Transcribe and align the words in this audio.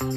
Hallo 0.00 0.08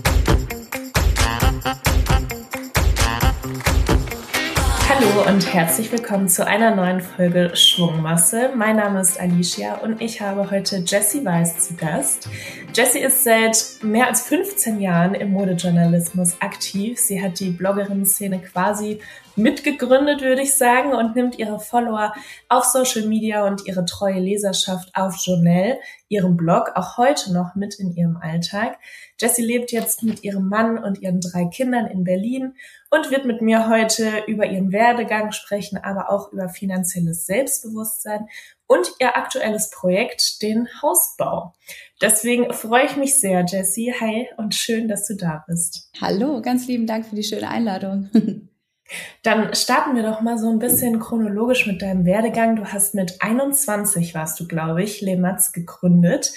und 5.27 5.53
herzlich 5.53 5.91
willkommen 5.91 6.29
zu 6.29 6.47
einer 6.47 6.73
neuen 6.73 7.01
Folge 7.01 7.51
Schwungmasse. 7.53 8.51
Mein 8.55 8.77
Name 8.77 9.01
ist 9.01 9.19
Alicia 9.19 9.79
und 9.79 9.99
ich 10.01 10.21
habe 10.21 10.49
heute 10.51 10.77
Jessie 10.87 11.25
Weiß 11.25 11.67
zu 11.67 11.75
Gast. 11.75 12.29
Jessie 12.73 12.99
ist 12.99 13.25
seit 13.25 13.83
mehr 13.83 14.07
als 14.07 14.21
15 14.21 14.79
Jahren 14.79 15.15
im 15.15 15.31
Modejournalismus 15.31 16.37
aktiv. 16.39 16.97
Sie 16.97 17.21
hat 17.21 17.41
die 17.41 17.49
Bloggerinnen-Szene 17.49 18.39
quasi 18.39 19.01
mitgegründet, 19.35 20.21
würde 20.21 20.41
ich 20.41 20.55
sagen, 20.55 20.93
und 20.93 21.15
nimmt 21.15 21.39
ihre 21.39 21.59
Follower 21.59 22.13
auf 22.49 22.65
Social 22.65 23.07
Media 23.07 23.45
und 23.45 23.65
ihre 23.65 23.85
treue 23.85 24.19
Leserschaft 24.19 24.89
auf 24.93 25.15
Journal, 25.25 25.79
ihrem 26.07 26.37
Blog, 26.37 26.71
auch 26.75 26.97
heute 26.97 27.33
noch 27.33 27.55
mit 27.55 27.75
in 27.79 27.95
ihrem 27.95 28.17
Alltag. 28.17 28.77
Jessie 29.19 29.43
lebt 29.43 29.71
jetzt 29.71 30.03
mit 30.03 30.23
ihrem 30.23 30.49
Mann 30.49 30.77
und 30.77 31.01
ihren 31.01 31.21
drei 31.21 31.45
Kindern 31.45 31.87
in 31.87 32.03
Berlin 32.03 32.55
und 32.89 33.09
wird 33.09 33.25
mit 33.25 33.41
mir 33.41 33.67
heute 33.69 34.23
über 34.27 34.45
ihren 34.45 34.71
Werdegang 34.71 35.31
sprechen, 35.31 35.77
aber 35.77 36.11
auch 36.11 36.31
über 36.31 36.49
finanzielles 36.49 37.25
Selbstbewusstsein 37.25 38.27
und 38.67 38.91
ihr 38.99 39.17
aktuelles 39.17 39.69
Projekt, 39.69 40.41
den 40.41 40.67
Hausbau. 40.81 41.53
Deswegen 42.01 42.51
freue 42.53 42.85
ich 42.85 42.97
mich 42.97 43.19
sehr, 43.19 43.45
Jessie. 43.45 43.93
Hi 43.99 44.27
und 44.37 44.55
schön, 44.55 44.87
dass 44.87 45.07
du 45.07 45.15
da 45.15 45.43
bist. 45.47 45.89
Hallo, 46.01 46.41
ganz 46.41 46.67
lieben 46.67 46.87
Dank 46.87 47.05
für 47.05 47.15
die 47.15 47.23
schöne 47.23 47.49
Einladung. 47.49 48.09
Dann 49.21 49.53
starten 49.53 49.95
wir 49.95 50.03
doch 50.03 50.21
mal 50.21 50.37
so 50.37 50.49
ein 50.49 50.59
bisschen 50.59 50.99
chronologisch 50.99 51.67
mit 51.67 51.81
deinem 51.81 52.05
Werdegang. 52.05 52.55
Du 52.55 52.65
hast 52.65 52.95
mit 52.95 53.21
21, 53.21 54.13
warst 54.13 54.39
du, 54.39 54.47
glaube 54.47 54.83
ich, 54.83 55.01
Lematz 55.01 55.51
gegründet. 55.51 56.33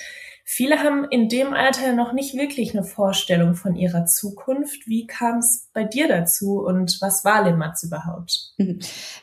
Viele 0.48 0.78
haben 0.78 1.04
in 1.10 1.28
dem 1.28 1.54
Alter 1.54 1.92
noch 1.92 2.12
nicht 2.12 2.36
wirklich 2.36 2.72
eine 2.72 2.84
Vorstellung 2.84 3.56
von 3.56 3.74
ihrer 3.74 4.06
Zukunft. 4.06 4.86
Wie 4.86 5.04
kam 5.04 5.38
es 5.38 5.68
bei 5.72 5.82
dir 5.82 6.06
dazu 6.06 6.64
und 6.64 6.98
was 7.00 7.24
war 7.24 7.42
Lematz 7.44 7.82
überhaupt? 7.82 8.54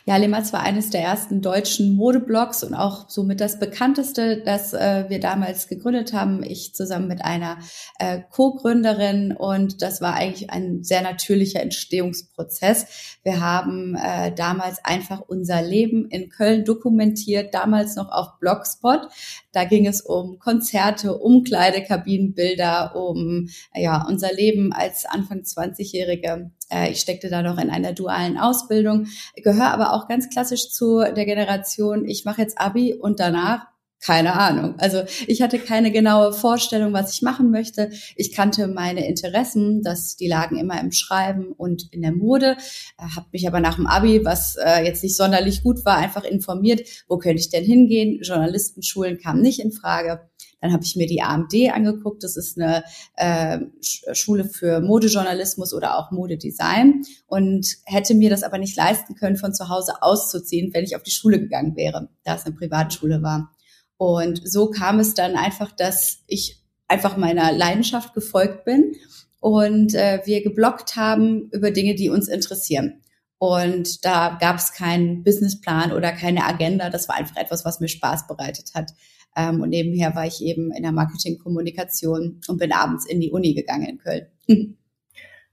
Ja, 0.05 0.17
Lematz 0.17 0.51
war 0.51 0.59
eines 0.63 0.89
der 0.89 1.01
ersten 1.01 1.41
deutschen 1.41 1.95
Modeblogs 1.95 2.61
und 2.65 2.73
auch 2.73 3.09
somit 3.09 3.39
das 3.39 3.57
bekannteste, 3.57 4.43
das 4.43 4.73
äh, 4.73 5.05
wir 5.07 5.21
damals 5.21 5.69
gegründet 5.69 6.11
haben. 6.11 6.43
Ich 6.43 6.75
zusammen 6.75 7.07
mit 7.07 7.23
einer 7.23 7.57
äh, 7.99 8.19
Co-Gründerin 8.29 9.31
und 9.31 9.81
das 9.81 10.01
war 10.01 10.15
eigentlich 10.15 10.49
ein 10.49 10.83
sehr 10.83 11.01
natürlicher 11.01 11.61
Entstehungsprozess. 11.61 13.15
Wir 13.23 13.39
haben 13.39 13.95
äh, 13.95 14.33
damals 14.33 14.83
einfach 14.83 15.21
unser 15.25 15.61
Leben 15.61 16.09
in 16.09 16.27
Köln 16.27 16.65
dokumentiert, 16.65 17.53
damals 17.53 17.95
noch 17.95 18.11
auf 18.11 18.39
Blogspot. 18.41 19.07
Da 19.53 19.63
ging 19.63 19.87
es 19.87 20.01
um 20.01 20.37
Konzerte, 20.37 21.12
Umkleidekabinenbilder, 21.17 22.95
um 22.95 23.49
ja 23.75 24.05
unser 24.07 24.33
Leben 24.33 24.73
als 24.73 25.05
Anfang 25.05 25.41
20-Jährige. 25.41 26.51
Äh, 26.69 26.91
ich 26.91 26.99
steckte 26.99 27.29
da 27.29 27.41
noch 27.41 27.57
in 27.57 27.69
einer 27.69 27.93
dualen 27.93 28.37
Ausbildung, 28.37 29.07
gehöre 29.35 29.71
aber 29.71 29.93
auch 29.93 30.07
ganz 30.07 30.29
klassisch 30.29 30.71
zu 30.71 30.99
der 30.99 31.25
Generation, 31.25 32.05
ich 32.05 32.25
mache 32.25 32.41
jetzt 32.41 32.59
Abi 32.59 32.93
und 32.93 33.19
danach 33.19 33.73
keine 34.03 34.33
Ahnung. 34.33 34.75
Also 34.79 35.03
ich 35.27 35.41
hatte 35.41 35.59
keine 35.59 35.91
genaue 35.91 36.33
Vorstellung, 36.33 36.91
was 36.91 37.13
ich 37.13 37.21
machen 37.21 37.51
möchte. 37.51 37.89
Ich 38.17 38.33
kannte 38.33 38.67
meine 38.67 39.07
Interessen, 39.07 39.81
dass 39.81 40.17
die 40.17 40.27
lagen 40.27 40.57
immer 40.57 40.79
im 40.81 40.91
Schreiben 40.91 41.53
und 41.53 41.87
in 41.93 42.01
der 42.01 42.11
Mode. 42.11 42.57
Äh, 42.97 43.15
habe 43.15 43.27
mich 43.31 43.47
aber 43.47 43.61
nach 43.61 43.75
dem 43.75 43.87
Abi, 43.87 44.25
was 44.25 44.57
äh, 44.57 44.83
jetzt 44.83 45.03
nicht 45.03 45.15
sonderlich 45.15 45.63
gut 45.63 45.85
war, 45.85 45.97
einfach 45.97 46.25
informiert, 46.25 46.81
wo 47.07 47.17
könnte 47.17 47.39
ich 47.39 47.49
denn 47.49 47.63
hingehen? 47.63 48.19
Journalistenschulen 48.21 49.19
kamen 49.19 49.41
nicht 49.41 49.61
in 49.61 49.71
Frage. 49.71 50.29
Dann 50.63 50.71
habe 50.71 50.85
ich 50.85 50.95
mir 50.95 51.07
die 51.07 51.21
AMD 51.21 51.53
angeguckt. 51.73 52.23
Das 52.23 52.37
ist 52.37 52.57
eine 52.57 52.85
äh, 53.17 53.59
Schule 53.81 54.45
für 54.45 54.79
Modejournalismus 54.79 55.73
oder 55.73 55.97
auch 55.97 56.11
Modedesign 56.11 57.03
und 57.27 57.67
hätte 57.83 58.15
mir 58.15 58.29
das 58.29 58.43
aber 58.43 58.57
nicht 58.59 58.77
leisten 58.77 59.15
können, 59.15 59.35
von 59.35 59.53
zu 59.53 59.67
Hause 59.67 60.01
auszuziehen, 60.01 60.73
wenn 60.73 60.85
ich 60.85 60.95
auf 60.95 61.03
die 61.03 61.11
Schule 61.11 61.37
gegangen 61.37 61.75
wäre, 61.75 62.07
da 62.23 62.35
es 62.35 62.45
eine 62.45 62.55
Privatschule 62.55 63.21
war. 63.21 63.51
Und 63.97 64.41
so 64.49 64.69
kam 64.69 64.99
es 64.99 65.13
dann 65.13 65.35
einfach, 65.35 65.73
dass 65.73 66.19
ich 66.27 66.61
einfach 66.87 67.17
meiner 67.17 67.51
Leidenschaft 67.51 68.13
gefolgt 68.13 68.63
bin 68.63 68.95
und 69.41 69.93
äh, 69.95 70.21
wir 70.23 70.43
geblockt 70.43 70.95
haben 70.95 71.49
über 71.51 71.71
Dinge, 71.71 71.95
die 71.95 72.09
uns 72.09 72.29
interessieren. 72.29 73.01
Und 73.37 74.05
da 74.05 74.37
gab 74.39 74.59
es 74.59 74.71
keinen 74.71 75.25
Businessplan 75.25 75.91
oder 75.91 76.13
keine 76.13 76.45
Agenda. 76.45 76.89
Das 76.89 77.09
war 77.09 77.17
einfach 77.17 77.35
etwas, 77.35 77.65
was 77.65 77.81
mir 77.81 77.89
Spaß 77.89 78.27
bereitet 78.27 78.71
hat. 78.73 78.93
Ähm, 79.35 79.61
und 79.61 79.69
nebenher 79.69 80.15
war 80.15 80.25
ich 80.25 80.41
eben 80.43 80.71
in 80.71 80.83
der 80.83 80.91
Marketingkommunikation 80.91 82.41
und 82.47 82.57
bin 82.57 82.71
abends 82.71 83.05
in 83.05 83.19
die 83.19 83.31
Uni 83.31 83.53
gegangen 83.53 83.87
in 83.87 83.97
Köln. 83.97 84.27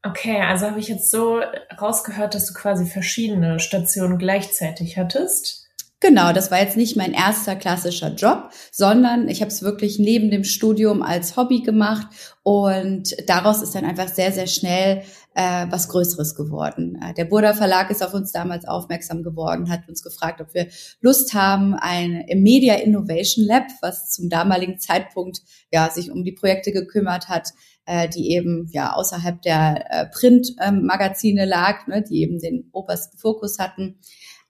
Okay, 0.03 0.41
also 0.41 0.65
habe 0.65 0.81
ich 0.81 0.89
jetzt 0.89 1.11
so 1.11 1.43
rausgehört, 1.79 2.35
dass 2.35 2.47
du 2.47 2.55
quasi 2.55 2.87
verschiedene 2.87 3.61
Stationen 3.61 4.17
gleichzeitig 4.17 4.97
hattest. 4.97 5.69
Genau, 6.03 6.33
das 6.33 6.51
war 6.51 6.59
jetzt 6.59 6.79
nicht 6.79 6.97
mein 6.97 7.13
erster 7.13 7.55
klassischer 7.55 8.15
Job, 8.15 8.51
sondern 8.73 9.29
ich 9.29 9.43
habe 9.43 9.51
es 9.51 9.61
wirklich 9.61 9.99
neben 9.99 10.31
dem 10.31 10.45
Studium 10.45 11.03
als 11.03 11.37
Hobby 11.37 11.61
gemacht 11.61 12.07
und 12.43 13.15
daraus 13.29 13.61
ist 13.61 13.75
dann 13.75 13.85
einfach 13.85 14.09
sehr, 14.09 14.33
sehr 14.33 14.47
schnell 14.47 15.03
äh, 15.35 15.67
was 15.71 15.89
Größeres 15.89 16.35
geworden. 16.35 16.99
Äh, 17.03 17.15
der 17.15 17.25
Burda 17.25 17.55
Verlag 17.55 17.91
ist 17.91 18.03
auf 18.03 18.15
uns 18.15 18.33
damals 18.33 18.67
aufmerksam 18.67 19.23
geworden, 19.23 19.71
hat 19.71 19.89
uns 19.89 20.03
gefragt, 20.03 20.41
ob 20.41 20.55
wir 20.55 20.69
Lust 21.01 21.35
haben, 21.35 21.75
ein 21.75 22.25
Media 22.35 22.75
Innovation 22.75 23.45
Lab, 23.45 23.67
was 23.81 24.11
zum 24.11 24.29
damaligen 24.29 24.79
Zeitpunkt 24.79 25.41
ja 25.73 25.91
sich 25.91 26.11
um 26.11 26.25
die 26.25 26.33
Projekte 26.33 26.73
gekümmert 26.73 27.29
hat, 27.29 27.51
äh, 27.87 28.09
die 28.09 28.33
eben 28.33 28.69
ja 28.73 28.93
außerhalb 28.93 29.41
der 29.43 29.85
äh, 29.91 30.07
Printmagazine 30.07 31.43
ähm, 31.43 31.49
lag, 31.49 31.87
ne, 31.87 32.03
die 32.03 32.23
eben 32.23 32.39
den 32.39 32.69
obersten 32.73 33.19
Fokus 33.19 33.59
hatten 33.59 33.99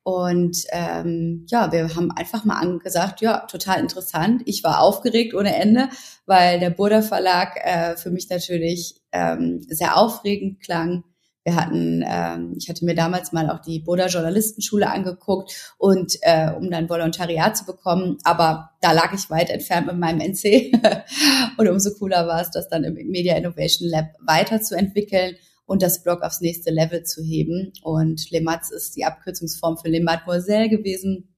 und 0.03 0.65
ähm, 0.73 1.47
ja, 1.49 1.73
wir 1.73 1.95
haben 1.95 2.11
einfach 2.11 2.45
mal 2.45 2.59
angesagt, 2.59 3.21
ja, 3.21 3.41
total 3.47 3.81
interessant. 3.81 4.43
Ich 4.47 4.65
war 4.65 4.81
aufgeregt 4.81 5.35
ohne 5.35 5.55
Ende, 5.55 5.89
weil 6.27 6.59
der 6.59 6.71
Burda 6.71 7.03
Verlag 7.03 7.57
äh, 7.63 7.97
für 7.97 8.11
mich 8.11 8.29
natürlich 8.31 9.00
ähm, 9.13 9.61
sehr 9.69 9.97
aufregend 9.97 10.61
klang. 10.61 11.05
Wir 11.43 11.57
hatten, 11.57 12.05
ähm, 12.07 12.55
ich 12.59 12.69
hatte 12.69 12.85
mir 12.85 12.95
damals 12.95 13.33
mal 13.33 13.49
auch 13.49 13.61
die 13.61 13.81
Burda 13.81 14.07
Journalistenschule 14.07 14.91
angeguckt 14.91 15.75
und 15.79 16.17
äh, 16.21 16.51
um 16.53 16.71
dann 16.71 16.89
Volontariat 16.89 17.57
zu 17.57 17.65
bekommen, 17.65 18.19
aber 18.25 18.71
da 18.83 18.93
lag 18.93 19.15
ich 19.15 19.31
weit 19.31 19.49
entfernt 19.49 19.87
mit 19.87 19.97
meinem 19.97 20.21
NC 20.21 20.73
und 21.57 21.69
umso 21.69 21.95
cooler 21.95 22.27
war 22.27 22.43
es, 22.43 22.51
das 22.51 22.69
dann 22.69 22.85
im 22.85 22.95
Media 22.95 23.37
Innovation 23.37 23.89
Lab 23.89 24.15
weiterzuentwickeln 24.21 25.37
und 25.65 25.83
das 25.83 26.03
Blog 26.03 26.23
aufs 26.23 26.41
nächste 26.41 26.71
Level 26.71 27.05
zu 27.05 27.23
heben. 27.23 27.73
Und 27.83 28.29
Lematz 28.31 28.71
ist 28.71 28.97
die 28.97 29.05
Abkürzungsform 29.05 29.79
für 29.79 29.89
Le 29.89 30.03
Mademoiselle 30.03 30.69
gewesen. 30.69 31.37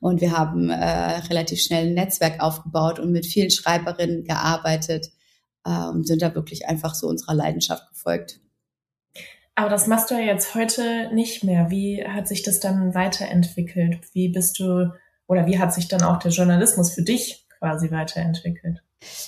Und 0.00 0.20
wir 0.20 0.38
haben 0.38 0.70
äh, 0.70 1.18
relativ 1.28 1.60
schnell 1.60 1.88
ein 1.88 1.94
Netzwerk 1.94 2.40
aufgebaut 2.40 3.00
und 3.00 3.10
mit 3.10 3.26
vielen 3.26 3.50
Schreiberinnen 3.50 4.22
gearbeitet 4.22 5.08
äh, 5.64 5.88
und 5.88 6.06
sind 6.06 6.22
da 6.22 6.34
wirklich 6.34 6.66
einfach 6.66 6.94
so 6.94 7.08
unserer 7.08 7.34
Leidenschaft 7.34 7.88
gefolgt. 7.90 8.40
Aber 9.56 9.68
das 9.68 9.86
machst 9.86 10.10
du 10.10 10.14
ja 10.14 10.20
jetzt 10.20 10.54
heute 10.54 11.10
nicht 11.12 11.44
mehr. 11.44 11.70
Wie 11.70 12.04
hat 12.06 12.26
sich 12.26 12.42
das 12.42 12.58
dann 12.60 12.94
weiterentwickelt? 12.94 14.00
Wie 14.12 14.28
bist 14.28 14.58
du 14.58 14.92
oder 15.26 15.46
wie 15.46 15.58
hat 15.58 15.72
sich 15.72 15.88
dann 15.88 16.02
auch 16.02 16.18
der 16.18 16.32
Journalismus 16.32 16.92
für 16.92 17.02
dich 17.02 17.46
quasi 17.58 17.90
weiterentwickelt? 17.90 18.82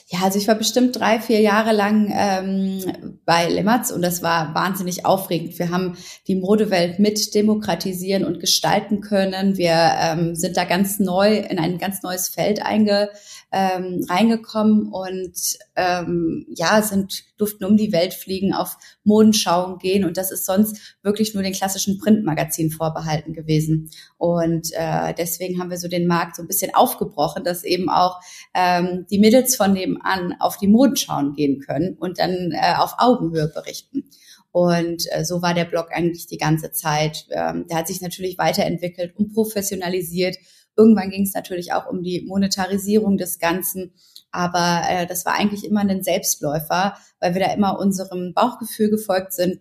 Ja, 0.08 0.20
also 0.22 0.38
ich 0.38 0.48
war 0.48 0.54
bestimmt 0.54 0.98
drei, 0.98 1.20
vier 1.20 1.40
Jahre 1.40 1.72
lang 1.72 2.12
ähm, 2.14 3.18
bei 3.24 3.48
Lematz 3.48 3.90
und 3.90 4.02
das 4.02 4.22
war 4.22 4.54
wahnsinnig 4.54 5.04
aufregend. 5.04 5.58
Wir 5.58 5.70
haben 5.70 5.96
die 6.26 6.36
Modewelt 6.36 6.98
mit 6.98 7.34
demokratisieren 7.34 8.24
und 8.24 8.40
gestalten 8.40 9.00
können. 9.00 9.56
Wir 9.56 9.92
ähm, 10.00 10.34
sind 10.34 10.56
da 10.56 10.64
ganz 10.64 10.98
neu 10.98 11.36
in 11.36 11.58
ein 11.58 11.78
ganz 11.78 12.02
neues 12.02 12.28
Feld 12.28 12.62
einge, 12.62 13.10
ähm, 13.56 14.04
reingekommen 14.06 14.92
und 14.92 15.32
ähm, 15.76 16.46
ja, 16.54 16.82
sind 16.82 17.24
durften 17.38 17.64
um 17.64 17.78
die 17.78 17.90
Welt 17.90 18.12
fliegen, 18.12 18.52
auf 18.52 18.76
Modenschauen 19.02 19.78
gehen 19.78 20.04
und 20.04 20.18
das 20.18 20.30
ist 20.30 20.44
sonst 20.44 20.98
wirklich 21.02 21.32
nur 21.32 21.42
den 21.42 21.54
klassischen 21.54 21.96
Printmagazin 21.96 22.70
vorbehalten 22.70 23.32
gewesen. 23.32 23.90
Und 24.18 24.72
äh, 24.74 25.14
deswegen 25.14 25.58
haben 25.58 25.70
wir 25.70 25.78
so 25.78 25.88
den 25.88 26.06
Markt 26.06 26.36
so 26.36 26.42
ein 26.42 26.48
bisschen 26.48 26.74
aufgebrochen, 26.74 27.44
dass 27.44 27.64
eben 27.64 27.88
auch 27.88 28.20
ähm, 28.52 29.06
die 29.10 29.18
Mädels 29.18 29.56
von 29.56 29.72
nebenan 29.72 30.34
auf 30.38 30.58
die 30.58 30.68
Modenschauen 30.68 31.32
gehen 31.32 31.60
können 31.60 31.96
und 31.98 32.18
dann 32.18 32.52
äh, 32.52 32.74
auf 32.76 32.96
Augenhöhe 32.98 33.48
berichten. 33.48 34.04
Und 34.52 35.04
äh, 35.12 35.24
so 35.24 35.40
war 35.40 35.54
der 35.54 35.64
Blog 35.64 35.88
eigentlich 35.92 36.26
die 36.26 36.38
ganze 36.38 36.72
Zeit. 36.72 37.26
Ähm, 37.30 37.66
der 37.68 37.78
hat 37.78 37.88
sich 37.88 38.02
natürlich 38.02 38.36
weiterentwickelt 38.36 39.16
und 39.16 39.32
professionalisiert. 39.32 40.36
Irgendwann 40.76 41.10
ging 41.10 41.22
es 41.22 41.34
natürlich 41.34 41.72
auch 41.72 41.86
um 41.86 42.02
die 42.02 42.24
Monetarisierung 42.26 43.16
des 43.16 43.38
Ganzen. 43.38 43.92
Aber 44.30 44.82
äh, 44.88 45.06
das 45.06 45.24
war 45.24 45.34
eigentlich 45.34 45.64
immer 45.64 45.80
ein 45.80 46.02
Selbstläufer, 46.02 46.96
weil 47.20 47.34
wir 47.34 47.42
da 47.42 47.52
immer 47.52 47.78
unserem 47.78 48.34
Bauchgefühl 48.34 48.90
gefolgt 48.90 49.32
sind. 49.32 49.60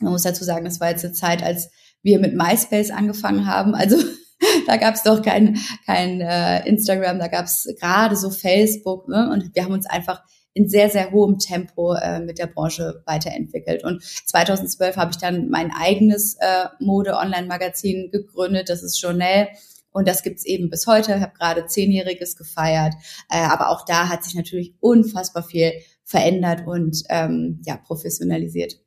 Man 0.00 0.12
muss 0.12 0.22
dazu 0.22 0.44
sagen, 0.44 0.64
das 0.64 0.80
war 0.80 0.90
jetzt 0.90 1.04
eine 1.04 1.14
Zeit, 1.14 1.42
als 1.42 1.70
wir 2.02 2.20
mit 2.20 2.34
MySpace 2.34 2.90
angefangen 2.90 3.46
haben. 3.46 3.74
Also 3.74 3.96
da 4.66 4.76
gab 4.76 4.94
es 4.94 5.02
doch 5.02 5.22
kein, 5.22 5.58
kein 5.86 6.20
äh, 6.20 6.66
Instagram, 6.68 7.18
da 7.18 7.28
gab 7.28 7.46
es 7.46 7.68
gerade 7.80 8.16
so 8.16 8.30
Facebook. 8.30 9.08
Ne? 9.08 9.30
Und 9.32 9.54
wir 9.54 9.64
haben 9.64 9.72
uns 9.72 9.86
einfach 9.86 10.22
in 10.56 10.70
sehr, 10.70 10.88
sehr 10.88 11.10
hohem 11.10 11.38
Tempo 11.38 11.94
äh, 11.94 12.20
mit 12.20 12.38
der 12.38 12.46
Branche 12.46 13.02
weiterentwickelt. 13.04 13.84
Und 13.84 14.02
2012 14.02 14.96
habe 14.96 15.10
ich 15.10 15.18
dann 15.18 15.50
mein 15.50 15.70
eigenes 15.70 16.36
äh, 16.40 16.66
Mode-Online-Magazin 16.80 18.10
gegründet, 18.10 18.70
das 18.70 18.82
ist 18.82 19.00
Journal. 19.00 19.48
Und 19.96 20.06
das 20.06 20.22
gibt's 20.22 20.44
eben 20.44 20.68
bis 20.68 20.86
heute. 20.86 21.14
Ich 21.14 21.22
habe 21.22 21.32
gerade 21.38 21.66
Zehnjähriges 21.66 22.36
gefeiert. 22.36 22.92
Äh, 23.30 23.38
aber 23.38 23.70
auch 23.70 23.82
da 23.86 24.10
hat 24.10 24.24
sich 24.24 24.34
natürlich 24.34 24.74
unfassbar 24.80 25.42
viel 25.42 25.72
verändert 26.04 26.66
und 26.66 27.02
ähm, 27.08 27.62
ja, 27.64 27.78
professionalisiert. 27.78 28.78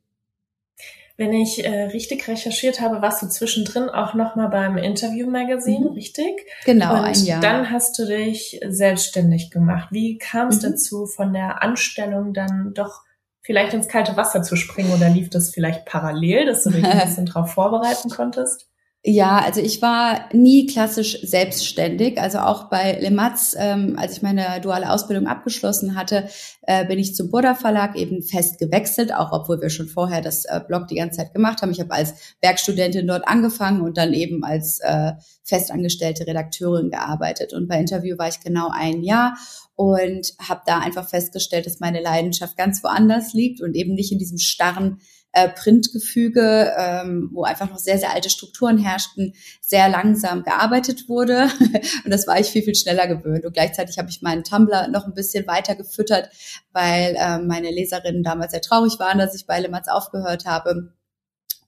Wenn 1.16 1.32
ich 1.32 1.64
äh, 1.64 1.82
richtig 1.86 2.28
recherchiert 2.28 2.80
habe, 2.80 3.02
warst 3.02 3.22
du 3.22 3.28
zwischendrin 3.28 3.88
auch 3.88 4.14
noch 4.14 4.36
mal 4.36 4.46
beim 4.46 4.78
Interview 4.78 5.28
Magazine, 5.28 5.90
mhm. 5.90 5.94
richtig? 5.94 6.46
Genau, 6.64 6.92
Und 6.92 7.04
ein 7.04 7.24
Jahr. 7.24 7.40
Dann 7.40 7.72
hast 7.72 7.98
du 7.98 8.06
dich 8.06 8.60
selbstständig 8.68 9.50
gemacht. 9.50 9.88
Wie 9.90 10.16
kam 10.16 10.46
es 10.48 10.62
mhm. 10.62 10.70
dazu, 10.70 11.06
von 11.06 11.32
der 11.32 11.60
Anstellung 11.60 12.34
dann 12.34 12.72
doch 12.72 13.02
vielleicht 13.42 13.74
ins 13.74 13.88
kalte 13.88 14.16
Wasser 14.16 14.44
zu 14.44 14.54
springen 14.54 14.92
oder 14.92 15.10
lief 15.10 15.28
das 15.28 15.50
vielleicht 15.50 15.86
parallel, 15.86 16.46
dass 16.46 16.62
du 16.62 16.70
dich 16.70 16.84
ein 16.84 17.00
bisschen 17.04 17.26
darauf 17.26 17.50
vorbereiten 17.50 18.10
konntest? 18.10 18.69
Ja, 19.02 19.38
also 19.38 19.62
ich 19.62 19.80
war 19.80 20.28
nie 20.34 20.66
klassisch 20.66 21.22
selbstständig. 21.22 22.20
Also 22.20 22.40
auch 22.40 22.68
bei 22.68 22.98
Lematz, 23.00 23.56
ähm, 23.58 23.96
als 23.98 24.12
ich 24.12 24.22
meine 24.22 24.60
duale 24.60 24.92
Ausbildung 24.92 25.26
abgeschlossen 25.26 25.94
hatte, 25.96 26.28
äh, 26.66 26.84
bin 26.84 26.98
ich 26.98 27.14
zum 27.14 27.30
Burda 27.30 27.54
Verlag 27.54 27.96
eben 27.96 28.22
fest 28.22 28.58
gewechselt, 28.58 29.14
auch 29.14 29.32
obwohl 29.32 29.62
wir 29.62 29.70
schon 29.70 29.88
vorher 29.88 30.20
das 30.20 30.44
äh, 30.44 30.60
Blog 30.68 30.86
die 30.88 30.96
ganze 30.96 31.16
Zeit 31.16 31.32
gemacht 31.32 31.62
haben. 31.62 31.70
Ich 31.70 31.80
habe 31.80 31.92
als 31.92 32.12
Werkstudentin 32.42 33.06
dort 33.06 33.26
angefangen 33.26 33.80
und 33.80 33.96
dann 33.96 34.12
eben 34.12 34.44
als 34.44 34.80
äh, 34.80 35.12
festangestellte 35.44 36.26
Redakteurin 36.26 36.90
gearbeitet. 36.90 37.54
Und 37.54 37.68
bei 37.68 37.80
Interview 37.80 38.18
war 38.18 38.28
ich 38.28 38.40
genau 38.40 38.68
ein 38.70 39.02
Jahr 39.02 39.34
und 39.76 40.34
habe 40.46 40.60
da 40.66 40.78
einfach 40.78 41.08
festgestellt, 41.08 41.64
dass 41.64 41.80
meine 41.80 42.02
Leidenschaft 42.02 42.54
ganz 42.54 42.84
woanders 42.84 43.32
liegt 43.32 43.62
und 43.62 43.74
eben 43.74 43.94
nicht 43.94 44.12
in 44.12 44.18
diesem 44.18 44.36
starren 44.36 44.98
äh, 45.32 45.48
Printgefüge, 45.48 46.72
ähm, 46.76 47.30
wo 47.32 47.44
einfach 47.44 47.70
noch 47.70 47.78
sehr, 47.78 47.98
sehr 47.98 48.12
alte 48.12 48.30
Strukturen 48.30 48.78
herrschten, 48.78 49.34
sehr 49.60 49.88
langsam 49.88 50.42
gearbeitet 50.42 51.08
wurde. 51.08 51.48
und 52.04 52.10
das 52.10 52.26
war 52.26 52.40
ich 52.40 52.48
viel, 52.48 52.62
viel 52.62 52.74
schneller 52.74 53.06
gewöhnt. 53.06 53.44
Und 53.44 53.52
gleichzeitig 53.52 53.98
habe 53.98 54.10
ich 54.10 54.22
meinen 54.22 54.44
Tumblr 54.44 54.88
noch 54.88 55.06
ein 55.06 55.14
bisschen 55.14 55.46
weiter 55.46 55.74
gefüttert, 55.74 56.30
weil 56.72 57.14
äh, 57.16 57.38
meine 57.38 57.70
Leserinnen 57.70 58.22
damals 58.22 58.52
sehr 58.52 58.62
traurig 58.62 58.98
waren, 58.98 59.18
dass 59.18 59.34
ich 59.34 59.46
bei 59.46 59.60
Lematz 59.60 59.88
aufgehört 59.88 60.46
habe. 60.46 60.92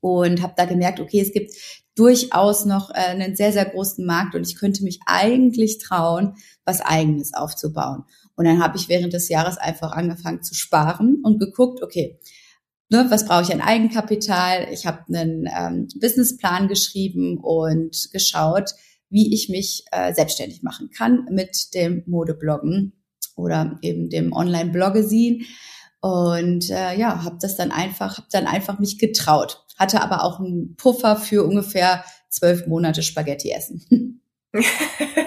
Und 0.00 0.42
habe 0.42 0.54
da 0.56 0.64
gemerkt, 0.64 0.98
okay, 0.98 1.20
es 1.20 1.32
gibt 1.32 1.52
durchaus 1.94 2.64
noch 2.64 2.90
äh, 2.90 2.94
einen 2.94 3.36
sehr, 3.36 3.52
sehr 3.52 3.66
großen 3.66 4.04
Markt 4.04 4.34
und 4.34 4.46
ich 4.46 4.58
könnte 4.58 4.82
mich 4.82 4.98
eigentlich 5.06 5.78
trauen, 5.78 6.34
was 6.64 6.80
eigenes 6.80 7.34
aufzubauen. 7.34 8.04
Und 8.34 8.46
dann 8.46 8.62
habe 8.62 8.76
ich 8.76 8.88
während 8.88 9.12
des 9.12 9.28
Jahres 9.28 9.58
einfach 9.58 9.92
angefangen 9.92 10.42
zu 10.42 10.54
sparen 10.54 11.20
und 11.22 11.38
geguckt, 11.38 11.82
okay, 11.82 12.18
ne, 12.92 13.06
was 13.08 13.26
brauche 13.26 13.42
ich 13.42 13.52
an 13.52 13.60
Eigenkapital? 13.60 14.68
Ich 14.70 14.86
habe 14.86 15.04
einen 15.08 15.48
ähm, 15.52 15.88
Businessplan 16.00 16.68
geschrieben 16.68 17.38
und 17.38 18.10
geschaut, 18.12 18.70
wie 19.08 19.34
ich 19.34 19.48
mich 19.48 19.84
äh, 19.90 20.14
selbstständig 20.14 20.62
machen 20.62 20.90
kann 20.90 21.26
mit 21.30 21.74
dem 21.74 22.04
Modebloggen 22.06 22.92
oder 23.34 23.78
eben 23.82 24.10
dem 24.10 24.32
Online-Bloggesin. 24.32 25.44
Und 26.00 26.70
äh, 26.70 26.96
ja, 26.96 27.24
habe 27.24 27.38
das 27.40 27.56
dann 27.56 27.70
einfach, 27.70 28.18
habe 28.18 28.28
dann 28.30 28.46
einfach 28.46 28.78
mich 28.78 28.98
getraut. 28.98 29.64
Hatte 29.78 30.02
aber 30.02 30.24
auch 30.24 30.38
einen 30.38 30.76
Puffer 30.76 31.16
für 31.16 31.44
ungefähr 31.44 32.04
zwölf 32.28 32.66
Monate 32.66 33.02
Spaghetti 33.02 33.50
essen. 33.50 34.20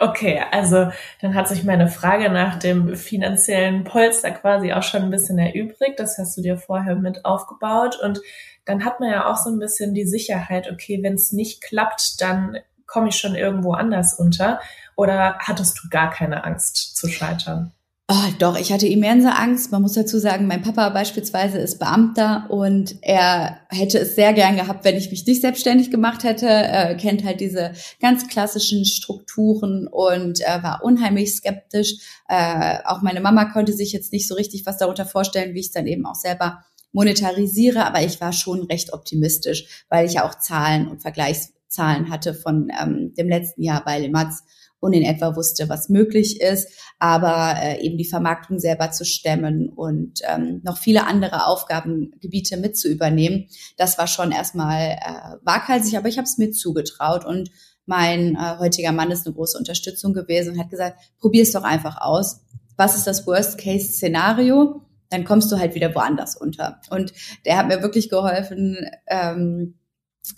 Okay, 0.00 0.42
also 0.50 0.90
dann 1.20 1.34
hat 1.34 1.48
sich 1.48 1.64
meine 1.64 1.88
Frage 1.88 2.28
nach 2.30 2.58
dem 2.58 2.96
finanziellen 2.96 3.84
Polster 3.84 4.30
quasi 4.30 4.72
auch 4.72 4.82
schon 4.82 5.02
ein 5.02 5.10
bisschen 5.10 5.38
erübrigt. 5.38 5.98
Das 5.98 6.18
hast 6.18 6.36
du 6.36 6.42
dir 6.42 6.58
vorher 6.58 6.96
mit 6.96 7.24
aufgebaut. 7.24 7.98
Und 8.02 8.20
dann 8.64 8.84
hat 8.84 9.00
man 9.00 9.10
ja 9.10 9.30
auch 9.30 9.36
so 9.36 9.50
ein 9.50 9.58
bisschen 9.58 9.94
die 9.94 10.06
Sicherheit, 10.06 10.70
okay, 10.70 11.02
wenn 11.02 11.14
es 11.14 11.32
nicht 11.32 11.62
klappt, 11.62 12.20
dann 12.20 12.58
komme 12.86 13.08
ich 13.08 13.16
schon 13.16 13.34
irgendwo 13.34 13.72
anders 13.72 14.14
unter. 14.14 14.60
Oder 14.96 15.38
hattest 15.38 15.80
du 15.82 15.88
gar 15.88 16.10
keine 16.10 16.44
Angst 16.44 16.96
zu 16.96 17.08
scheitern? 17.08 17.72
Oh, 18.08 18.30
doch, 18.38 18.56
ich 18.56 18.72
hatte 18.72 18.86
immense 18.86 19.34
Angst. 19.34 19.72
Man 19.72 19.82
muss 19.82 19.94
dazu 19.94 20.20
sagen, 20.20 20.46
mein 20.46 20.62
Papa 20.62 20.90
beispielsweise 20.90 21.58
ist 21.58 21.80
Beamter 21.80 22.46
und 22.50 22.94
er 23.02 23.58
hätte 23.68 23.98
es 23.98 24.14
sehr 24.14 24.32
gern 24.32 24.54
gehabt, 24.54 24.84
wenn 24.84 24.94
ich 24.94 25.10
mich 25.10 25.26
nicht 25.26 25.40
selbstständig 25.40 25.90
gemacht 25.90 26.22
hätte. 26.22 26.46
Er 26.46 26.94
kennt 26.94 27.24
halt 27.24 27.40
diese 27.40 27.72
ganz 28.00 28.28
klassischen 28.28 28.84
Strukturen 28.84 29.88
und 29.88 30.38
er 30.38 30.62
war 30.62 30.84
unheimlich 30.84 31.34
skeptisch. 31.34 31.96
Äh, 32.28 32.78
auch 32.84 33.02
meine 33.02 33.20
Mama 33.20 33.46
konnte 33.46 33.72
sich 33.72 33.92
jetzt 33.92 34.12
nicht 34.12 34.28
so 34.28 34.36
richtig 34.36 34.66
was 34.66 34.78
darunter 34.78 35.04
vorstellen, 35.04 35.54
wie 35.54 35.60
ich 35.60 35.66
es 35.66 35.72
dann 35.72 35.88
eben 35.88 36.06
auch 36.06 36.14
selber 36.14 36.62
monetarisiere. 36.92 37.84
Aber 37.84 38.02
ich 38.02 38.20
war 38.20 38.32
schon 38.32 38.66
recht 38.66 38.92
optimistisch, 38.92 39.84
weil 39.88 40.06
ich 40.06 40.12
ja 40.12 40.28
auch 40.28 40.36
Zahlen 40.36 40.86
und 40.86 41.02
Vergleichszahlen 41.02 42.08
hatte 42.08 42.34
von 42.34 42.70
ähm, 42.80 43.14
dem 43.18 43.28
letzten 43.28 43.64
Jahr 43.64 43.84
bei 43.84 43.98
Lematz 43.98 44.44
und 44.80 44.92
in 44.92 45.02
etwa 45.02 45.36
wusste, 45.36 45.68
was 45.68 45.88
möglich 45.88 46.40
ist, 46.40 46.68
aber 46.98 47.54
äh, 47.60 47.80
eben 47.80 47.98
die 47.98 48.04
Vermarktung 48.04 48.58
selber 48.58 48.90
zu 48.90 49.04
stemmen 49.04 49.68
und 49.68 50.20
ähm, 50.28 50.60
noch 50.64 50.78
viele 50.78 51.06
andere 51.06 51.46
Aufgabengebiete 51.46 52.56
mit 52.56 52.76
zu 52.76 52.88
übernehmen, 52.88 53.48
das 53.76 53.98
war 53.98 54.06
schon 54.06 54.32
erstmal 54.32 54.92
äh, 54.92 55.36
waghalsig, 55.42 55.96
aber 55.96 56.08
ich 56.08 56.18
habe 56.18 56.26
es 56.26 56.38
mir 56.38 56.50
zugetraut 56.50 57.24
und 57.24 57.50
mein 57.86 58.34
äh, 58.34 58.58
heutiger 58.58 58.92
Mann 58.92 59.10
ist 59.10 59.26
eine 59.26 59.34
große 59.34 59.56
Unterstützung 59.56 60.12
gewesen 60.12 60.54
und 60.54 60.58
hat 60.58 60.70
gesagt, 60.70 60.98
probier 61.18 61.42
es 61.42 61.52
doch 61.52 61.62
einfach 61.62 62.00
aus. 62.00 62.40
Was 62.76 62.96
ist 62.96 63.06
das 63.06 63.26
Worst-Case-Szenario? 63.26 64.82
Dann 65.08 65.24
kommst 65.24 65.50
du 65.52 65.56
halt 65.56 65.74
wieder 65.74 65.94
woanders 65.94 66.36
unter. 66.36 66.80
Und 66.90 67.12
der 67.44 67.56
hat 67.56 67.68
mir 67.68 67.80
wirklich 67.80 68.10
geholfen, 68.10 68.76
ähm, 69.06 69.78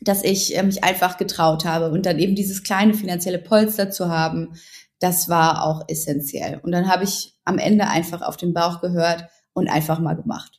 dass 0.01 0.25
ich 0.25 0.57
äh, 0.57 0.63
mich 0.63 0.85
einfach 0.85 1.17
getraut 1.17 1.65
habe 1.65 1.91
und 1.91 2.07
dann 2.07 2.19
eben 2.19 2.35
dieses 2.35 2.63
kleine 2.63 2.95
finanzielle 2.95 3.39
Polster 3.39 3.91
zu 3.91 4.09
haben, 4.09 4.55
das 5.01 5.29
war 5.29 5.65
auch 5.65 5.85
essentiell. 5.89 6.61
Und 6.63 6.73
dann 6.73 6.89
habe 6.89 7.05
ich 7.05 7.37
am 7.45 7.59
Ende 7.59 7.87
einfach 7.87 8.23
auf 8.23 8.37
den 8.37 8.53
Bauch 8.53 8.81
gehört 8.81 9.27
und 9.53 9.69
einfach 9.69 9.99
mal 10.01 10.15
gemacht. 10.15 10.59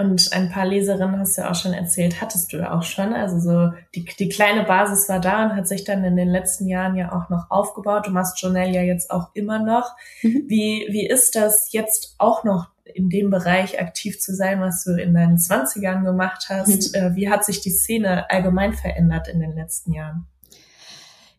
Und 0.00 0.32
ein 0.32 0.48
paar 0.48 0.64
Leserinnen 0.64 1.18
hast 1.18 1.36
du 1.36 1.40
ja 1.42 1.50
auch 1.50 1.56
schon 1.56 1.72
erzählt, 1.72 2.20
hattest 2.20 2.52
du 2.52 2.58
ja 2.58 2.72
auch 2.72 2.84
schon. 2.84 3.12
Also 3.12 3.40
so 3.40 3.72
die, 3.96 4.04
die 4.04 4.28
kleine 4.28 4.62
Basis 4.62 5.08
war 5.08 5.18
da 5.18 5.44
und 5.46 5.56
hat 5.56 5.66
sich 5.66 5.82
dann 5.82 6.04
in 6.04 6.14
den 6.14 6.28
letzten 6.28 6.68
Jahren 6.68 6.94
ja 6.94 7.10
auch 7.10 7.28
noch 7.30 7.50
aufgebaut. 7.50 8.06
Du 8.06 8.12
machst 8.12 8.40
Journal 8.40 8.72
ja 8.72 8.82
jetzt 8.82 9.10
auch 9.10 9.30
immer 9.34 9.58
noch. 9.58 9.90
Mhm. 10.22 10.44
Wie, 10.46 10.86
wie 10.90 11.04
ist 11.04 11.34
das 11.34 11.72
jetzt 11.72 12.14
auch 12.18 12.44
noch 12.44 12.68
in 12.94 13.08
dem 13.08 13.30
Bereich 13.30 13.80
aktiv 13.80 14.20
zu 14.20 14.34
sein, 14.34 14.60
was 14.60 14.84
du 14.84 14.92
in 14.92 15.14
deinen 15.14 15.38
Zwanzigern 15.38 16.04
gemacht 16.04 16.46
hast? 16.48 16.94
Mhm. 16.94 17.00
Äh, 17.00 17.14
wie 17.14 17.30
hat 17.30 17.44
sich 17.44 17.60
die 17.60 17.70
Szene 17.70 18.30
allgemein 18.30 18.74
verändert 18.74 19.28
in 19.28 19.40
den 19.40 19.54
letzten 19.54 19.92
Jahren? 19.92 20.26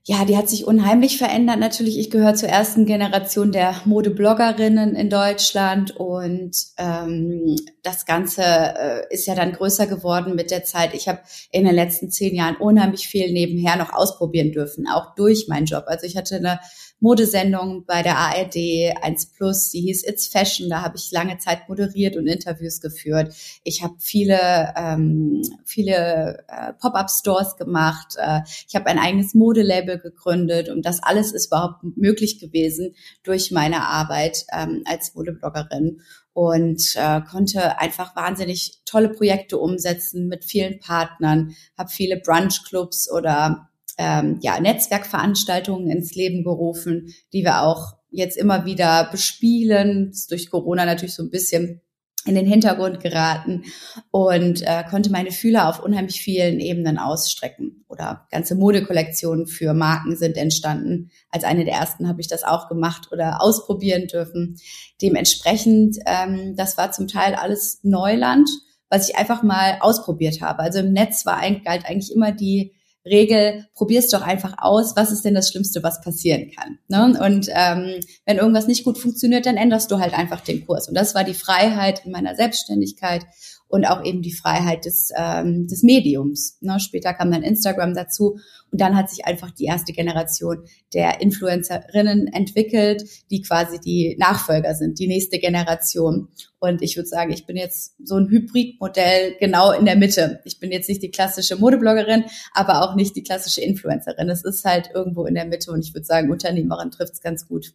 Ja, 0.09 0.25
die 0.25 0.37
hat 0.37 0.49
sich 0.49 0.65
unheimlich 0.65 1.19
verändert. 1.19 1.59
Natürlich, 1.59 1.99
ich 1.99 2.09
gehöre 2.09 2.33
zur 2.33 2.49
ersten 2.49 2.87
Generation 2.87 3.51
der 3.51 3.75
Modebloggerinnen 3.85 4.95
in 4.95 5.07
Deutschland 5.07 5.95
und 5.95 6.51
ähm, 6.79 7.55
das 7.83 8.07
Ganze 8.07 8.41
äh, 8.41 9.13
ist 9.13 9.27
ja 9.27 9.35
dann 9.35 9.51
größer 9.51 9.85
geworden 9.85 10.33
mit 10.33 10.49
der 10.49 10.63
Zeit. 10.63 10.95
Ich 10.95 11.07
habe 11.07 11.19
in 11.51 11.63
den 11.63 11.75
letzten 11.75 12.09
zehn 12.09 12.33
Jahren 12.33 12.55
unheimlich 12.55 13.07
viel 13.07 13.31
nebenher 13.31 13.75
noch 13.75 13.93
ausprobieren 13.93 14.51
dürfen, 14.51 14.87
auch 14.87 15.13
durch 15.13 15.47
meinen 15.47 15.67
Job. 15.67 15.83
Also 15.85 16.07
ich 16.07 16.17
hatte 16.17 16.37
eine 16.37 16.59
Modesendung 16.99 17.85
bei 17.85 18.03
der 18.03 18.17
ARD 18.17 18.95
1 19.01 19.27
Plus, 19.27 19.69
die 19.69 19.81
hieß 19.81 20.05
It's 20.05 20.27
Fashion. 20.27 20.69
Da 20.69 20.81
habe 20.81 20.97
ich 20.97 21.11
lange 21.11 21.37
Zeit 21.37 21.69
moderiert 21.69 22.17
und 22.17 22.27
Interviews 22.27 22.81
geführt. 22.81 23.33
Ich 23.63 23.83
habe 23.83 23.95
viele, 23.99 24.73
ähm, 24.75 25.41
viele 25.65 26.43
äh, 26.47 26.73
Pop-up-Stores 26.73 27.55
gemacht. 27.55 28.15
Äh, 28.17 28.41
ich 28.67 28.75
habe 28.75 28.87
ein 28.87 28.99
eigenes 28.99 29.33
Modelabel 29.33 29.98
gegründet 29.99 30.69
und 30.69 30.85
das 30.85 31.01
alles 31.03 31.31
ist 31.31 31.47
überhaupt 31.47 31.83
möglich 31.95 32.39
gewesen 32.39 32.95
durch 33.23 33.51
meine 33.51 33.85
Arbeit 33.87 34.45
ähm, 34.51 34.83
als 34.85 35.13
Modebloggerin 35.15 36.01
und 36.33 36.81
äh, 36.95 37.21
konnte 37.21 37.79
einfach 37.79 38.15
wahnsinnig 38.15 38.81
tolle 38.85 39.09
Projekte 39.09 39.57
umsetzen 39.57 40.27
mit 40.27 40.45
vielen 40.45 40.79
Partnern, 40.79 41.55
habe 41.77 41.89
viele 41.89 42.17
Brunch-Clubs 42.17 43.11
oder 43.11 43.69
ähm, 43.97 44.39
ja, 44.41 44.59
Netzwerkveranstaltungen 44.59 45.89
ins 45.89 46.15
Leben 46.15 46.43
gerufen, 46.43 47.13
die 47.33 47.43
wir 47.43 47.61
auch 47.61 47.97
jetzt 48.09 48.37
immer 48.37 48.65
wieder 48.65 49.09
bespielen. 49.11 50.13
durch 50.29 50.49
Corona 50.49 50.85
natürlich 50.85 51.15
so 51.15 51.23
ein 51.23 51.29
bisschen 51.29 51.81
in 52.29 52.35
den 52.35 52.45
Hintergrund 52.45 52.99
geraten 52.99 53.63
und 54.11 54.61
äh, 54.61 54.83
konnte 54.87 55.11
meine 55.11 55.31
Fühler 55.31 55.67
auf 55.67 55.83
unheimlich 55.83 56.21
vielen 56.21 56.59
Ebenen 56.59 56.99
ausstrecken. 56.99 57.83
Oder 57.89 58.27
ganze 58.29 58.53
Modekollektionen 58.53 59.47
für 59.47 59.73
Marken 59.73 60.15
sind 60.15 60.37
entstanden. 60.37 61.09
Als 61.31 61.43
eine 61.43 61.65
der 61.65 61.73
ersten 61.73 62.07
habe 62.07 62.21
ich 62.21 62.27
das 62.27 62.43
auch 62.43 62.69
gemacht 62.69 63.09
oder 63.11 63.41
ausprobieren 63.41 64.05
dürfen. 64.05 64.57
Dementsprechend, 65.01 65.97
ähm, 66.05 66.55
das 66.55 66.77
war 66.77 66.91
zum 66.91 67.07
Teil 67.07 67.33
alles 67.33 67.79
Neuland, 67.81 68.47
was 68.89 69.09
ich 69.09 69.17
einfach 69.17 69.41
mal 69.41 69.77
ausprobiert 69.79 70.39
habe. 70.41 70.59
Also 70.59 70.79
im 70.79 70.93
Netz 70.93 71.25
war 71.25 71.41
galt 71.65 71.85
eigentlich 71.85 72.13
immer 72.13 72.31
die 72.31 72.73
Regel, 73.09 73.65
probier's 73.73 74.09
doch 74.09 74.21
einfach 74.21 74.55
aus, 74.57 74.95
was 74.95 75.11
ist 75.11 75.25
denn 75.25 75.33
das 75.33 75.49
Schlimmste, 75.49 75.83
was 75.83 76.01
passieren 76.01 76.51
kann. 76.55 76.79
Ne? 76.87 77.19
Und 77.19 77.47
ähm, 77.49 77.99
wenn 78.25 78.37
irgendwas 78.37 78.67
nicht 78.67 78.83
gut 78.83 78.97
funktioniert, 78.97 79.45
dann 79.45 79.57
änderst 79.57 79.91
du 79.91 79.99
halt 79.99 80.13
einfach 80.13 80.41
den 80.41 80.65
Kurs. 80.65 80.87
Und 80.87 80.95
das 80.95 81.15
war 81.15 81.23
die 81.23 81.33
Freiheit 81.33 82.05
in 82.05 82.11
meiner 82.11 82.35
Selbstständigkeit 82.35 83.25
und 83.69 83.85
auch 83.85 84.03
eben 84.03 84.21
die 84.21 84.33
Freiheit 84.33 84.85
des, 84.85 85.11
ähm, 85.15 85.67
des 85.67 85.83
Mediums. 85.83 86.57
Ne? 86.59 86.79
Später 86.79 87.13
kam 87.13 87.31
dann 87.31 87.43
Instagram 87.43 87.93
dazu 87.93 88.39
und 88.71 88.81
dann 88.81 88.97
hat 88.97 89.09
sich 89.09 89.25
einfach 89.25 89.51
die 89.51 89.65
erste 89.65 89.93
Generation 89.93 90.63
der 90.93 91.21
Influencerinnen 91.21 92.27
entwickelt, 92.27 93.03
die 93.29 93.41
quasi 93.41 93.79
die 93.79 94.15
Nachfolger 94.19 94.73
sind, 94.73 94.99
die 94.99 95.07
nächste 95.07 95.37
Generation. 95.37 96.29
Und 96.57 96.81
ich 96.81 96.97
würde 96.97 97.07
sagen, 97.07 97.31
ich 97.31 97.45
bin 97.45 97.55
jetzt 97.55 97.95
so 98.03 98.15
ein 98.15 98.27
Hybridmodell 98.27 99.35
genau 99.39 99.71
in 99.71 99.85
der 99.85 99.95
Mitte. 99.95 100.41
Ich 100.45 100.59
bin 100.59 100.71
jetzt 100.71 100.89
nicht 100.89 101.03
die 101.03 101.11
klassische 101.11 101.55
Modebloggerin, 101.55 102.25
aber 102.53 102.81
auch 102.81 102.95
nicht 102.95 103.15
die 103.15 103.23
klassische 103.23 103.61
Influencerin. 103.61 104.29
Es 104.29 104.43
ist 104.43 104.65
halt 104.65 104.89
irgendwo 104.93 105.25
in 105.25 105.35
der 105.35 105.45
Mitte 105.45 105.71
und 105.71 105.85
ich 105.85 105.93
würde 105.93 106.05
sagen, 106.05 106.31
Unternehmerin 106.31 106.91
trifft 106.91 107.13
es 107.13 107.21
ganz 107.21 107.47
gut. 107.47 107.73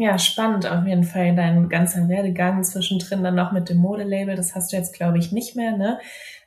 Ja, 0.00 0.16
spannend 0.16 0.64
auf 0.70 0.86
jeden 0.86 1.02
Fall 1.02 1.34
dein 1.34 1.68
ganzer 1.68 2.08
Werdegang 2.08 2.62
zwischendrin 2.62 3.24
dann 3.24 3.34
noch 3.34 3.50
mit 3.50 3.68
dem 3.68 3.78
Modelabel. 3.78 4.36
Das 4.36 4.54
hast 4.54 4.72
du 4.72 4.76
jetzt, 4.76 4.94
glaube 4.94 5.18
ich, 5.18 5.32
nicht 5.32 5.56
mehr, 5.56 5.76
ne? 5.76 5.98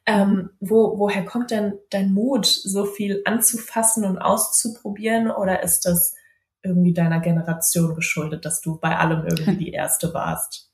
Ähm, 0.05 0.51
wo, 0.61 0.97
woher 0.97 1.25
kommt 1.25 1.51
denn 1.51 1.73
dein 1.89 2.13
Mut, 2.13 2.45
so 2.45 2.85
viel 2.85 3.21
anzufassen 3.25 4.05
und 4.05 4.19
auszuprobieren? 4.19 5.29
Oder 5.29 5.63
ist 5.63 5.85
das 5.85 6.15
irgendwie 6.63 6.93
deiner 6.93 7.19
Generation 7.19 7.93
geschuldet, 7.93 8.45
dass 8.45 8.61
du 8.61 8.79
bei 8.79 8.97
allem 8.97 9.25
irgendwie 9.25 9.57
die 9.65 9.71
Erste 9.73 10.13
warst? 10.13 10.70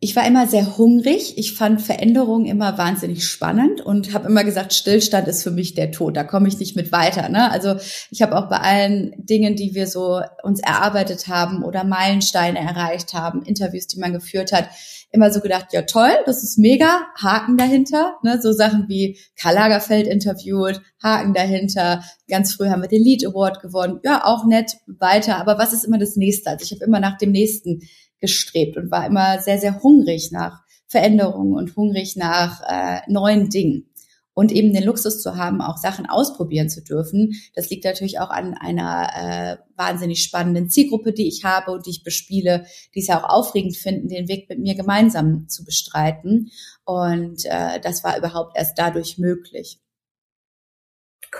Ich 0.00 0.14
war 0.16 0.26
immer 0.26 0.46
sehr 0.46 0.76
hungrig. 0.76 1.38
Ich 1.38 1.54
fand 1.54 1.80
Veränderungen 1.80 2.44
immer 2.44 2.76
wahnsinnig 2.76 3.26
spannend 3.26 3.80
und 3.80 4.12
habe 4.12 4.28
immer 4.28 4.44
gesagt, 4.44 4.74
Stillstand 4.74 5.28
ist 5.28 5.42
für 5.42 5.50
mich 5.50 5.72
der 5.72 5.92
Tod. 5.92 6.14
Da 6.14 6.24
komme 6.24 6.46
ich 6.46 6.58
nicht 6.58 6.76
mit 6.76 6.92
weiter. 6.92 7.30
Ne? 7.30 7.50
Also 7.50 7.76
ich 8.10 8.20
habe 8.20 8.36
auch 8.36 8.50
bei 8.50 8.58
allen 8.58 9.14
Dingen, 9.16 9.56
die 9.56 9.74
wir 9.74 9.86
so 9.86 10.20
uns 10.42 10.60
erarbeitet 10.60 11.28
haben 11.28 11.64
oder 11.64 11.84
Meilensteine 11.84 12.58
erreicht 12.58 13.14
haben, 13.14 13.42
Interviews, 13.44 13.86
die 13.86 13.98
man 13.98 14.12
geführt 14.12 14.52
hat, 14.52 14.68
immer 15.10 15.32
so 15.32 15.40
gedacht, 15.40 15.68
ja 15.72 15.82
toll, 15.82 16.10
das 16.26 16.42
ist 16.42 16.58
mega, 16.58 17.06
Haken 17.16 17.56
dahinter. 17.56 18.16
Ne? 18.22 18.42
So 18.42 18.52
Sachen 18.52 18.88
wie 18.88 19.18
Karl 19.40 19.54
Lagerfeld 19.54 20.06
interviewt, 20.06 20.82
Haken 21.02 21.32
dahinter. 21.32 22.04
Ganz 22.28 22.52
früh 22.52 22.68
haben 22.68 22.82
wir 22.82 22.88
den 22.88 23.02
Lead 23.02 23.24
Award 23.24 23.62
gewonnen. 23.62 24.00
Ja, 24.04 24.26
auch 24.26 24.44
nett, 24.44 24.76
weiter. 24.86 25.38
Aber 25.38 25.56
was 25.56 25.72
ist 25.72 25.84
immer 25.84 25.98
das 25.98 26.16
Nächste? 26.16 26.50
Also 26.50 26.64
ich 26.64 26.72
habe 26.72 26.84
immer 26.84 27.00
nach 27.00 27.16
dem 27.16 27.30
Nächsten 27.30 27.80
gestrebt 28.24 28.78
und 28.78 28.90
war 28.90 29.06
immer 29.06 29.40
sehr, 29.40 29.58
sehr 29.58 29.82
hungrig 29.82 30.32
nach 30.32 30.62
Veränderungen 30.86 31.54
und 31.54 31.76
hungrig 31.76 32.16
nach 32.16 32.62
äh, 32.66 33.00
neuen 33.06 33.50
Dingen. 33.50 33.90
Und 34.36 34.50
eben 34.50 34.72
den 34.72 34.82
Luxus 34.82 35.22
zu 35.22 35.36
haben, 35.36 35.60
auch 35.60 35.76
Sachen 35.76 36.06
ausprobieren 36.06 36.68
zu 36.68 36.82
dürfen, 36.82 37.34
das 37.54 37.70
liegt 37.70 37.84
natürlich 37.84 38.18
auch 38.18 38.30
an 38.30 38.54
einer 38.54 39.08
äh, 39.14 39.56
wahnsinnig 39.76 40.24
spannenden 40.24 40.70
Zielgruppe, 40.70 41.12
die 41.12 41.28
ich 41.28 41.44
habe 41.44 41.70
und 41.70 41.86
die 41.86 41.90
ich 41.90 42.02
bespiele, 42.02 42.66
die 42.94 43.00
es 43.00 43.06
ja 43.06 43.20
auch 43.22 43.28
aufregend 43.28 43.76
finden, 43.76 44.08
den 44.08 44.26
Weg 44.26 44.48
mit 44.48 44.58
mir 44.58 44.74
gemeinsam 44.74 45.46
zu 45.48 45.64
bestreiten. 45.64 46.50
Und 46.84 47.44
äh, 47.44 47.78
das 47.80 48.02
war 48.02 48.18
überhaupt 48.18 48.56
erst 48.56 48.76
dadurch 48.76 49.18
möglich. 49.18 49.78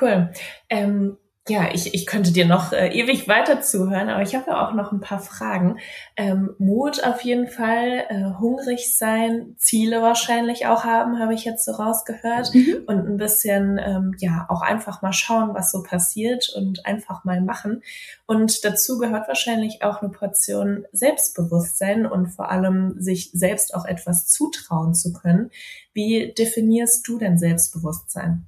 Cool. 0.00 0.30
Ähm, 0.68 1.16
ja, 1.46 1.68
ich, 1.74 1.92
ich 1.92 2.06
könnte 2.06 2.32
dir 2.32 2.46
noch 2.46 2.72
äh, 2.72 2.88
ewig 2.88 3.28
weiter 3.28 3.60
zuhören, 3.60 4.08
aber 4.08 4.22
ich 4.22 4.34
habe 4.34 4.50
ja 4.50 4.66
auch 4.66 4.72
noch 4.72 4.92
ein 4.92 5.00
paar 5.00 5.18
Fragen. 5.18 5.78
Ähm, 6.16 6.54
Mut 6.56 7.04
auf 7.04 7.20
jeden 7.20 7.48
Fall, 7.48 8.06
äh, 8.08 8.40
hungrig 8.40 8.96
sein, 8.96 9.54
Ziele 9.58 10.00
wahrscheinlich 10.00 10.66
auch 10.66 10.84
haben, 10.84 11.18
habe 11.18 11.34
ich 11.34 11.44
jetzt 11.44 11.66
so 11.66 11.72
rausgehört. 11.72 12.54
Mhm. 12.54 12.84
Und 12.86 13.06
ein 13.06 13.16
bisschen, 13.18 13.78
ähm, 13.78 14.16
ja, 14.20 14.46
auch 14.48 14.62
einfach 14.62 15.02
mal 15.02 15.12
schauen, 15.12 15.52
was 15.52 15.70
so 15.70 15.82
passiert 15.82 16.48
und 16.56 16.86
einfach 16.86 17.24
mal 17.24 17.42
machen. 17.42 17.82
Und 18.24 18.64
dazu 18.64 18.96
gehört 18.96 19.28
wahrscheinlich 19.28 19.82
auch 19.82 20.00
eine 20.00 20.10
Portion 20.10 20.86
Selbstbewusstsein 20.92 22.06
und 22.06 22.28
vor 22.28 22.50
allem 22.50 22.94
sich 22.98 23.30
selbst 23.32 23.74
auch 23.74 23.84
etwas 23.84 24.28
zutrauen 24.28 24.94
zu 24.94 25.12
können. 25.12 25.50
Wie 25.92 26.32
definierst 26.32 27.06
du 27.06 27.18
denn 27.18 27.36
Selbstbewusstsein? 27.36 28.46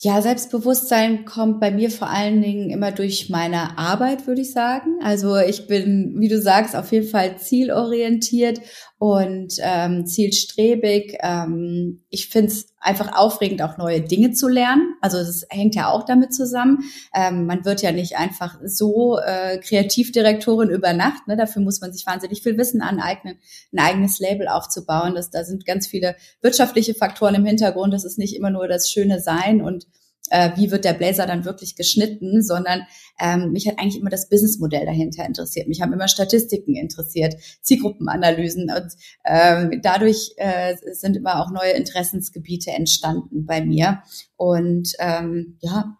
Ja, 0.00 0.20
Selbstbewusstsein 0.20 1.24
kommt 1.24 1.60
bei 1.60 1.70
mir 1.70 1.90
vor 1.90 2.10
allen 2.10 2.42
Dingen 2.42 2.68
immer 2.68 2.90
durch 2.92 3.30
meine 3.30 3.78
Arbeit, 3.78 4.26
würde 4.26 4.42
ich 4.42 4.52
sagen. 4.52 4.98
Also 5.02 5.36
ich 5.36 5.66
bin, 5.66 6.16
wie 6.18 6.28
du 6.28 6.40
sagst, 6.40 6.74
auf 6.74 6.92
jeden 6.92 7.06
Fall 7.08 7.38
zielorientiert 7.38 8.60
und 8.98 9.54
ähm, 9.60 10.06
zielstrebig. 10.06 11.18
Ähm, 11.20 12.04
ich 12.10 12.28
finde 12.28 12.48
es 12.48 12.68
einfach 12.78 13.16
aufregend, 13.16 13.60
auch 13.62 13.76
neue 13.76 14.00
Dinge 14.00 14.32
zu 14.32 14.48
lernen. 14.48 14.94
Also 15.00 15.18
das 15.18 15.46
hängt 15.50 15.74
ja 15.74 15.88
auch 15.90 16.04
damit 16.04 16.32
zusammen. 16.32 16.84
Ähm, 17.14 17.46
man 17.46 17.64
wird 17.64 17.82
ja 17.82 17.92
nicht 17.92 18.16
einfach 18.16 18.58
so 18.64 19.18
äh, 19.18 19.58
Kreativdirektorin 19.58 20.70
über 20.70 20.92
Nacht. 20.92 21.26
Ne? 21.26 21.36
Dafür 21.36 21.62
muss 21.62 21.80
man 21.80 21.92
sich 21.92 22.06
wahnsinnig 22.06 22.42
viel 22.42 22.56
Wissen 22.56 22.82
aneignen, 22.82 23.38
ein 23.72 23.78
eigenes 23.78 24.20
Label 24.20 24.48
aufzubauen. 24.48 25.14
Das, 25.14 25.30
da 25.30 25.44
sind 25.44 25.66
ganz 25.66 25.86
viele 25.86 26.14
wirtschaftliche 26.40 26.94
Faktoren 26.94 27.34
im 27.34 27.46
Hintergrund. 27.46 27.92
Das 27.92 28.04
ist 28.04 28.18
nicht 28.18 28.36
immer 28.36 28.50
nur 28.50 28.68
das 28.68 28.90
schöne 28.90 29.20
Sein 29.20 29.60
und 29.60 29.86
äh, 30.34 30.50
wie 30.56 30.72
wird 30.72 30.84
der 30.84 30.94
Blazer 30.94 31.26
dann 31.26 31.44
wirklich 31.44 31.76
geschnitten, 31.76 32.42
sondern 32.42 32.82
ähm, 33.20 33.52
mich 33.52 33.68
hat 33.68 33.78
eigentlich 33.78 34.00
immer 34.00 34.10
das 34.10 34.28
Businessmodell 34.28 34.84
dahinter 34.84 35.24
interessiert. 35.24 35.68
Mich 35.68 35.80
haben 35.80 35.92
immer 35.92 36.08
Statistiken 36.08 36.74
interessiert, 36.74 37.36
Zielgruppenanalysen 37.62 38.68
und 38.68 38.92
ähm, 39.24 39.80
dadurch 39.80 40.34
äh, 40.36 40.74
sind 40.92 41.16
immer 41.16 41.40
auch 41.40 41.52
neue 41.52 41.70
Interessensgebiete 41.70 42.72
entstanden 42.72 43.46
bei 43.46 43.64
mir. 43.64 44.02
Und 44.34 44.94
ähm, 44.98 45.56
ja, 45.60 45.96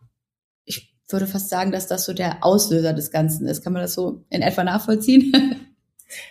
ich 0.65 0.93
würde 1.09 1.29
fast 1.29 1.49
sagen, 1.49 1.71
dass 1.71 1.87
das 1.87 2.05
so 2.05 2.13
der 2.13 2.45
Auslöser 2.45 2.93
des 2.93 3.13
Ganzen 3.13 3.47
ist. 3.47 3.63
Kann 3.63 3.73
man 3.73 3.83
das 3.83 3.95
so 3.95 4.25
in 4.31 4.43
etwa 4.43 4.65
nachvollziehen? 4.65 5.33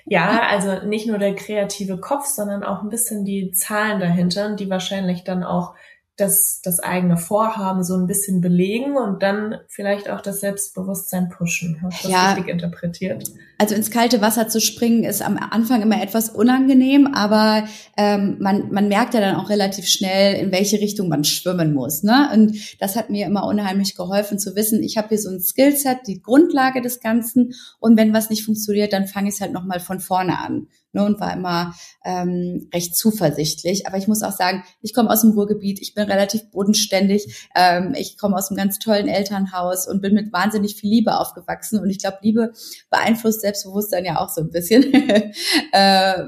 Ja, 0.05 0.47
also 0.49 0.87
nicht 0.87 1.07
nur 1.07 1.17
der 1.17 1.35
kreative 1.35 1.97
Kopf, 1.97 2.25
sondern 2.27 2.63
auch 2.63 2.83
ein 2.83 2.89
bisschen 2.89 3.25
die 3.25 3.51
Zahlen 3.51 3.99
dahinter, 3.99 4.55
die 4.55 4.69
wahrscheinlich 4.69 5.25
dann 5.25 5.43
auch 5.43 5.73
das, 6.15 6.61
das 6.63 6.79
eigene 6.79 7.17
Vorhaben 7.17 7.83
so 7.83 7.95
ein 7.95 8.05
bisschen 8.05 8.39
belegen 8.41 8.97
und 8.97 9.23
dann 9.23 9.59
vielleicht 9.67 10.09
auch 10.09 10.21
das 10.21 10.41
Selbstbewusstsein 10.41 11.29
pushen. 11.29 11.79
Hast 11.81 12.03
du 12.03 12.07
das 12.07 12.11
ja, 12.11 12.33
richtig 12.33 12.51
interpretiert? 12.51 13.31
Also 13.57 13.75
ins 13.75 13.91
kalte 13.91 14.21
Wasser 14.21 14.47
zu 14.47 14.59
springen 14.59 15.03
ist 15.03 15.21
am 15.21 15.37
Anfang 15.37 15.81
immer 15.81 16.01
etwas 16.01 16.29
unangenehm, 16.29 17.07
aber 17.13 17.65
ähm, 17.97 18.37
man, 18.39 18.71
man 18.71 18.87
merkt 18.87 19.13
ja 19.13 19.21
dann 19.21 19.35
auch 19.35 19.49
relativ 19.49 19.87
schnell, 19.87 20.35
in 20.35 20.51
welche 20.51 20.79
Richtung 20.79 21.07
man 21.07 21.23
schwimmen 21.23 21.73
muss. 21.73 22.03
Ne? 22.03 22.29
Und 22.33 22.81
das 22.81 22.95
hat 22.95 23.09
mir 23.09 23.25
immer 23.25 23.45
unheimlich 23.45 23.95
geholfen 23.95 24.39
zu 24.39 24.55
wissen, 24.55 24.81
ich 24.83 24.97
habe 24.97 25.09
hier 25.09 25.19
so 25.19 25.29
ein 25.29 25.39
Skillset, 25.39 25.99
die 26.07 26.21
Grundlage 26.21 26.81
des 26.81 26.99
Ganzen 26.99 27.53
und 27.79 27.97
wenn 27.97 28.13
was 28.13 28.29
nicht 28.29 28.43
funktioniert, 28.43 28.91
dann 28.91 29.07
fange 29.07 29.29
ich 29.29 29.35
es 29.35 29.41
halt 29.41 29.53
nochmal 29.53 29.79
von 29.79 29.99
vorne 29.99 30.39
an 30.39 30.67
ne, 30.93 31.03
und 31.03 31.19
war 31.19 31.33
immer 31.33 31.75
ähm, 32.05 32.69
recht 32.73 32.95
zuversichtlich. 32.95 33.87
Aber 33.87 33.97
ich 33.97 34.07
muss 34.07 34.23
auch 34.23 34.31
sagen, 34.31 34.63
ich 34.81 34.93
komme 34.93 35.09
aus 35.09 35.21
dem 35.21 35.31
Ruhrgebiet, 35.31 35.81
ich 35.81 35.93
bin 35.93 36.05
relativ 36.05 36.49
bodenständig, 36.51 37.49
ähm, 37.55 37.93
ich 37.97 38.17
komme 38.17 38.37
aus 38.37 38.49
einem 38.49 38.57
ganz 38.57 38.79
tollen 38.79 39.07
Elternhaus 39.07 39.87
und 39.87 40.01
bin 40.01 40.13
mit 40.13 40.31
wahnsinnig 40.31 40.75
viel 40.75 40.89
Liebe 40.89 41.19
aufgewachsen. 41.19 41.79
Und 41.79 41.89
ich 41.89 41.99
glaube, 41.99 42.17
Liebe 42.21 42.53
beeinflusst 42.89 43.42
Selbstbewusstsein 43.43 44.05
ja 44.05 44.19
auch 44.19 44.29
so 44.29 44.39
ein 44.39 44.51
bisschen, 44.51 44.83
äh, 44.93 45.33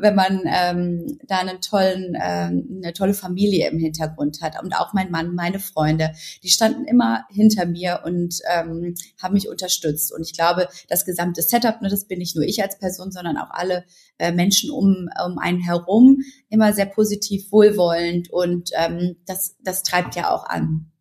wenn 0.02 0.16
man 0.16 0.42
ähm, 0.46 1.18
da 1.28 1.38
einen 1.38 1.62
tollen, 1.62 2.14
äh, 2.14 2.20
eine 2.20 2.92
tolle 2.94 3.14
Familie 3.14 3.70
im 3.70 3.80
Hintergrund 3.80 4.42
hat. 4.42 4.62
Und 4.62 4.74
auch 4.74 4.92
mein 4.92 5.12
Mann, 5.12 5.34
meine 5.34 5.60
Freunde, 5.60 6.12
die 6.44 6.50
standen 6.50 6.84
immer 6.84 7.24
hinter 7.30 7.66
mir 7.66 8.02
und 8.04 8.40
ähm, 8.54 8.96
haben 9.24 9.34
mich 9.34 9.48
unterstützt. 9.48 10.14
Und 10.14 10.24
ich 10.24 10.34
glaube, 10.34 10.68
das 10.90 11.06
gesamte 11.06 11.42
Setup, 11.42 11.82
ne, 11.82 11.88
das 11.88 12.06
bin 12.06 12.20
nicht 12.20 12.36
nur 12.36 12.44
ich 12.44 12.62
als 12.62 12.78
Person, 12.78 13.14
sondern 13.14 13.38
auch 13.38 13.50
alle 13.50 13.86
äh, 14.18 14.34
Menschen 14.34 14.70
um, 14.70 15.08
um 15.26 15.38
einen 15.38 15.60
herum 15.60 16.18
immer 16.50 16.74
sehr 16.74 16.86
positiv, 16.86 17.50
wohlwollend 17.50 18.30
und 18.30 18.72
ähm, 18.76 19.16
das, 19.26 19.56
das 19.64 19.84
treibt 19.84 20.16
ja 20.16 20.32
auch 20.32 20.46
an. 20.46 20.92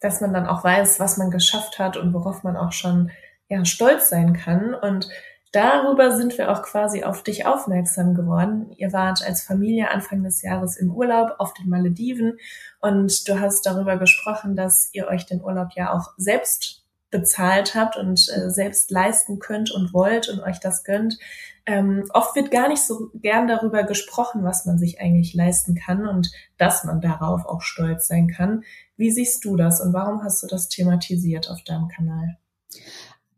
Dass 0.00 0.20
man 0.20 0.32
dann 0.32 0.46
auch 0.46 0.62
weiß, 0.62 1.00
was 1.00 1.16
man 1.16 1.32
geschafft 1.32 1.80
hat 1.80 1.96
und 1.96 2.14
worauf 2.14 2.44
man 2.44 2.56
auch 2.56 2.70
schon 2.70 3.10
ja, 3.48 3.64
stolz 3.64 4.08
sein 4.08 4.34
kann. 4.34 4.74
Und 4.74 5.08
darüber 5.52 6.16
sind 6.16 6.36
wir 6.38 6.50
auch 6.50 6.62
quasi 6.62 7.04
auf 7.04 7.22
dich 7.22 7.46
aufmerksam 7.46 8.14
geworden. 8.14 8.72
Ihr 8.76 8.92
wart 8.92 9.22
als 9.24 9.42
Familie 9.42 9.90
Anfang 9.90 10.22
des 10.22 10.42
Jahres 10.42 10.76
im 10.76 10.90
Urlaub 10.90 11.36
auf 11.38 11.54
den 11.54 11.68
Malediven 11.68 12.38
und 12.80 13.28
du 13.28 13.40
hast 13.40 13.66
darüber 13.66 13.96
gesprochen, 13.96 14.56
dass 14.56 14.90
ihr 14.92 15.08
euch 15.08 15.26
den 15.26 15.42
Urlaub 15.42 15.68
ja 15.74 15.92
auch 15.92 16.12
selbst 16.16 16.84
bezahlt 17.10 17.74
habt 17.74 17.96
und 17.96 18.28
äh, 18.28 18.50
selbst 18.50 18.90
leisten 18.90 19.38
könnt 19.38 19.70
und 19.70 19.94
wollt 19.94 20.28
und 20.28 20.40
euch 20.40 20.60
das 20.60 20.84
gönnt. 20.84 21.18
Ähm, 21.64 22.04
oft 22.12 22.34
wird 22.36 22.50
gar 22.50 22.68
nicht 22.68 22.82
so 22.82 23.10
gern 23.14 23.48
darüber 23.48 23.84
gesprochen, 23.84 24.44
was 24.44 24.66
man 24.66 24.78
sich 24.78 25.00
eigentlich 25.00 25.34
leisten 25.34 25.74
kann 25.74 26.06
und 26.06 26.30
dass 26.58 26.84
man 26.84 27.00
darauf 27.00 27.46
auch 27.46 27.62
stolz 27.62 28.06
sein 28.06 28.28
kann. 28.28 28.62
Wie 28.96 29.10
siehst 29.10 29.44
du 29.44 29.56
das 29.56 29.80
und 29.80 29.92
warum 29.92 30.22
hast 30.22 30.42
du 30.42 30.46
das 30.46 30.68
thematisiert 30.68 31.50
auf 31.50 31.62
deinem 31.64 31.88
Kanal? 31.88 32.36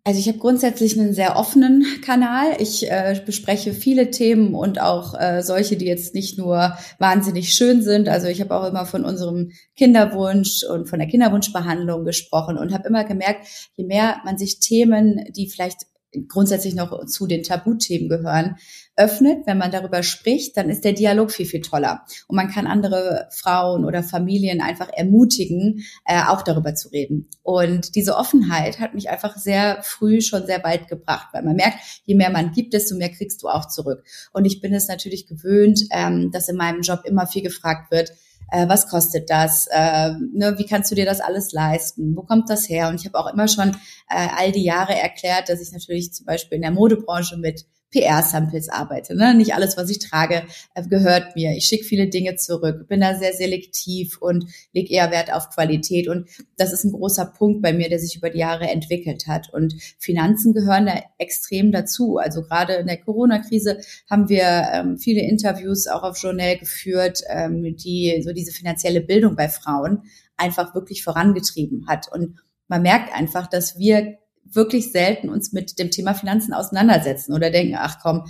Also 0.03 0.19
ich 0.19 0.29
habe 0.29 0.39
grundsätzlich 0.39 0.99
einen 0.99 1.13
sehr 1.13 1.37
offenen 1.37 1.85
Kanal. 2.03 2.57
Ich 2.59 2.91
äh, 2.91 3.21
bespreche 3.25 3.75
viele 3.75 4.11
Themen 4.11 4.55
und 4.55 4.81
auch 4.81 5.19
äh, 5.19 5.43
solche, 5.43 5.77
die 5.77 5.85
jetzt 5.85 6.15
nicht 6.15 6.39
nur 6.39 6.77
wahnsinnig 6.99 7.53
schön 7.53 7.83
sind. 7.83 8.09
Also 8.09 8.29
ich 8.29 8.41
habe 8.41 8.57
auch 8.57 8.67
immer 8.67 8.87
von 8.87 9.05
unserem 9.05 9.53
Kinderwunsch 9.77 10.63
und 10.65 10.89
von 10.89 10.99
der 11.01 11.09
Kinderwunschbehandlung 11.09 12.05
gesprochen 12.05 12.57
und 12.57 12.73
habe 12.73 12.89
immer 12.89 13.05
gemerkt, 13.05 13.47
je 13.77 13.85
mehr 13.85 14.21
man 14.25 14.39
sich 14.39 14.59
Themen, 14.59 15.25
die 15.37 15.51
vielleicht 15.51 15.83
grundsätzlich 16.29 16.75
noch 16.75 17.07
zu 17.07 17.27
den 17.27 17.43
Tabuthemen 17.43 18.09
gehören, 18.09 18.57
öffnet, 18.97 19.47
wenn 19.47 19.59
man 19.59 19.71
darüber 19.71 20.03
spricht, 20.03 20.57
dann 20.57 20.69
ist 20.69 20.85
der 20.85 20.93
Dialog 20.93 21.31
viel, 21.31 21.47
viel 21.47 21.63
toller. 21.63 22.05
Und 22.29 22.37
man 22.37 22.51
kann 22.51 22.67
andere 22.67 23.29
Frauen 23.33 23.85
oder 23.85 24.03
Familien 24.03 24.61
einfach 24.61 24.91
ermutigen, 24.93 25.85
äh, 26.05 26.23
auch 26.29 26.43
darüber 26.43 26.75
zu 26.75 26.89
reden. 26.89 27.29
Und 27.43 27.95
diese 27.95 28.17
Offenheit 28.17 28.79
hat 28.79 28.95
mich 28.95 29.09
einfach 29.09 29.37
sehr 29.37 29.83
früh 29.83 30.21
schon 30.21 30.47
sehr 30.47 30.63
weit 30.65 30.89
gebracht, 30.89 31.29
weil 31.33 31.43
man 31.43 31.57
merkt, 31.57 31.79
je 32.05 32.15
mehr 32.15 32.31
man 32.31 32.53
gibt, 32.53 32.75
desto 32.75 32.95
mehr 32.97 33.11
kriegst 33.11 33.43
du 33.43 33.49
auch 33.49 33.69
zurück. 33.69 34.05
Und 34.33 34.45
ich 34.45 34.61
bin 34.61 34.75
es 34.75 34.89
natürlich 34.89 35.27
gewöhnt, 35.27 35.81
ähm, 35.93 36.31
dass 36.31 36.49
in 36.49 36.57
meinem 36.57 36.83
Job 36.83 37.01
immer 37.05 37.27
viel 37.27 37.43
gefragt 37.43 37.91
wird, 37.91 38.13
äh, 38.51 38.69
was 38.69 38.89
kostet 38.89 39.31
das, 39.31 39.67
äh, 39.71 40.11
ne, 40.33 40.55
wie 40.59 40.67
kannst 40.67 40.91
du 40.91 40.95
dir 40.95 41.05
das 41.05 41.21
alles 41.21 41.53
leisten, 41.53 42.17
wo 42.17 42.23
kommt 42.23 42.51
das 42.51 42.69
her? 42.69 42.89
Und 42.89 43.01
ich 43.01 43.07
habe 43.07 43.19
auch 43.19 43.33
immer 43.33 43.49
schon 43.49 43.71
äh, 44.09 44.29
all 44.37 44.53
die 44.53 44.65
Jahre 44.65 44.95
erklärt, 44.95 45.49
dass 45.49 45.61
ich 45.61 45.73
natürlich 45.73 46.13
zum 46.13 46.27
Beispiel 46.27 46.57
in 46.57 46.63
der 46.63 46.73
Modebranche 46.73 47.37
mit 47.37 47.67
PR-Samples 47.91 48.69
arbeite. 48.69 49.15
Ne? 49.15 49.35
Nicht 49.35 49.55
alles, 49.55 49.77
was 49.77 49.91
ich 49.91 49.99
trage, 49.99 50.45
äh, 50.75 50.87
gehört 50.87 51.35
mir. 51.35 51.57
Ich 51.57 51.65
schicke 51.65 51.85
viele 51.85 52.09
Dinge 52.09 52.37
zurück, 52.37 52.87
bin 52.89 53.01
da 53.01 53.19
sehr 53.19 53.33
selektiv 53.33 54.19
und 54.21 54.47
lege 54.73 54.93
eher 54.93 55.11
Wert 55.11 55.33
auf 55.33 55.51
Qualität. 55.51 56.09
Und 56.09 56.29
das 56.57 56.73
ist 56.73 56.85
ein 56.85 56.93
großer 56.93 57.27
Punkt 57.27 57.63
bei 57.63 57.73
mir, 57.73 57.89
der 57.89 57.99
sich 57.99 58.17
über 58.17 58.31
die 58.31 58.39
Jahre 58.39 58.69
entwickelt 58.69 59.27
hat. 59.27 59.53
Und 59.53 59.75
Finanzen 59.99 60.53
gehören 60.53 60.87
da 60.87 61.03
extrem 61.19 61.73
dazu. 61.73 62.19
Also 62.19 62.43
gerade 62.43 62.75
in 62.75 62.87
der 62.87 62.99
Corona-Krise 62.99 63.81
haben 64.09 64.29
wir 64.29 64.69
ähm, 64.73 64.99
viele 64.99 65.23
Interviews 65.23 65.87
auch 65.87 66.03
auf 66.03 66.19
Journal 66.19 66.59
geführt, 66.59 67.23
ähm, 67.29 67.77
die 67.77 68.23
so 68.25 68.33
diese 68.33 68.53
finanzielle 68.53 69.01
Bildung 69.01 69.37
bei 69.37 69.49
Frauen 69.49 70.05
einfach 70.37 70.75
wirklich 70.75 71.03
vorangetrieben 71.05 71.87
hat. 71.89 72.07
Und 72.13 72.37
man 72.69 72.83
merkt 72.83 73.13
einfach, 73.13 73.49
dass 73.49 73.79
wir 73.79 74.20
wirklich 74.55 74.93
selten 74.93 75.29
uns 75.29 75.53
mit 75.53 75.79
dem 75.79 75.91
Thema 75.91 76.15
Finanzen 76.15 76.53
auseinandersetzen 76.53 77.33
oder 77.33 77.51
denken, 77.51 77.77
ach 77.79 77.99
komm, 78.03 78.25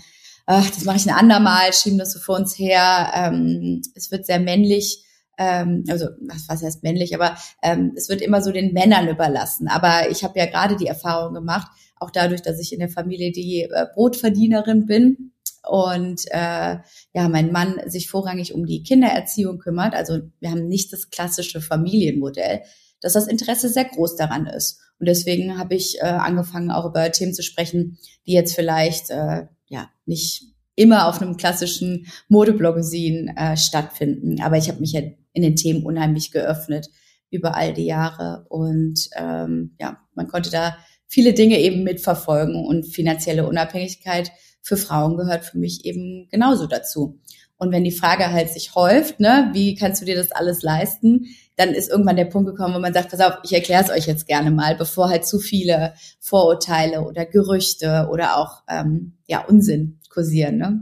ach, 0.46 0.68
das 0.70 0.84
mache 0.84 0.96
ich 0.96 1.06
ein 1.08 1.14
andermal, 1.14 1.72
schieben 1.72 1.98
das 1.98 2.12
so 2.12 2.18
vor 2.18 2.36
uns 2.36 2.58
her. 2.58 3.12
Ähm, 3.14 3.82
es 3.94 4.10
wird 4.10 4.26
sehr 4.26 4.40
männlich, 4.40 5.04
ähm, 5.38 5.84
also 5.88 6.06
was, 6.20 6.62
heißt 6.62 6.82
männlich, 6.82 7.14
aber 7.14 7.36
ähm, 7.62 7.92
es 7.96 8.08
wird 8.08 8.20
immer 8.20 8.42
so 8.42 8.50
den 8.50 8.72
Männern 8.72 9.08
überlassen. 9.08 9.68
Aber 9.68 10.10
ich 10.10 10.24
habe 10.24 10.38
ja 10.38 10.46
gerade 10.46 10.76
die 10.76 10.86
Erfahrung 10.86 11.34
gemacht, 11.34 11.70
auch 11.96 12.10
dadurch, 12.10 12.42
dass 12.42 12.58
ich 12.58 12.72
in 12.72 12.80
der 12.80 12.88
Familie 12.88 13.30
die 13.30 13.62
äh, 13.62 13.86
Brotverdienerin 13.94 14.86
bin 14.86 15.32
und 15.68 16.22
äh, 16.30 16.78
ja, 17.12 17.28
mein 17.28 17.52
Mann 17.52 17.80
sich 17.86 18.10
vorrangig 18.10 18.54
um 18.54 18.66
die 18.66 18.82
Kindererziehung 18.82 19.58
kümmert. 19.58 19.94
Also 19.94 20.20
wir 20.40 20.50
haben 20.50 20.66
nicht 20.66 20.92
das 20.92 21.10
klassische 21.10 21.60
Familienmodell, 21.60 22.62
dass 23.00 23.12
das 23.12 23.28
Interesse 23.28 23.68
sehr 23.68 23.84
groß 23.84 24.16
daran 24.16 24.46
ist. 24.46 24.80
Und 25.00 25.06
deswegen 25.06 25.58
habe 25.58 25.74
ich 25.74 25.98
äh, 25.98 26.04
angefangen, 26.04 26.70
auch 26.70 26.84
über 26.84 27.10
Themen 27.10 27.34
zu 27.34 27.42
sprechen, 27.42 27.98
die 28.26 28.32
jetzt 28.32 28.54
vielleicht 28.54 29.10
äh, 29.10 29.46
ja 29.66 29.90
nicht 30.04 30.44
immer 30.76 31.08
auf 31.08 31.20
einem 31.20 31.36
klassischen 31.36 32.06
Modebloggesin 32.28 33.28
äh, 33.36 33.56
stattfinden. 33.56 34.40
Aber 34.42 34.56
ich 34.58 34.68
habe 34.68 34.80
mich 34.80 34.92
ja 34.92 35.00
in 35.32 35.42
den 35.42 35.56
Themen 35.56 35.84
unheimlich 35.84 36.30
geöffnet 36.30 36.88
über 37.30 37.56
all 37.56 37.72
die 37.72 37.86
Jahre. 37.86 38.46
Und 38.48 39.08
ähm, 39.16 39.74
ja, 39.80 39.98
man 40.14 40.28
konnte 40.28 40.50
da 40.50 40.76
viele 41.06 41.32
Dinge 41.32 41.58
eben 41.58 41.82
mitverfolgen 41.82 42.66
und 42.66 42.84
finanzielle 42.84 43.46
Unabhängigkeit 43.46 44.30
für 44.62 44.76
Frauen 44.76 45.16
gehört 45.16 45.44
für 45.44 45.58
mich 45.58 45.84
eben 45.84 46.28
genauso 46.30 46.66
dazu. 46.66 47.18
Und 47.56 47.72
wenn 47.72 47.84
die 47.84 47.90
Frage 47.90 48.30
halt 48.32 48.50
sich 48.50 48.74
häuft, 48.74 49.20
ne, 49.20 49.50
wie 49.52 49.74
kannst 49.74 50.00
du 50.00 50.06
dir 50.06 50.16
das 50.16 50.32
alles 50.32 50.62
leisten, 50.62 51.26
dann 51.60 51.74
ist 51.74 51.90
irgendwann 51.90 52.16
der 52.16 52.24
Punkt 52.24 52.48
gekommen, 52.48 52.74
wo 52.74 52.78
man 52.78 52.94
sagt, 52.94 53.10
pass 53.10 53.20
auf, 53.20 53.34
ich 53.42 53.52
erkläre 53.52 53.84
es 53.84 53.90
euch 53.90 54.06
jetzt 54.06 54.26
gerne 54.26 54.50
mal, 54.50 54.76
bevor 54.76 55.10
halt 55.10 55.26
zu 55.26 55.38
viele 55.38 55.92
Vorurteile 56.18 57.02
oder 57.02 57.26
Gerüchte 57.26 58.08
oder 58.10 58.38
auch 58.38 58.62
ähm, 58.66 59.18
ja 59.26 59.44
Unsinn 59.44 60.00
kursieren. 60.08 60.56
Ne? 60.56 60.80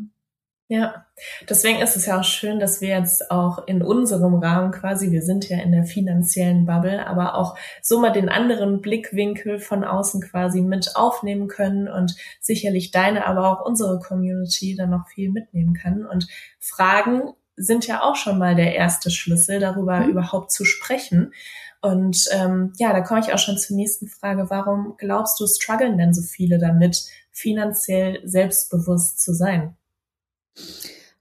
Ja, 0.69 1.07
deswegen 1.49 1.81
ist 1.81 1.97
es 1.97 2.07
ja 2.07 2.21
auch 2.21 2.25
schön, 2.25 2.61
dass 2.61 2.81
wir 2.81 2.91
jetzt 2.91 3.31
auch 3.31 3.67
in 3.67 3.83
unserem 3.83 4.35
Rahmen 4.35 4.71
quasi, 4.71 5.11
wir 5.11 5.23
sind 5.23 5.49
ja 5.49 5.59
in 5.59 5.73
der 5.73 5.85
finanziellen 5.85 6.65
Bubble, 6.65 7.07
aber 7.07 7.35
auch 7.35 7.57
so 7.83 7.99
mal 7.99 8.13
den 8.13 8.29
anderen 8.29 8.81
Blickwinkel 8.81 9.59
von 9.59 9.83
außen 9.83 10.21
quasi 10.21 10.61
mit 10.61 10.95
aufnehmen 10.95 11.49
können 11.49 11.89
und 11.89 12.15
sicherlich 12.39 12.93
deine, 12.93 13.27
aber 13.27 13.51
auch 13.51 13.67
unsere 13.67 13.99
Community 13.99 14.77
dann 14.77 14.91
noch 14.91 15.09
viel 15.09 15.31
mitnehmen 15.33 15.75
kann. 15.75 16.07
Und 16.07 16.29
Fragen 16.61 17.33
sind 17.59 17.87
ja 17.87 18.03
auch 18.03 18.17
schon 18.17 18.39
mal 18.39 18.55
der 18.55 18.75
erste 18.75 19.11
Schlüssel, 19.11 19.61
darüber 19.61 20.01
mhm. 20.01 20.11
überhaupt 20.11 20.53
zu 20.53 20.65
sprechen. 20.65 21.33
Und 21.81 22.25
ähm, 22.33 22.73
ja, 22.79 22.93
da 22.93 23.01
komme 23.03 23.21
ich 23.21 23.33
auch 23.33 23.39
schon 23.39 23.59
zur 23.59 23.77
nächsten 23.77 24.09
Frage. 24.09 24.51
Warum 24.51 24.95
glaubst 24.99 25.39
du, 25.39 25.47
strugglen 25.47 25.99
denn 25.99 26.13
so 26.13 26.23
viele 26.23 26.59
damit, 26.59 27.05
finanziell 27.31 28.21
selbstbewusst 28.25 29.23
zu 29.23 29.33
sein? 29.33 29.77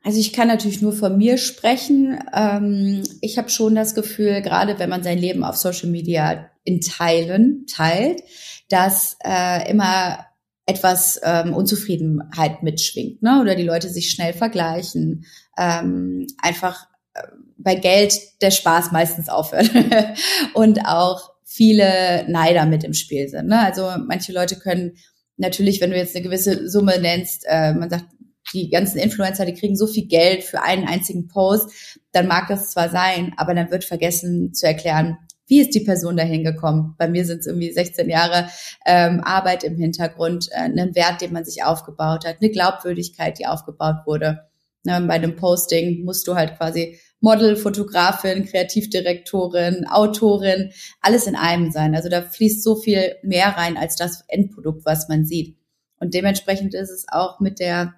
Also 0.04 0.20
ich 0.20 0.32
kann 0.32 0.48
natürlich 0.48 0.82
nur 0.82 0.94
von 0.94 1.18
mir 1.18 1.38
sprechen. 1.38 2.20
Ähm, 2.34 3.04
ich 3.22 3.38
habe 3.38 3.50
schon 3.50 3.76
das 3.76 3.94
Gefühl, 3.94 4.42
gerade 4.42 4.80
wenn 4.80 4.90
man 4.90 5.04
sein 5.04 5.18
Leben 5.18 5.44
auf 5.44 5.58
Social 5.58 5.90
Media 5.90 6.50
in 6.64 6.82
Teilen 6.82 7.66
teilt, 7.68 8.24
dass 8.70 9.18
äh, 9.24 9.70
immer 9.70 10.26
etwas 10.68 11.20
ähm, 11.24 11.54
Unzufriedenheit 11.54 12.62
mitschwingt, 12.62 13.24
ne? 13.24 13.40
Oder 13.42 13.56
die 13.56 13.64
Leute 13.64 13.90
sich 13.90 14.12
schnell 14.12 14.34
vergleichen, 14.34 15.26
ähm, 15.58 16.28
einfach 16.38 16.88
äh, 17.14 17.24
bei 17.58 17.76
Geld 17.76 18.14
der 18.42 18.52
Spaß 18.52 18.92
meistens 18.92 19.30
aufhört 19.30 19.72
und 20.54 20.86
auch 20.86 21.32
viele 21.44 22.30
Neider 22.30 22.66
mit 22.66 22.84
im 22.84 22.94
Spiel 22.94 23.28
sind. 23.30 23.48
Ne? 23.48 23.60
Also 23.60 23.90
manche 24.06 24.34
Leute 24.34 24.58
können 24.58 24.98
natürlich, 25.38 25.82
wenn 25.82 25.90
du 25.90 25.98
jetzt 25.98 26.16
eine 26.16 26.24
gewisse 26.24 26.70
Summe 26.70 27.00
nennst, 27.00 27.46
äh, 27.48 27.74
man 27.74 27.90
sagt, 27.90 28.06
die 28.54 28.70
ganzen 28.70 29.00
Influencer, 29.00 29.46
die 29.46 29.54
kriegen 29.54 29.76
so 29.76 29.88
viel 29.88 30.08
Geld 30.08 30.44
für 30.44 30.62
einen 30.62 30.88
einzigen 30.88 31.28
Post, 31.28 32.00
dann 32.12 32.28
mag 32.28 32.48
das 32.48 32.72
zwar 32.72 32.90
sein, 32.90 33.34
aber 33.38 33.54
dann 33.54 33.72
wird 33.72 33.84
vergessen 33.84 34.54
zu 34.54 34.68
erklären, 34.68 35.18
wie 35.48 35.62
ist 35.62 35.74
die 35.74 35.80
Person 35.80 36.18
dahin 36.18 36.44
gekommen? 36.44 36.96
Bei 36.98 37.08
mir 37.08 37.26
sind 37.26 37.40
es 37.40 37.48
irgendwie 37.48 37.72
16 37.72 38.10
Jahre 38.10 38.50
ähm, 38.86 39.22
Arbeit 39.24 39.64
im 39.64 39.78
Hintergrund, 39.78 40.50
äh, 40.52 40.60
einen 40.60 40.96
Wert, 40.96 41.22
den 41.22 41.34
man 41.34 41.46
sich 41.46 41.64
aufgebaut 41.64 42.26
hat, 42.26 42.38
eine 42.42 42.52
Glaubwürdigkeit, 42.52 43.40
die 43.40 43.48
aufgebaut 43.48 44.06
wurde. 44.06 44.48
Ne, 44.84 45.02
bei 45.08 45.16
einem 45.16 45.36
Posting 45.36 46.04
musst 46.06 46.28
du 46.28 46.36
halt 46.36 46.58
quasi 46.58 47.00
Model, 47.20 47.56
Fotografin, 47.56 48.46
Kreativdirektorin, 48.46 49.88
Autorin, 49.88 50.72
alles 51.02 51.28
in 51.28 51.36
einem 51.36 51.72
sein. 51.72 51.96
Also 51.96 52.10
da 52.10 52.22
fließt 52.22 52.64
so 52.64 52.76
viel 52.76 53.16
mehr 53.24 53.50
rein 53.58 53.76
als 53.76 53.96
das 53.96 54.24
Endprodukt, 54.28 54.86
was 54.86 55.10
man 55.10 55.26
sieht. 55.26 55.58
Und 56.00 56.14
dementsprechend 56.14 56.76
ist 56.76 56.92
es 56.92 57.06
auch 57.10 57.40
mit 57.40 57.60
der 57.60 57.96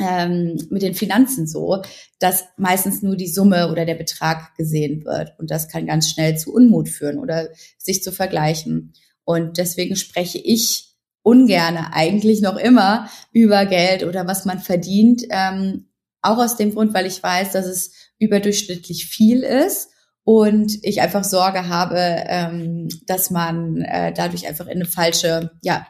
ähm, 0.00 0.58
mit 0.70 0.82
den 0.82 0.94
Finanzen 0.94 1.46
so, 1.46 1.82
dass 2.18 2.44
meistens 2.56 3.02
nur 3.02 3.16
die 3.16 3.28
Summe 3.28 3.70
oder 3.70 3.84
der 3.84 3.94
Betrag 3.94 4.54
gesehen 4.56 5.04
wird. 5.04 5.34
Und 5.38 5.50
das 5.50 5.68
kann 5.68 5.86
ganz 5.86 6.10
schnell 6.10 6.36
zu 6.36 6.52
Unmut 6.52 6.88
führen 6.88 7.18
oder 7.18 7.48
sich 7.78 8.02
zu 8.02 8.12
vergleichen. 8.12 8.92
Und 9.24 9.58
deswegen 9.58 9.96
spreche 9.96 10.38
ich 10.38 10.94
ungerne 11.22 11.92
eigentlich 11.92 12.40
noch 12.40 12.56
immer 12.56 13.08
über 13.32 13.66
Geld 13.66 14.04
oder 14.04 14.26
was 14.26 14.44
man 14.44 14.60
verdient. 14.60 15.24
Ähm, 15.30 15.88
auch 16.22 16.38
aus 16.38 16.56
dem 16.56 16.72
Grund, 16.72 16.94
weil 16.94 17.06
ich 17.06 17.22
weiß, 17.22 17.52
dass 17.52 17.66
es 17.66 17.92
überdurchschnittlich 18.18 19.06
viel 19.06 19.42
ist 19.42 19.90
und 20.24 20.78
ich 20.82 21.00
einfach 21.00 21.24
Sorge 21.24 21.68
habe, 21.68 21.98
ähm, 21.98 22.88
dass 23.06 23.30
man 23.30 23.80
äh, 23.82 24.12
dadurch 24.12 24.46
einfach 24.46 24.66
in 24.66 24.78
eine 24.78 24.84
falsche, 24.84 25.52
ja, 25.62 25.86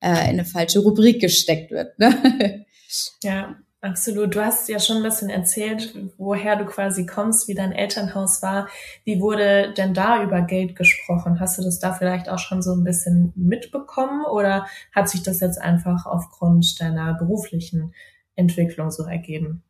äh, 0.00 0.10
in 0.10 0.38
eine 0.38 0.44
falsche 0.44 0.80
Rubrik 0.80 1.20
gesteckt 1.20 1.70
wird. 1.70 1.98
Ne? 1.98 2.65
Ja, 3.22 3.56
absolut. 3.80 4.34
Du 4.34 4.44
hast 4.44 4.68
ja 4.68 4.78
schon 4.78 4.98
ein 4.98 5.02
bisschen 5.02 5.30
erzählt, 5.30 5.94
woher 6.18 6.56
du 6.56 6.64
quasi 6.66 7.06
kommst, 7.06 7.48
wie 7.48 7.54
dein 7.54 7.72
Elternhaus 7.72 8.42
war. 8.42 8.68
Wie 9.04 9.20
wurde 9.20 9.72
denn 9.74 9.94
da 9.94 10.22
über 10.22 10.42
Geld 10.42 10.76
gesprochen? 10.76 11.40
Hast 11.40 11.58
du 11.58 11.62
das 11.62 11.78
da 11.78 11.92
vielleicht 11.92 12.28
auch 12.28 12.38
schon 12.38 12.62
so 12.62 12.72
ein 12.74 12.84
bisschen 12.84 13.32
mitbekommen 13.36 14.24
oder 14.26 14.66
hat 14.94 15.08
sich 15.08 15.22
das 15.22 15.40
jetzt 15.40 15.60
einfach 15.60 16.06
aufgrund 16.06 16.80
deiner 16.80 17.14
beruflichen 17.14 17.94
Entwicklung 18.34 18.90
so 18.90 19.04
ergeben? 19.04 19.62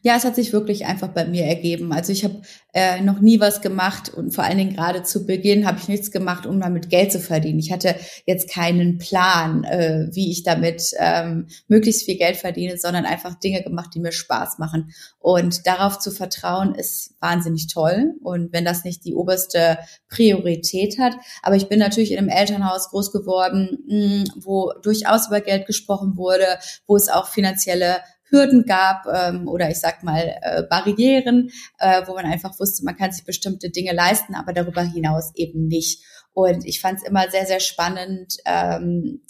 Ja, 0.00 0.14
es 0.16 0.24
hat 0.24 0.36
sich 0.36 0.52
wirklich 0.52 0.86
einfach 0.86 1.08
bei 1.08 1.26
mir 1.26 1.44
ergeben. 1.44 1.92
Also 1.92 2.12
ich 2.12 2.22
habe 2.22 2.40
äh, 2.72 3.00
noch 3.00 3.20
nie 3.20 3.40
was 3.40 3.62
gemacht 3.62 4.08
und 4.08 4.32
vor 4.32 4.44
allen 4.44 4.58
Dingen 4.58 4.76
gerade 4.76 5.02
zu 5.02 5.26
Beginn 5.26 5.66
habe 5.66 5.78
ich 5.80 5.88
nichts 5.88 6.12
gemacht, 6.12 6.46
um 6.46 6.60
damit 6.60 6.88
Geld 6.88 7.10
zu 7.10 7.18
verdienen. 7.18 7.58
Ich 7.58 7.72
hatte 7.72 7.96
jetzt 8.26 8.48
keinen 8.48 8.98
Plan, 8.98 9.64
äh, 9.64 10.06
wie 10.12 10.30
ich 10.30 10.44
damit 10.44 10.92
ähm, 10.98 11.48
möglichst 11.66 12.04
viel 12.04 12.16
Geld 12.16 12.36
verdiene, 12.36 12.78
sondern 12.78 13.06
einfach 13.06 13.34
Dinge 13.34 13.64
gemacht, 13.64 13.90
die 13.92 13.98
mir 13.98 14.12
Spaß 14.12 14.58
machen. 14.58 14.92
Und 15.18 15.66
darauf 15.66 15.98
zu 15.98 16.12
vertrauen, 16.12 16.76
ist 16.76 17.16
wahnsinnig 17.18 17.66
toll. 17.66 18.14
Und 18.22 18.52
wenn 18.52 18.64
das 18.64 18.84
nicht 18.84 19.04
die 19.04 19.14
oberste 19.14 19.78
Priorität 20.08 21.00
hat, 21.00 21.14
aber 21.42 21.56
ich 21.56 21.68
bin 21.68 21.80
natürlich 21.80 22.12
in 22.12 22.18
einem 22.18 22.28
Elternhaus 22.28 22.90
groß 22.90 23.10
geworden, 23.10 23.78
mh, 23.88 23.96
hm, 23.96 24.24
wo 24.36 24.72
durchaus 24.80 25.26
über 25.26 25.40
Geld 25.40 25.66
gesprochen 25.66 26.16
wurde, 26.16 26.46
wo 26.86 26.94
es 26.94 27.08
auch 27.08 27.26
finanzielle 27.26 27.96
Hürden 28.28 28.64
gab 28.64 29.06
ähm, 29.12 29.48
oder 29.48 29.70
ich 29.70 29.78
sag 29.78 30.02
mal 30.02 30.36
äh, 30.42 30.62
Barrieren, 30.64 31.50
äh, 31.78 32.02
wo 32.06 32.14
man 32.14 32.26
einfach 32.26 32.58
wusste, 32.58 32.84
man 32.84 32.96
kann 32.96 33.12
sich 33.12 33.24
bestimmte 33.24 33.70
Dinge 33.70 33.92
leisten, 33.92 34.34
aber 34.34 34.52
darüber 34.52 34.82
hinaus 34.82 35.32
eben 35.34 35.66
nicht. 35.68 36.02
Und 36.32 36.66
ich 36.66 36.80
fand 36.80 36.98
es 36.98 37.08
immer 37.08 37.30
sehr, 37.30 37.46
sehr 37.46 37.60
spannend, 37.60 38.36
ähm, 38.44 39.22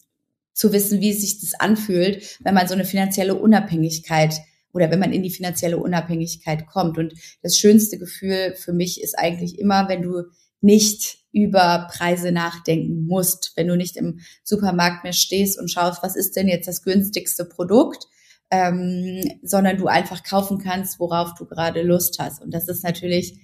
zu 0.56 0.72
wissen, 0.72 1.00
wie 1.00 1.12
sich 1.12 1.38
das 1.40 1.52
anfühlt, 1.54 2.38
wenn 2.40 2.54
man 2.54 2.66
so 2.66 2.74
eine 2.74 2.86
finanzielle 2.86 3.34
Unabhängigkeit 3.34 4.40
oder 4.72 4.90
wenn 4.90 4.98
man 4.98 5.12
in 5.12 5.22
die 5.22 5.30
finanzielle 5.30 5.76
Unabhängigkeit 5.76 6.66
kommt. 6.66 6.96
Und 6.98 7.12
das 7.42 7.58
schönste 7.58 7.98
Gefühl 7.98 8.54
für 8.56 8.72
mich 8.72 9.02
ist 9.02 9.18
eigentlich 9.18 9.58
immer, 9.58 9.88
wenn 9.88 10.02
du 10.02 10.22
nicht 10.62 11.18
über 11.30 11.86
Preise 11.92 12.32
nachdenken 12.32 13.06
musst, 13.06 13.52
wenn 13.56 13.68
du 13.68 13.76
nicht 13.76 13.96
im 13.96 14.20
Supermarkt 14.42 15.04
mehr 15.04 15.12
stehst 15.12 15.58
und 15.58 15.70
schaust, 15.70 16.02
was 16.02 16.16
ist 16.16 16.34
denn 16.36 16.48
jetzt 16.48 16.66
das 16.66 16.82
günstigste 16.82 17.44
Produkt, 17.44 18.06
ähm, 18.50 19.38
sondern 19.42 19.76
du 19.76 19.86
einfach 19.86 20.22
kaufen 20.22 20.58
kannst, 20.58 21.00
worauf 21.00 21.34
du 21.34 21.46
gerade 21.46 21.82
Lust 21.82 22.18
hast. 22.18 22.42
Und 22.42 22.54
das 22.54 22.68
ist 22.68 22.84
natürlich 22.84 23.38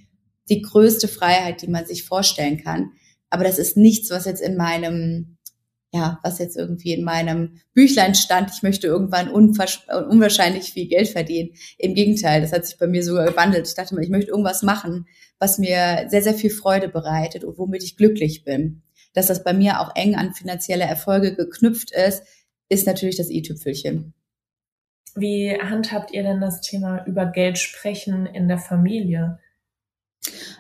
die 0.48 0.62
größte 0.62 1.08
Freiheit, 1.08 1.62
die 1.62 1.68
man 1.68 1.86
sich 1.86 2.04
vorstellen 2.04 2.62
kann. 2.62 2.92
Aber 3.30 3.44
das 3.44 3.58
ist 3.58 3.76
nichts, 3.76 4.10
was 4.10 4.26
jetzt 4.26 4.42
in 4.42 4.56
meinem, 4.56 5.38
ja, 5.92 6.20
was 6.22 6.38
jetzt 6.38 6.56
irgendwie 6.56 6.92
in 6.92 7.04
meinem 7.04 7.60
Büchlein 7.74 8.14
stand. 8.14 8.50
Ich 8.54 8.62
möchte 8.62 8.86
irgendwann 8.86 9.30
unwahrscheinlich 9.30 10.72
viel 10.72 10.88
Geld 10.88 11.08
verdienen. 11.08 11.50
Im 11.78 11.94
Gegenteil, 11.94 12.40
das 12.40 12.52
hat 12.52 12.66
sich 12.66 12.78
bei 12.78 12.86
mir 12.86 13.02
sogar 13.02 13.26
gewandelt. 13.26 13.66
Ich 13.66 13.74
dachte 13.74 13.94
mal, 13.94 14.04
ich 14.04 14.10
möchte 14.10 14.30
irgendwas 14.30 14.62
machen, 14.62 15.06
was 15.38 15.58
mir 15.58 16.06
sehr, 16.08 16.22
sehr 16.22 16.34
viel 16.34 16.50
Freude 16.50 16.88
bereitet 16.88 17.44
und 17.44 17.58
womit 17.58 17.82
ich 17.82 17.96
glücklich 17.96 18.44
bin. 18.44 18.82
Dass 19.14 19.26
das 19.26 19.42
bei 19.42 19.52
mir 19.52 19.80
auch 19.80 19.94
eng 19.94 20.14
an 20.14 20.34
finanzielle 20.34 20.84
Erfolge 20.84 21.34
geknüpft 21.34 21.90
ist, 21.90 22.22
ist 22.68 22.86
natürlich 22.86 23.16
das 23.16 23.30
i-Tüpfelchen. 23.30 24.14
Wie 25.14 25.56
handhabt 25.60 26.12
ihr 26.12 26.22
denn 26.22 26.40
das 26.40 26.60
Thema 26.60 27.04
über 27.06 27.26
Geld 27.26 27.58
sprechen 27.58 28.26
in 28.26 28.48
der 28.48 28.58
Familie? 28.58 29.38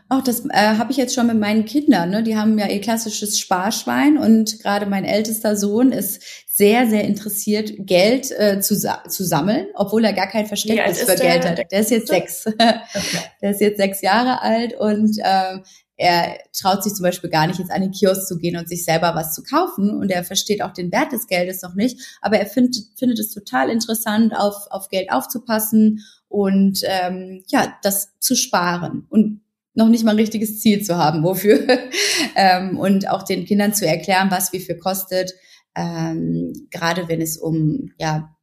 Auch 0.08 0.22
das 0.22 0.44
äh, 0.46 0.76
habe 0.76 0.90
ich 0.90 0.98
jetzt 0.98 1.14
schon 1.14 1.28
mit 1.28 1.38
meinen 1.38 1.64
Kindern. 1.64 2.10
Ne? 2.10 2.22
Die 2.22 2.36
haben 2.36 2.58
ja 2.58 2.66
ihr 2.66 2.80
klassisches 2.80 3.38
Sparschwein 3.38 4.18
und 4.18 4.60
gerade 4.60 4.86
mein 4.86 5.04
ältester 5.04 5.56
Sohn 5.56 5.92
ist 5.92 6.22
sehr, 6.48 6.86
sehr 6.86 7.04
interessiert, 7.04 7.72
Geld 7.78 8.30
äh, 8.32 8.60
zu, 8.60 8.76
zu 8.76 9.24
sammeln, 9.24 9.68
obwohl 9.74 10.04
er 10.04 10.12
gar 10.12 10.26
kein 10.26 10.46
Verständnis 10.46 11.02
für 11.02 11.16
Geld 11.16 11.48
hat. 11.48 11.70
Der 11.70 11.80
ist 11.80 11.90
jetzt 11.90 12.08
sechs. 12.08 12.46
Okay. 12.46 12.74
Der 13.40 13.50
ist 13.52 13.60
jetzt 13.60 13.78
sechs 13.78 14.02
Jahre 14.02 14.42
alt 14.42 14.74
und 14.74 15.18
äh, 15.18 15.58
er 16.02 16.38
traut 16.52 16.82
sich 16.82 16.94
zum 16.94 17.04
Beispiel 17.04 17.30
gar 17.30 17.46
nicht, 17.46 17.60
jetzt 17.60 17.70
an 17.70 17.80
den 17.80 17.92
Kiosk 17.92 18.26
zu 18.26 18.36
gehen 18.36 18.56
und 18.56 18.68
sich 18.68 18.84
selber 18.84 19.14
was 19.14 19.34
zu 19.34 19.44
kaufen. 19.44 19.90
Und 19.90 20.10
er 20.10 20.24
versteht 20.24 20.60
auch 20.60 20.72
den 20.72 20.90
Wert 20.90 21.12
des 21.12 21.28
Geldes 21.28 21.62
noch 21.62 21.74
nicht. 21.74 22.18
Aber 22.20 22.38
er 22.38 22.46
findet, 22.46 22.74
findet 22.96 23.20
es 23.20 23.32
total 23.32 23.70
interessant, 23.70 24.34
auf, 24.36 24.66
auf 24.70 24.88
Geld 24.88 25.12
aufzupassen 25.12 26.00
und 26.28 26.80
ähm, 26.84 27.44
ja, 27.46 27.72
das 27.84 28.08
zu 28.18 28.34
sparen. 28.34 29.06
Und 29.10 29.42
noch 29.74 29.88
nicht 29.88 30.02
mal 30.02 30.10
ein 30.10 30.18
richtiges 30.18 30.58
Ziel 30.58 30.82
zu 30.82 30.96
haben, 30.96 31.22
wofür. 31.22 31.66
ähm, 32.36 32.78
und 32.78 33.08
auch 33.08 33.22
den 33.22 33.44
Kindern 33.44 33.72
zu 33.72 33.86
erklären, 33.86 34.32
was 34.32 34.52
wie 34.52 34.60
viel 34.60 34.78
kostet. 34.78 35.32
Ähm, 35.76 36.52
gerade 36.70 37.08
wenn 37.08 37.20
es 37.20 37.38
um 37.38 37.92
ja 37.96 38.34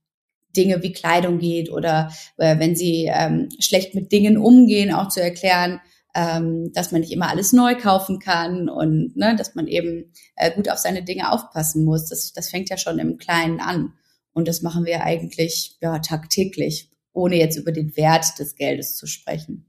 Dinge 0.56 0.82
wie 0.82 0.94
Kleidung 0.94 1.40
geht 1.40 1.70
oder 1.70 2.10
äh, 2.38 2.58
wenn 2.58 2.78
sie 2.78 3.12
ähm, 3.14 3.50
schlecht 3.60 3.96
mit 3.96 4.14
Dingen 4.14 4.38
umgehen, 4.38 4.94
auch 4.94 5.10
zu 5.10 5.22
erklären, 5.22 5.82
ähm, 6.16 6.72
dass 6.74 6.92
man 6.92 7.02
nicht 7.02 7.12
immer 7.12 7.30
alles 7.30 7.54
neu 7.54 7.76
kaufen 7.76 8.20
kann 8.20 8.70
und 8.70 9.16
ne, 9.16 9.36
dass 9.36 9.56
man 9.56 9.68
eben 9.68 10.12
äh, 10.36 10.52
gut 10.52 10.70
auf 10.70 10.80
seine 10.80 11.04
Dinge 11.04 11.32
aufpassen 11.32 11.84
muss. 11.84 12.10
Das, 12.10 12.34
das 12.34 12.50
fängt 12.50 12.70
ja 12.70 12.78
schon 12.78 13.00
im 13.00 13.18
Kleinen 13.18 13.60
an. 13.60 13.94
Und 14.34 14.48
das 14.48 14.62
machen 14.62 14.86
wir 14.86 15.04
eigentlich 15.04 15.78
ja, 15.82 16.00
tagtäglich, 16.00 16.92
ohne 17.14 17.36
jetzt 17.36 17.58
über 17.58 17.72
den 17.72 17.96
Wert 17.98 18.40
des 18.40 18.56
Geldes 18.56 18.96
zu 18.96 19.06
sprechen. 19.06 19.66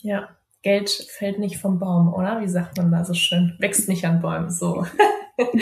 Ja, 0.00 0.28
Geld 0.62 0.90
fällt 0.90 1.38
nicht 1.38 1.58
vom 1.58 1.78
Baum, 1.78 2.12
oder? 2.12 2.40
Wie 2.40 2.48
sagt 2.48 2.76
man 2.78 2.90
da 2.90 3.04
so 3.04 3.14
schön? 3.14 3.54
Wächst 3.58 3.88
nicht 3.88 4.04
an 4.04 4.20
Bäumen, 4.20 4.50
so. 4.50 4.84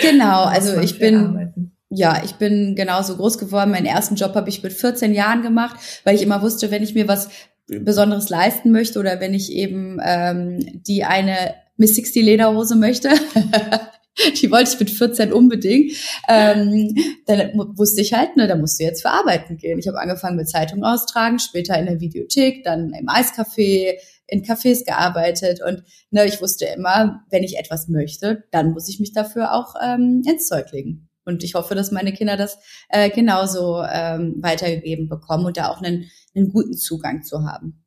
Genau, 0.02 0.44
also 0.44 0.78
ich 0.80 0.98
bin, 0.98 1.16
arbeiten. 1.16 1.74
ja, 1.88 2.20
ich 2.22 2.34
bin 2.34 2.74
genauso 2.76 3.16
groß 3.16 3.38
geworden. 3.38 3.70
Meinen 3.70 3.86
ersten 3.86 4.16
Job 4.16 4.34
habe 4.34 4.50
ich 4.50 4.62
mit 4.62 4.74
14 4.74 5.14
Jahren 5.14 5.40
gemacht, 5.40 5.76
weil 6.04 6.14
ich 6.14 6.20
immer 6.20 6.42
wusste, 6.42 6.70
wenn 6.70 6.82
ich 6.82 6.94
mir 6.94 7.08
was 7.08 7.30
Besonderes 7.68 8.28
leisten 8.28 8.72
möchte 8.72 8.98
oder 8.98 9.20
wenn 9.20 9.34
ich 9.34 9.52
eben 9.52 9.98
ähm, 10.04 10.82
die 10.86 11.04
eine 11.04 11.54
Miss 11.76 11.94
60 11.94 12.24
Lederhose 12.24 12.76
möchte, 12.76 13.10
die 14.40 14.50
wollte 14.50 14.72
ich 14.72 14.80
mit 14.80 14.90
14 14.90 15.32
unbedingt, 15.32 15.92
ähm, 16.28 16.94
dann 17.26 17.52
wusste 17.76 18.02
ich 18.02 18.12
halt, 18.12 18.36
ne, 18.36 18.46
da 18.46 18.56
musst 18.56 18.78
du 18.78 18.84
jetzt 18.84 19.02
für 19.02 19.10
arbeiten 19.10 19.56
gehen. 19.56 19.78
Ich 19.78 19.88
habe 19.88 20.00
angefangen 20.00 20.36
mit 20.36 20.48
Zeitung 20.48 20.84
austragen, 20.84 21.38
später 21.38 21.78
in 21.78 21.86
der 21.86 22.00
Videothek, 22.00 22.64
dann 22.64 22.92
im 22.92 23.06
Eiscafé, 23.06 23.94
in 24.26 24.44
Cafés 24.44 24.84
gearbeitet 24.84 25.60
und 25.62 25.82
ne, 26.10 26.26
ich 26.26 26.40
wusste 26.40 26.66
immer, 26.66 27.24
wenn 27.30 27.42
ich 27.42 27.58
etwas 27.58 27.88
möchte, 27.88 28.44
dann 28.50 28.72
muss 28.72 28.88
ich 28.88 29.00
mich 29.00 29.12
dafür 29.12 29.52
auch 29.52 29.74
ähm, 29.82 30.22
ins 30.26 30.46
Zeug 30.46 30.72
legen. 30.72 31.08
Und 31.24 31.44
ich 31.44 31.54
hoffe, 31.54 31.74
dass 31.74 31.92
meine 31.92 32.12
Kinder 32.12 32.36
das 32.36 32.58
äh, 32.88 33.10
genauso 33.10 33.82
ähm, 33.82 34.36
weitergegeben 34.40 35.08
bekommen 35.08 35.46
und 35.46 35.56
da 35.56 35.68
auch 35.68 35.80
einen, 35.80 36.10
einen 36.34 36.48
guten 36.48 36.74
Zugang 36.74 37.22
zu 37.22 37.44
haben. 37.44 37.82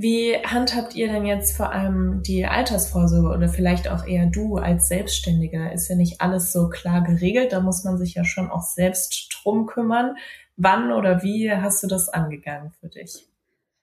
Wie 0.00 0.36
handhabt 0.44 0.94
ihr 0.94 1.08
denn 1.08 1.26
jetzt 1.26 1.56
vor 1.56 1.72
allem 1.72 2.22
die 2.22 2.46
Altersvorsorge 2.46 3.36
oder 3.36 3.48
vielleicht 3.48 3.88
auch 3.88 4.06
eher 4.06 4.26
du 4.26 4.56
als 4.56 4.86
Selbstständiger? 4.86 5.72
Ist 5.72 5.88
ja 5.88 5.96
nicht 5.96 6.20
alles 6.20 6.52
so 6.52 6.68
klar 6.68 7.02
geregelt, 7.02 7.52
da 7.52 7.58
muss 7.58 7.82
man 7.82 7.98
sich 7.98 8.14
ja 8.14 8.24
schon 8.24 8.48
auch 8.48 8.62
selbst 8.62 9.28
drum 9.34 9.66
kümmern. 9.66 10.14
Wann 10.56 10.92
oder 10.92 11.24
wie 11.24 11.50
hast 11.50 11.82
du 11.82 11.88
das 11.88 12.08
angegangen 12.08 12.72
für 12.80 12.88
dich? 12.88 13.26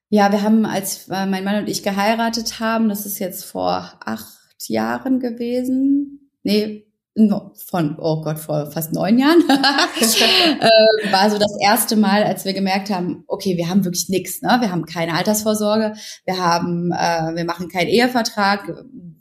Ja, 0.09 0.31
wir 0.31 0.41
haben, 0.41 0.65
als 0.65 1.09
äh, 1.09 1.25
mein 1.25 1.43
Mann 1.43 1.59
und 1.59 1.69
ich 1.69 1.83
geheiratet 1.83 2.61
haben, 2.61 2.87
das 2.87 3.05
ist 3.05 3.19
jetzt 3.19 3.43
vor 3.43 3.91
acht 4.05 4.69
Jahren 4.69 5.19
gewesen. 5.19 6.31
Nee, 6.43 6.85
von, 7.17 7.95
oh 7.97 8.21
Gott, 8.21 8.39
vor 8.39 8.69
fast 8.71 8.91
neun 8.91 9.17
Jahren, 9.17 9.41
äh, 9.49 11.11
war 11.13 11.29
so 11.29 11.37
das 11.37 11.55
erste 11.61 11.95
Mal, 11.95 12.23
als 12.23 12.43
wir 12.43 12.53
gemerkt 12.53 12.89
haben, 12.89 13.23
okay, 13.27 13.55
wir 13.55 13.69
haben 13.69 13.85
wirklich 13.85 14.09
nichts, 14.09 14.41
ne? 14.41 14.57
wir 14.59 14.69
haben 14.69 14.85
keine 14.85 15.13
Altersvorsorge, 15.13 15.93
wir 16.25 16.37
haben, 16.37 16.91
äh, 16.91 17.33
wir 17.35 17.45
machen 17.45 17.69
keinen 17.69 17.87
Ehevertrag, 17.87 18.69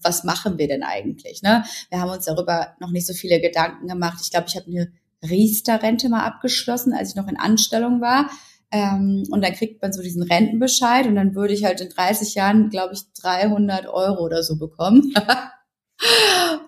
was 0.03 0.25
machen 0.25 0.59
wir 0.59 0.67
denn 0.67 0.83
eigentlich? 0.83 1.43
Ne? 1.43 1.65
Wir 1.89 2.01
haben 2.01 2.11
uns 2.11 2.25
darüber 2.25 2.75
noch 2.81 2.91
nicht 2.91 3.07
so 3.07 3.15
viele 3.15 3.41
Gedanken 3.41 3.87
gemacht. 3.87 4.19
Ich 4.23 4.31
glaube, 4.31 4.47
ich 4.49 4.57
habe 4.57 4.67
eine 4.67 4.93
Riester-Rente 5.23 6.09
mal 6.09 6.25
abgeschlossen, 6.25 6.93
als 6.93 7.11
ich 7.11 7.17
noch 7.17 7.29
in 7.29 7.39
Anstellung 7.39 8.01
war. 8.01 8.29
Ähm, 8.73 9.23
und 9.31 9.43
dann 9.45 9.53
kriegt 9.53 9.81
man 9.81 9.93
so 9.93 10.03
diesen 10.03 10.25
Rentenbescheid 10.25 11.07
und 11.07 11.15
dann 11.15 11.37
würde 11.37 11.55
ich 11.55 11.65
halt 11.65 11.81
in 11.81 11.91
30 11.91 12.35
Jahren, 12.35 12.71
glaube 12.71 12.95
ich, 12.95 13.03
300 13.23 13.87
Euro 13.87 14.25
oder 14.25 14.43
so 14.43 14.59
bekommen. 14.59 15.15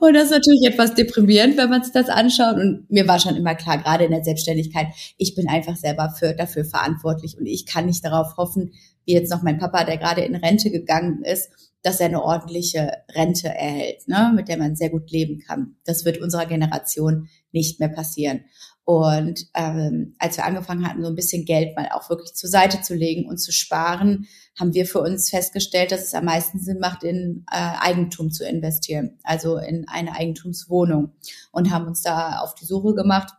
Und 0.01 0.15
das 0.15 0.25
ist 0.25 0.31
natürlich 0.31 0.67
etwas 0.67 0.95
deprimierend, 0.95 1.57
wenn 1.57 1.71
man 1.71 1.83
sich 1.83 1.93
das 1.93 2.09
anschaut. 2.09 2.57
Und 2.57 2.87
mir 2.91 3.09
war 3.09 3.19
schon 3.19 3.37
immer 3.37 3.55
klar, 3.55 3.79
gerade 3.79 4.05
in 4.05 4.11
der 4.11 4.25
Selbstständigkeit, 4.25 4.89
ich 5.17 5.35
bin 5.35 5.49
einfach 5.49 5.77
selber 5.77 6.15
für, 6.17 6.35
dafür 6.35 6.65
verantwortlich 6.65 7.37
und 7.39 7.47
ich 7.47 7.67
kann 7.67 7.87
nicht 7.87 8.05
darauf 8.05 8.37
hoffen, 8.37 8.73
wie 9.05 9.15
jetzt 9.15 9.31
noch 9.31 9.43
mein 9.43 9.59
Papa, 9.59 9.85
der 9.85 9.99
gerade 9.99 10.23
in 10.23 10.37
Rente 10.37 10.71
gegangen 10.71 11.23
ist, 11.25 11.51
dass 11.83 12.01
er 12.01 12.07
eine 12.07 12.23
ordentliche 12.23 12.93
Rente 13.15 13.49
erhält, 13.49 14.09
ne, 14.09 14.33
mit 14.35 14.49
der 14.49 14.59
man 14.59 14.75
sehr 14.75 14.91
gut 14.91 15.11
leben 15.11 15.39
kann. 15.39 15.77
Das 15.85 16.05
wird 16.05 16.19
unserer 16.19 16.47
Generation 16.47 17.29
nicht 17.53 17.79
mehr 17.79 17.89
passieren. 17.89 18.45
Und 18.85 19.47
ähm, 19.55 20.15
als 20.19 20.37
wir 20.37 20.45
angefangen 20.45 20.87
hatten, 20.87 21.03
so 21.03 21.09
ein 21.09 21.17
bisschen 21.17 21.45
Geld 21.45 21.77
mal 21.77 21.89
auch 21.93 22.09
wirklich 22.11 22.35
zur 22.35 22.51
Seite 22.51 22.83
zu 22.83 22.95
legen 22.95 23.29
und 23.29 23.39
zu 23.39 23.53
sparen, 23.53 24.27
haben 24.59 24.75
wir 24.75 24.87
für 24.87 25.01
uns 25.01 25.31
festgestellt, 25.31 25.93
dass 25.93 26.05
es 26.05 26.15
am 26.15 26.25
meisten 26.25 26.59
Sinn 26.59 26.79
macht, 26.79 27.05
in 27.05 27.45
äh, 27.51 27.57
Eigentum 27.57 28.31
zu 28.31 28.45
investieren, 28.45 29.19
also 29.23 29.59
in 29.59 29.87
eine 29.89 30.13
Eigentumswohnung. 30.13 31.13
Und 31.53 31.71
haben 31.71 31.87
uns 31.87 32.03
da 32.03 32.39
auf 32.41 32.55
die 32.55 32.65
Suche 32.65 32.95
gemacht, 32.95 33.35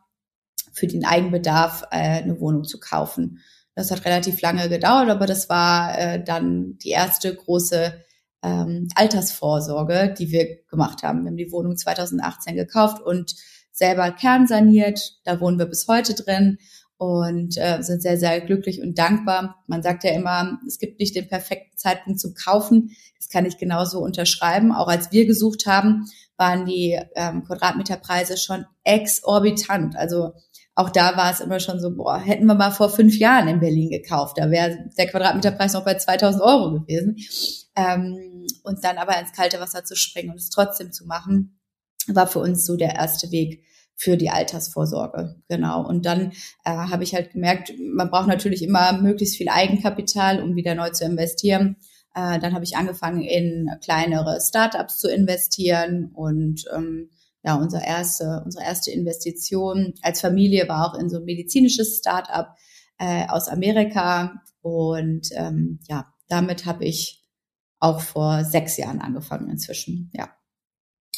für 0.74 0.88
den 0.88 1.06
Eigenbedarf 1.06 1.84
äh, 1.92 2.22
eine 2.22 2.40
Wohnung 2.40 2.64
zu 2.64 2.80
kaufen. 2.80 3.40
Das 3.74 3.92
hat 3.92 4.06
relativ 4.06 4.42
lange 4.42 4.70
gedauert, 4.70 5.10
aber 5.10 5.26
das 5.26 5.50
war 5.50 5.98
äh, 5.98 6.24
dann 6.24 6.78
die 6.80 6.90
erste 6.90 7.36
große 7.36 7.94
ähm, 8.44 8.88
Altersvorsorge, 8.96 10.14
die 10.18 10.32
wir 10.32 10.64
gemacht 10.68 11.04
haben. 11.04 11.24
Wir 11.24 11.30
haben 11.30 11.38
die 11.38 11.52
Wohnung 11.52 11.76
2018 11.76 12.56
gekauft 12.56 13.02
und 13.02 13.36
selber 13.72 14.12
kernsaniert. 14.12 15.20
Da 15.26 15.40
wohnen 15.40 15.60
wir 15.60 15.66
bis 15.66 15.88
heute 15.88 16.14
drin. 16.14 16.58
Und 16.98 17.58
äh, 17.58 17.82
sind 17.82 18.02
sehr, 18.02 18.18
sehr 18.18 18.42
glücklich 18.42 18.82
und 18.82 18.98
dankbar. 18.98 19.64
Man 19.68 19.84
sagt 19.84 20.04
ja 20.04 20.12
immer, 20.12 20.60
es 20.68 20.80
gibt 20.80 21.00
nicht 21.00 21.16
den 21.16 21.28
perfekten 21.28 21.78
Zeitpunkt 21.78 22.20
zum 22.20 22.34
Kaufen. 22.34 22.96
Das 23.18 23.30
kann 23.30 23.46
ich 23.46 23.58
genauso 23.58 24.00
unterschreiben. 24.00 24.72
Auch 24.72 24.88
als 24.88 25.12
wir 25.12 25.26
gesucht 25.26 25.68
haben, 25.68 26.06
waren 26.38 26.66
die 26.66 27.00
ähm, 27.16 27.44
Quadratmeterpreise 27.44 28.38
schon 28.38 28.66
exorbitant. 28.84 29.96
Also 29.96 30.34
auch 30.78 30.92
da 30.92 31.18
war 31.18 31.32
es 31.32 31.40
immer 31.40 31.60
schon 31.60 31.80
so, 31.80 31.96
boah, 31.96 32.20
hätten 32.20 32.46
wir 32.46 32.54
mal 32.54 32.72
vor 32.72 32.90
fünf 32.90 33.18
Jahren 33.18 33.48
in 33.48 33.60
Berlin 33.60 33.90
gekauft, 33.90 34.38
da 34.38 34.52
wäre 34.52 34.78
der 34.96 35.08
Quadratmeterpreis 35.08 35.74
noch 35.74 35.84
bei 35.84 35.96
2000 35.96 36.44
Euro 36.44 36.72
gewesen. 36.72 37.18
Ähm, 37.76 38.46
und 38.64 38.84
dann 38.84 38.98
aber 38.98 39.20
ins 39.20 39.32
kalte 39.32 39.60
Wasser 39.60 39.84
zu 39.86 39.96
springen 39.96 40.30
und 40.30 40.38
es 40.38 40.52
trotzdem 40.52 40.92
zu 40.92 41.08
machen, 41.08 41.60
war 42.08 42.28
für 42.28 42.40
uns 42.40 42.66
so 42.66 42.76
der 42.76 42.96
erste 42.96 43.32
Weg 43.32 43.64
für 43.98 44.16
die 44.16 44.30
Altersvorsorge. 44.30 45.42
Genau. 45.50 45.86
Und 45.86 46.06
dann 46.06 46.32
äh, 46.64 46.72
habe 46.72 47.04
ich 47.04 47.16
halt 47.16 47.32
gemerkt, 47.32 47.74
man 47.80 48.10
braucht 48.10 48.28
natürlich 48.28 48.62
immer 48.64 49.02
möglichst 49.02 49.36
viel 49.36 49.50
Eigenkapital, 49.50 50.42
um 50.42 50.56
wieder 50.56 50.76
neu 50.76 50.92
zu 50.92 51.04
investieren. 51.04 51.78
Äh, 52.14 52.40
dann 52.40 52.54
habe 52.54 52.64
ich 52.64 52.78
angefangen, 52.78 53.22
in 53.22 53.70
kleinere 53.84 54.40
Startups 54.40 55.00
zu 55.00 55.10
investieren 55.10 56.12
und 56.14 56.66
ähm, 56.74 57.10
ja, 57.44 57.56
unsere 57.56 57.84
erste, 57.84 58.44
unsere 58.46 58.64
erste 58.64 58.92
Investition 58.92 59.96
als 60.02 60.22
Familie 60.22 60.70
war 60.70 60.86
auch 60.86 61.00
in 61.00 61.10
so 61.10 61.18
ein 61.18 61.26
medizinisches 61.26 61.98
Startup 61.98 62.50
äh, 63.00 63.26
aus 63.28 63.48
Amerika. 63.48 64.44
Und 64.62 65.30
ähm, 65.34 65.80
ja, 65.88 66.14
damit 66.28 66.66
habe 66.66 66.86
ich 66.86 67.24
auch 67.80 68.02
vor 68.02 68.44
sechs 68.44 68.78
Jahren 68.78 69.02
angefangen 69.02 69.50
inzwischen, 69.50 70.12
ja. 70.14 70.30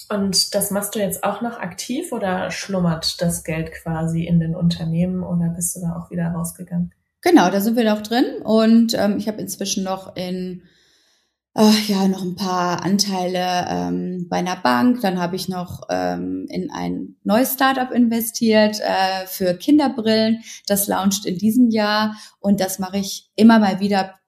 Und 0.09 0.55
das 0.55 0.71
machst 0.71 0.95
du 0.95 0.99
jetzt 0.99 1.23
auch 1.23 1.41
noch 1.41 1.59
aktiv 1.59 2.11
oder 2.11 2.49
schlummert 2.51 3.21
das 3.21 3.43
Geld 3.43 3.71
quasi 3.71 4.25
in 4.25 4.39
den 4.39 4.55
Unternehmen 4.55 5.23
oder 5.23 5.49
bist 5.55 5.75
du 5.75 5.81
da 5.81 5.95
auch 5.95 6.09
wieder 6.09 6.27
rausgegangen? 6.29 6.93
Genau, 7.21 7.49
da 7.49 7.59
sind 7.59 7.75
wir 7.75 7.83
noch 7.83 8.01
drin 8.01 8.41
und 8.43 8.93
ähm, 8.97 9.17
ich 9.17 9.27
habe 9.27 9.41
inzwischen 9.41 9.83
noch 9.83 10.15
in 10.15 10.63
äh, 11.55 11.71
ja 11.87 12.07
noch 12.07 12.21
ein 12.21 12.35
paar 12.35 12.83
Anteile 12.83 13.65
ähm, 13.67 14.27
bei 14.29 14.37
einer 14.37 14.55
Bank. 14.55 15.01
Dann 15.01 15.19
habe 15.19 15.35
ich 15.35 15.49
noch 15.49 15.81
ähm, 15.89 16.47
in 16.49 16.71
ein 16.71 17.17
neues 17.23 17.53
Startup 17.53 17.91
investiert 17.91 18.79
äh, 18.79 19.27
für 19.27 19.53
Kinderbrillen. 19.55 20.41
Das 20.67 20.87
launcht 20.87 21.25
in 21.25 21.37
diesem 21.37 21.69
Jahr 21.69 22.15
und 22.39 22.61
das 22.61 22.79
mache 22.79 22.97
ich 22.97 23.29
immer 23.35 23.59
mal 23.59 23.79
wieder 23.79 24.18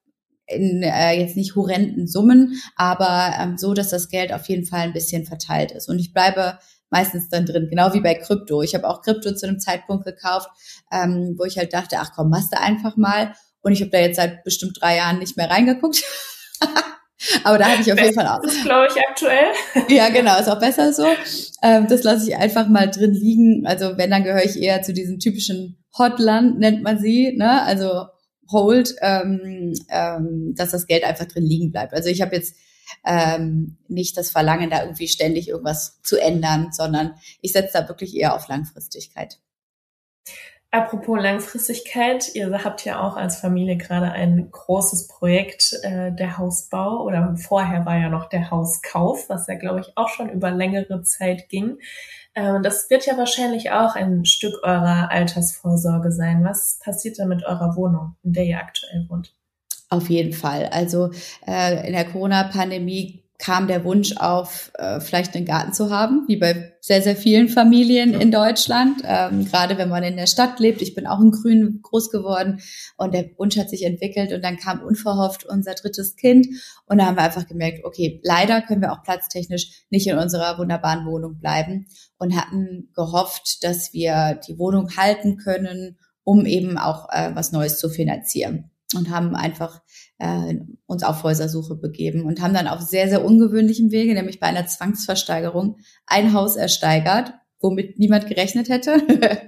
in 0.53 0.83
äh, 0.83 1.19
jetzt 1.19 1.35
nicht 1.35 1.55
horrenden 1.55 2.07
Summen, 2.07 2.61
aber 2.75 3.33
ähm, 3.39 3.57
so, 3.57 3.73
dass 3.73 3.89
das 3.89 4.09
Geld 4.09 4.33
auf 4.33 4.47
jeden 4.47 4.65
Fall 4.65 4.81
ein 4.81 4.93
bisschen 4.93 5.25
verteilt 5.25 5.71
ist. 5.71 5.89
Und 5.89 5.99
ich 5.99 6.13
bleibe 6.13 6.57
meistens 6.89 7.29
dann 7.29 7.45
drin, 7.45 7.67
genau 7.69 7.93
wie 7.93 8.01
bei 8.01 8.13
Krypto. 8.15 8.61
Ich 8.61 8.75
habe 8.75 8.87
auch 8.87 9.01
Krypto 9.01 9.33
zu 9.33 9.47
einem 9.47 9.59
Zeitpunkt 9.59 10.05
gekauft, 10.05 10.49
ähm, 10.91 11.35
wo 11.37 11.45
ich 11.45 11.57
halt 11.57 11.73
dachte, 11.73 11.97
ach 11.99 12.11
komm, 12.15 12.29
machst 12.29 12.53
du 12.53 12.59
einfach 12.59 12.97
mal. 12.97 13.33
Und 13.61 13.71
ich 13.71 13.81
habe 13.81 13.91
da 13.91 13.99
jetzt 13.99 14.17
seit 14.17 14.43
bestimmt 14.43 14.77
drei 14.81 14.97
Jahren 14.97 15.19
nicht 15.19 15.37
mehr 15.37 15.49
reingeguckt. 15.49 16.03
Aber 17.43 17.57
da 17.59 17.65
habe 17.65 17.81
ich 17.81 17.93
auf 17.93 17.99
jeden 17.99 18.15
Fall 18.15 18.27
auch. 18.27 18.41
Das 18.41 18.53
ist, 18.53 18.63
glaube 18.63 18.87
ich, 18.89 18.99
aktuell. 18.99 19.51
Ja, 19.95 20.09
genau, 20.09 20.39
ist 20.39 20.49
auch 20.49 20.59
besser 20.59 20.91
so. 20.91 21.05
Ähm, 21.61 21.87
das 21.87 22.03
lasse 22.03 22.27
ich 22.27 22.35
einfach 22.35 22.67
mal 22.67 22.89
drin 22.89 23.13
liegen. 23.13 23.65
Also 23.65 23.97
wenn, 23.97 24.09
dann 24.09 24.23
gehöre 24.23 24.43
ich 24.43 24.59
eher 24.59 24.81
zu 24.81 24.93
diesem 24.93 25.19
typischen 25.19 25.77
Hotland, 25.97 26.59
nennt 26.59 26.81
man 26.81 26.97
sie, 26.97 27.35
ne? 27.37 27.61
Also 27.63 28.05
Hold, 28.51 28.95
ähm, 29.01 29.73
ähm, 29.89 30.53
dass 30.55 30.71
das 30.71 30.87
Geld 30.87 31.03
einfach 31.03 31.25
drin 31.25 31.43
liegen 31.43 31.71
bleibt. 31.71 31.93
Also 31.93 32.09
ich 32.09 32.21
habe 32.21 32.35
jetzt 32.35 32.55
ähm, 33.05 33.77
nicht 33.87 34.17
das 34.17 34.29
Verlangen, 34.29 34.69
da 34.69 34.83
irgendwie 34.83 35.07
ständig 35.07 35.49
irgendwas 35.49 36.01
zu 36.03 36.17
ändern, 36.17 36.69
sondern 36.71 37.15
ich 37.41 37.53
setze 37.53 37.73
da 37.73 37.87
wirklich 37.87 38.15
eher 38.15 38.35
auf 38.35 38.47
Langfristigkeit. 38.47 39.39
Apropos 40.73 41.21
Langfristigkeit, 41.21 42.33
ihr 42.33 42.63
habt 42.63 42.85
ja 42.85 43.01
auch 43.01 43.17
als 43.17 43.41
Familie 43.41 43.75
gerade 43.75 44.09
ein 44.13 44.49
großes 44.51 45.09
Projekt, 45.09 45.73
äh, 45.83 46.13
der 46.13 46.37
Hausbau 46.37 47.03
oder 47.03 47.35
vorher 47.35 47.85
war 47.85 47.97
ja 47.97 48.07
noch 48.07 48.29
der 48.29 48.51
Hauskauf, 48.51 49.27
was 49.27 49.47
ja 49.47 49.55
glaube 49.55 49.81
ich 49.81 49.97
auch 49.97 50.07
schon 50.07 50.29
über 50.29 50.49
längere 50.49 51.03
Zeit 51.03 51.49
ging. 51.49 51.77
Äh, 52.33 52.61
das 52.61 52.89
wird 52.89 53.05
ja 53.05 53.17
wahrscheinlich 53.17 53.71
auch 53.71 53.95
ein 53.95 54.25
Stück 54.25 54.63
eurer 54.63 55.11
Altersvorsorge 55.11 56.11
sein. 56.11 56.43
Was 56.43 56.79
passiert 56.83 57.19
da 57.19 57.25
mit 57.25 57.43
eurer 57.43 57.75
Wohnung, 57.75 58.15
in 58.23 58.33
der 58.33 58.45
ihr 58.45 58.57
aktuell 58.57 59.05
wohnt? 59.09 59.33
Auf 59.89 60.09
jeden 60.09 60.31
Fall. 60.31 60.69
Also 60.71 61.11
äh, 61.45 61.85
in 61.85 61.93
der 61.93 62.05
Corona-Pandemie 62.05 63.20
kam 63.41 63.67
der 63.67 63.83
Wunsch 63.83 64.15
auf, 64.17 64.71
äh, 64.75 64.99
vielleicht 64.99 65.35
einen 65.35 65.47
Garten 65.47 65.73
zu 65.73 65.89
haben, 65.89 66.25
wie 66.27 66.37
bei 66.37 66.73
sehr, 66.79 67.01
sehr 67.01 67.15
vielen 67.15 67.49
Familien 67.49 68.13
in 68.13 68.31
Deutschland. 68.31 69.01
Ähm, 69.03 69.45
gerade 69.45 69.79
wenn 69.79 69.89
man 69.89 70.03
in 70.03 70.15
der 70.15 70.27
Stadt 70.27 70.59
lebt. 70.59 70.81
Ich 70.81 70.93
bin 70.93 71.07
auch 71.07 71.19
in 71.19 71.31
Grün 71.31 71.79
groß 71.81 72.11
geworden 72.11 72.61
und 72.97 73.13
der 73.15 73.31
Wunsch 73.37 73.57
hat 73.57 73.69
sich 73.69 73.83
entwickelt 73.83 74.31
und 74.31 74.43
dann 74.43 74.57
kam 74.57 74.81
unverhofft 74.81 75.43
unser 75.43 75.73
drittes 75.73 76.15
Kind 76.15 76.47
und 76.85 76.99
da 76.99 77.07
haben 77.07 77.17
wir 77.17 77.23
einfach 77.23 77.47
gemerkt, 77.47 77.83
okay, 77.83 78.21
leider 78.23 78.61
können 78.61 78.81
wir 78.81 78.93
auch 78.93 79.01
platztechnisch 79.01 79.85
nicht 79.89 80.05
in 80.07 80.17
unserer 80.17 80.59
wunderbaren 80.59 81.07
Wohnung 81.07 81.39
bleiben 81.39 81.87
und 82.19 82.35
hatten 82.35 82.91
gehofft, 82.95 83.63
dass 83.63 83.91
wir 83.91 84.39
die 84.47 84.59
Wohnung 84.59 84.95
halten 84.97 85.37
können, 85.37 85.97
um 86.23 86.45
eben 86.45 86.77
auch 86.77 87.09
äh, 87.09 87.31
was 87.33 87.51
Neues 87.51 87.79
zu 87.79 87.89
finanzieren 87.89 88.70
und 88.93 89.09
haben 89.09 89.35
einfach 89.35 89.81
äh, 90.17 90.55
uns 90.85 91.03
auf 91.03 91.23
Häusersuche 91.23 91.75
begeben 91.75 92.25
und 92.25 92.41
haben 92.41 92.53
dann 92.53 92.67
auf 92.67 92.81
sehr, 92.81 93.09
sehr 93.09 93.23
ungewöhnlichem 93.23 93.91
Wege, 93.91 94.13
nämlich 94.13 94.39
bei 94.39 94.47
einer 94.47 94.67
Zwangsversteigerung, 94.67 95.77
ein 96.05 96.33
Haus 96.33 96.55
ersteigert, 96.55 97.33
womit 97.59 97.99
niemand 97.99 98.27
gerechnet 98.27 98.69
hätte. 98.69 99.01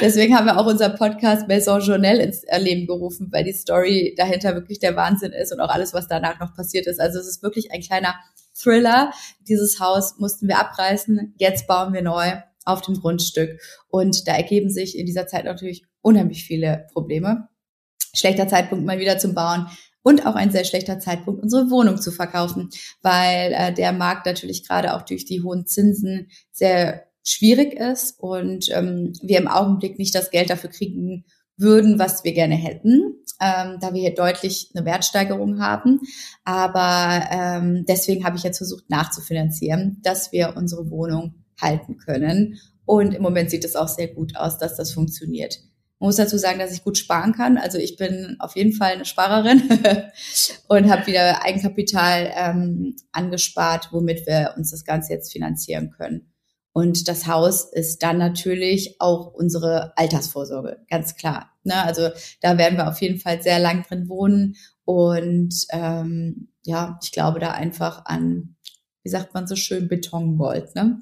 Deswegen 0.00 0.36
haben 0.36 0.46
wir 0.46 0.58
auch 0.58 0.66
unser 0.66 0.90
Podcast 0.90 1.48
Maison 1.48 1.80
Journal 1.80 2.18
ins 2.18 2.42
Erleben 2.44 2.86
gerufen, 2.86 3.28
weil 3.30 3.44
die 3.44 3.52
Story 3.52 4.14
dahinter 4.16 4.54
wirklich 4.54 4.78
der 4.78 4.96
Wahnsinn 4.96 5.32
ist 5.32 5.52
und 5.52 5.60
auch 5.60 5.70
alles, 5.70 5.94
was 5.94 6.08
danach 6.08 6.40
noch 6.40 6.54
passiert 6.54 6.86
ist. 6.86 7.00
Also 7.00 7.18
es 7.18 7.26
ist 7.26 7.42
wirklich 7.42 7.72
ein 7.72 7.80
kleiner 7.80 8.14
Thriller. 8.54 9.12
Dieses 9.48 9.80
Haus 9.80 10.18
mussten 10.18 10.48
wir 10.48 10.58
abreißen, 10.58 11.34
jetzt 11.38 11.66
bauen 11.66 11.92
wir 11.92 12.02
neu 12.02 12.32
auf 12.64 12.82
dem 12.82 12.94
Grundstück. 12.94 13.60
Und 13.88 14.26
da 14.26 14.32
ergeben 14.32 14.70
sich 14.70 14.98
in 14.98 15.06
dieser 15.06 15.26
Zeit 15.26 15.44
natürlich 15.44 15.86
unheimlich 16.02 16.44
viele 16.44 16.86
Probleme 16.92 17.48
schlechter 18.14 18.48
Zeitpunkt 18.48 18.84
mal 18.84 18.98
wieder 18.98 19.18
zum 19.18 19.34
Bauen 19.34 19.66
und 20.02 20.24
auch 20.24 20.36
ein 20.36 20.52
sehr 20.52 20.64
schlechter 20.64 21.00
Zeitpunkt, 21.00 21.42
unsere 21.42 21.70
Wohnung 21.70 22.00
zu 22.00 22.12
verkaufen, 22.12 22.70
weil 23.02 23.52
äh, 23.52 23.72
der 23.72 23.92
Markt 23.92 24.26
natürlich 24.26 24.66
gerade 24.66 24.94
auch 24.94 25.02
durch 25.02 25.24
die 25.24 25.42
hohen 25.42 25.66
Zinsen 25.66 26.28
sehr 26.52 27.06
schwierig 27.24 27.74
ist 27.74 28.20
und 28.20 28.68
ähm, 28.70 29.12
wir 29.20 29.38
im 29.38 29.48
Augenblick 29.48 29.98
nicht 29.98 30.14
das 30.14 30.30
Geld 30.30 30.48
dafür 30.48 30.70
kriegen 30.70 31.24
würden, 31.56 31.98
was 31.98 32.22
wir 32.22 32.34
gerne 32.34 32.54
hätten, 32.54 33.16
ähm, 33.40 33.78
da 33.80 33.92
wir 33.92 34.00
hier 34.00 34.14
deutlich 34.14 34.70
eine 34.74 34.84
Wertsteigerung 34.84 35.60
haben. 35.60 36.00
Aber 36.44 37.26
ähm, 37.30 37.84
deswegen 37.88 38.24
habe 38.24 38.36
ich 38.36 38.42
jetzt 38.42 38.58
versucht 38.58 38.88
nachzufinanzieren, 38.88 40.00
dass 40.02 40.32
wir 40.32 40.54
unsere 40.56 40.90
Wohnung 40.90 41.34
halten 41.60 41.96
können. 41.96 42.60
Und 42.84 43.14
im 43.14 43.22
Moment 43.22 43.50
sieht 43.50 43.64
es 43.64 43.74
auch 43.74 43.88
sehr 43.88 44.08
gut 44.08 44.36
aus, 44.36 44.58
dass 44.58 44.76
das 44.76 44.92
funktioniert. 44.92 45.58
Man 45.98 46.08
muss 46.08 46.16
dazu 46.16 46.36
sagen, 46.36 46.58
dass 46.58 46.72
ich 46.72 46.84
gut 46.84 46.98
sparen 46.98 47.32
kann. 47.32 47.56
Also 47.56 47.78
ich 47.78 47.96
bin 47.96 48.36
auf 48.38 48.54
jeden 48.54 48.72
Fall 48.72 48.92
eine 48.92 49.06
Sparerin 49.06 49.62
und 50.68 50.90
habe 50.90 51.06
wieder 51.06 51.42
Eigenkapital 51.42 52.32
ähm, 52.34 52.96
angespart, 53.12 53.88
womit 53.92 54.26
wir 54.26 54.54
uns 54.56 54.70
das 54.70 54.84
Ganze 54.84 55.14
jetzt 55.14 55.32
finanzieren 55.32 55.90
können. 55.90 56.32
Und 56.72 57.08
das 57.08 57.26
Haus 57.26 57.72
ist 57.72 58.02
dann 58.02 58.18
natürlich 58.18 58.96
auch 59.00 59.32
unsere 59.32 59.96
Altersvorsorge, 59.96 60.84
ganz 60.90 61.16
klar. 61.16 61.50
Ne? 61.64 61.82
Also 61.82 62.10
da 62.42 62.58
werden 62.58 62.76
wir 62.76 62.88
auf 62.88 63.00
jeden 63.00 63.18
Fall 63.18 63.42
sehr 63.42 63.58
lang 63.58 63.82
drin 63.82 64.10
wohnen. 64.10 64.56
Und 64.84 65.54
ähm, 65.70 66.52
ja, 66.64 66.98
ich 67.02 67.12
glaube 67.12 67.40
da 67.40 67.52
einfach 67.52 68.04
an, 68.04 68.56
wie 69.02 69.08
sagt 69.08 69.32
man 69.32 69.46
so 69.46 69.56
schön, 69.56 69.88
Betongold. 69.88 70.74
Ne? 70.74 71.00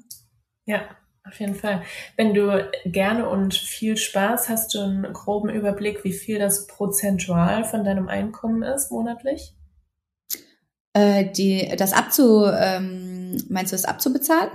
Ja, 0.65 0.87
auf 1.27 1.39
jeden 1.39 1.55
Fall. 1.55 1.81
Wenn 2.17 2.33
du 2.33 2.69
gerne 2.85 3.27
und 3.27 3.53
viel 3.53 3.97
Spaß 3.97 4.49
hast, 4.49 4.73
du 4.73 4.81
einen 4.81 5.13
groben 5.13 5.49
Überblick, 5.49 6.03
wie 6.03 6.13
viel 6.13 6.39
das 6.39 6.67
prozentual 6.67 7.63
von 7.63 7.83
deinem 7.83 8.07
Einkommen 8.07 8.63
ist 8.63 8.91
monatlich? 8.91 9.53
Äh, 10.93 11.25
die, 11.31 11.75
das 11.77 11.93
abzu, 11.93 12.45
ähm, 12.45 13.43
meinst 13.49 13.71
du 13.71 13.75
das 13.75 13.85
abzubezahlen? 13.85 14.51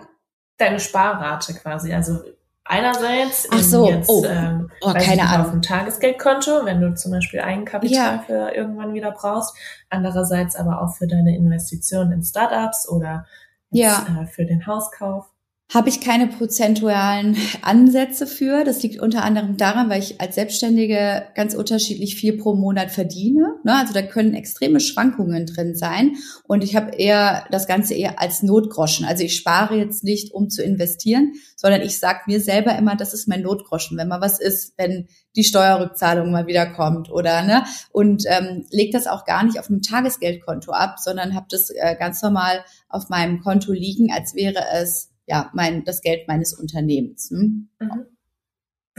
Deine 0.58 0.80
Sparrate 0.80 1.54
quasi. 1.54 1.92
Also 1.92 2.20
einerseits 2.64 3.48
Ach 3.50 3.58
so, 3.58 3.88
jetzt, 3.88 4.08
oh, 4.08 4.24
ähm, 4.24 4.70
oh 4.80 4.92
keine 4.92 5.28
Ahnung. 5.28 5.46
auf 5.46 5.52
dem 5.52 5.62
Tagesgeldkonto, 5.62 6.64
wenn 6.64 6.80
du 6.80 6.94
zum 6.94 7.10
Beispiel 7.12 7.40
Eigenkapital 7.40 8.16
ja. 8.16 8.24
für 8.26 8.54
irgendwann 8.54 8.94
wieder 8.94 9.10
brauchst. 9.10 9.56
Andererseits 9.88 10.56
aber 10.56 10.80
auch 10.80 10.94
für 10.94 11.08
deine 11.08 11.36
Investitionen 11.36 12.12
in 12.12 12.22
Startups 12.22 12.88
oder 12.88 13.26
ja. 13.70 14.06
äh, 14.22 14.26
für 14.26 14.44
den 14.44 14.66
Hauskauf. 14.66 15.29
Habe 15.72 15.88
ich 15.88 16.00
keine 16.00 16.26
prozentualen 16.26 17.36
Ansätze 17.62 18.26
für. 18.26 18.64
Das 18.64 18.82
liegt 18.82 19.00
unter 19.00 19.22
anderem 19.22 19.56
daran, 19.56 19.88
weil 19.88 20.00
ich 20.00 20.20
als 20.20 20.34
Selbstständige 20.34 21.22
ganz 21.34 21.54
unterschiedlich 21.54 22.16
viel 22.16 22.36
pro 22.36 22.54
Monat 22.54 22.90
verdiene. 22.90 23.54
Ne? 23.62 23.76
Also 23.76 23.94
da 23.94 24.02
können 24.02 24.34
extreme 24.34 24.80
Schwankungen 24.80 25.46
drin 25.46 25.76
sein. 25.76 26.16
Und 26.42 26.64
ich 26.64 26.74
habe 26.74 26.96
eher 26.96 27.44
das 27.50 27.68
Ganze 27.68 27.94
eher 27.94 28.20
als 28.20 28.42
Notgroschen. 28.42 29.06
Also 29.06 29.22
ich 29.22 29.36
spare 29.36 29.76
jetzt 29.76 30.02
nicht, 30.02 30.34
um 30.34 30.50
zu 30.50 30.62
investieren, 30.62 31.34
sondern 31.54 31.82
ich 31.82 31.98
sage 31.98 32.20
mir 32.26 32.40
selber 32.40 32.76
immer, 32.76 32.96
das 32.96 33.14
ist 33.14 33.28
mein 33.28 33.42
Notgroschen, 33.42 33.96
wenn 33.96 34.08
mal 34.08 34.20
was 34.20 34.40
ist, 34.40 34.74
wenn 34.76 35.06
die 35.36 35.44
Steuerrückzahlung 35.44 36.32
mal 36.32 36.48
wieder 36.48 36.66
kommt 36.66 37.10
oder 37.10 37.42
ne 37.42 37.64
und 37.92 38.24
ähm, 38.26 38.66
leg 38.70 38.90
das 38.90 39.06
auch 39.06 39.24
gar 39.24 39.44
nicht 39.44 39.60
auf 39.60 39.68
einem 39.68 39.82
Tagesgeldkonto 39.82 40.72
ab, 40.72 40.96
sondern 40.98 41.36
habe 41.36 41.46
das 41.48 41.70
äh, 41.70 41.94
ganz 41.96 42.20
normal 42.22 42.64
auf 42.88 43.08
meinem 43.10 43.40
Konto 43.40 43.72
liegen, 43.72 44.10
als 44.10 44.34
wäre 44.34 44.64
es 44.74 45.10
ja, 45.30 45.48
mein, 45.54 45.84
das 45.84 46.02
Geld 46.02 46.26
meines 46.26 46.52
Unternehmens. 46.52 47.30
Hm? 47.30 47.68
Mhm. 47.78 48.06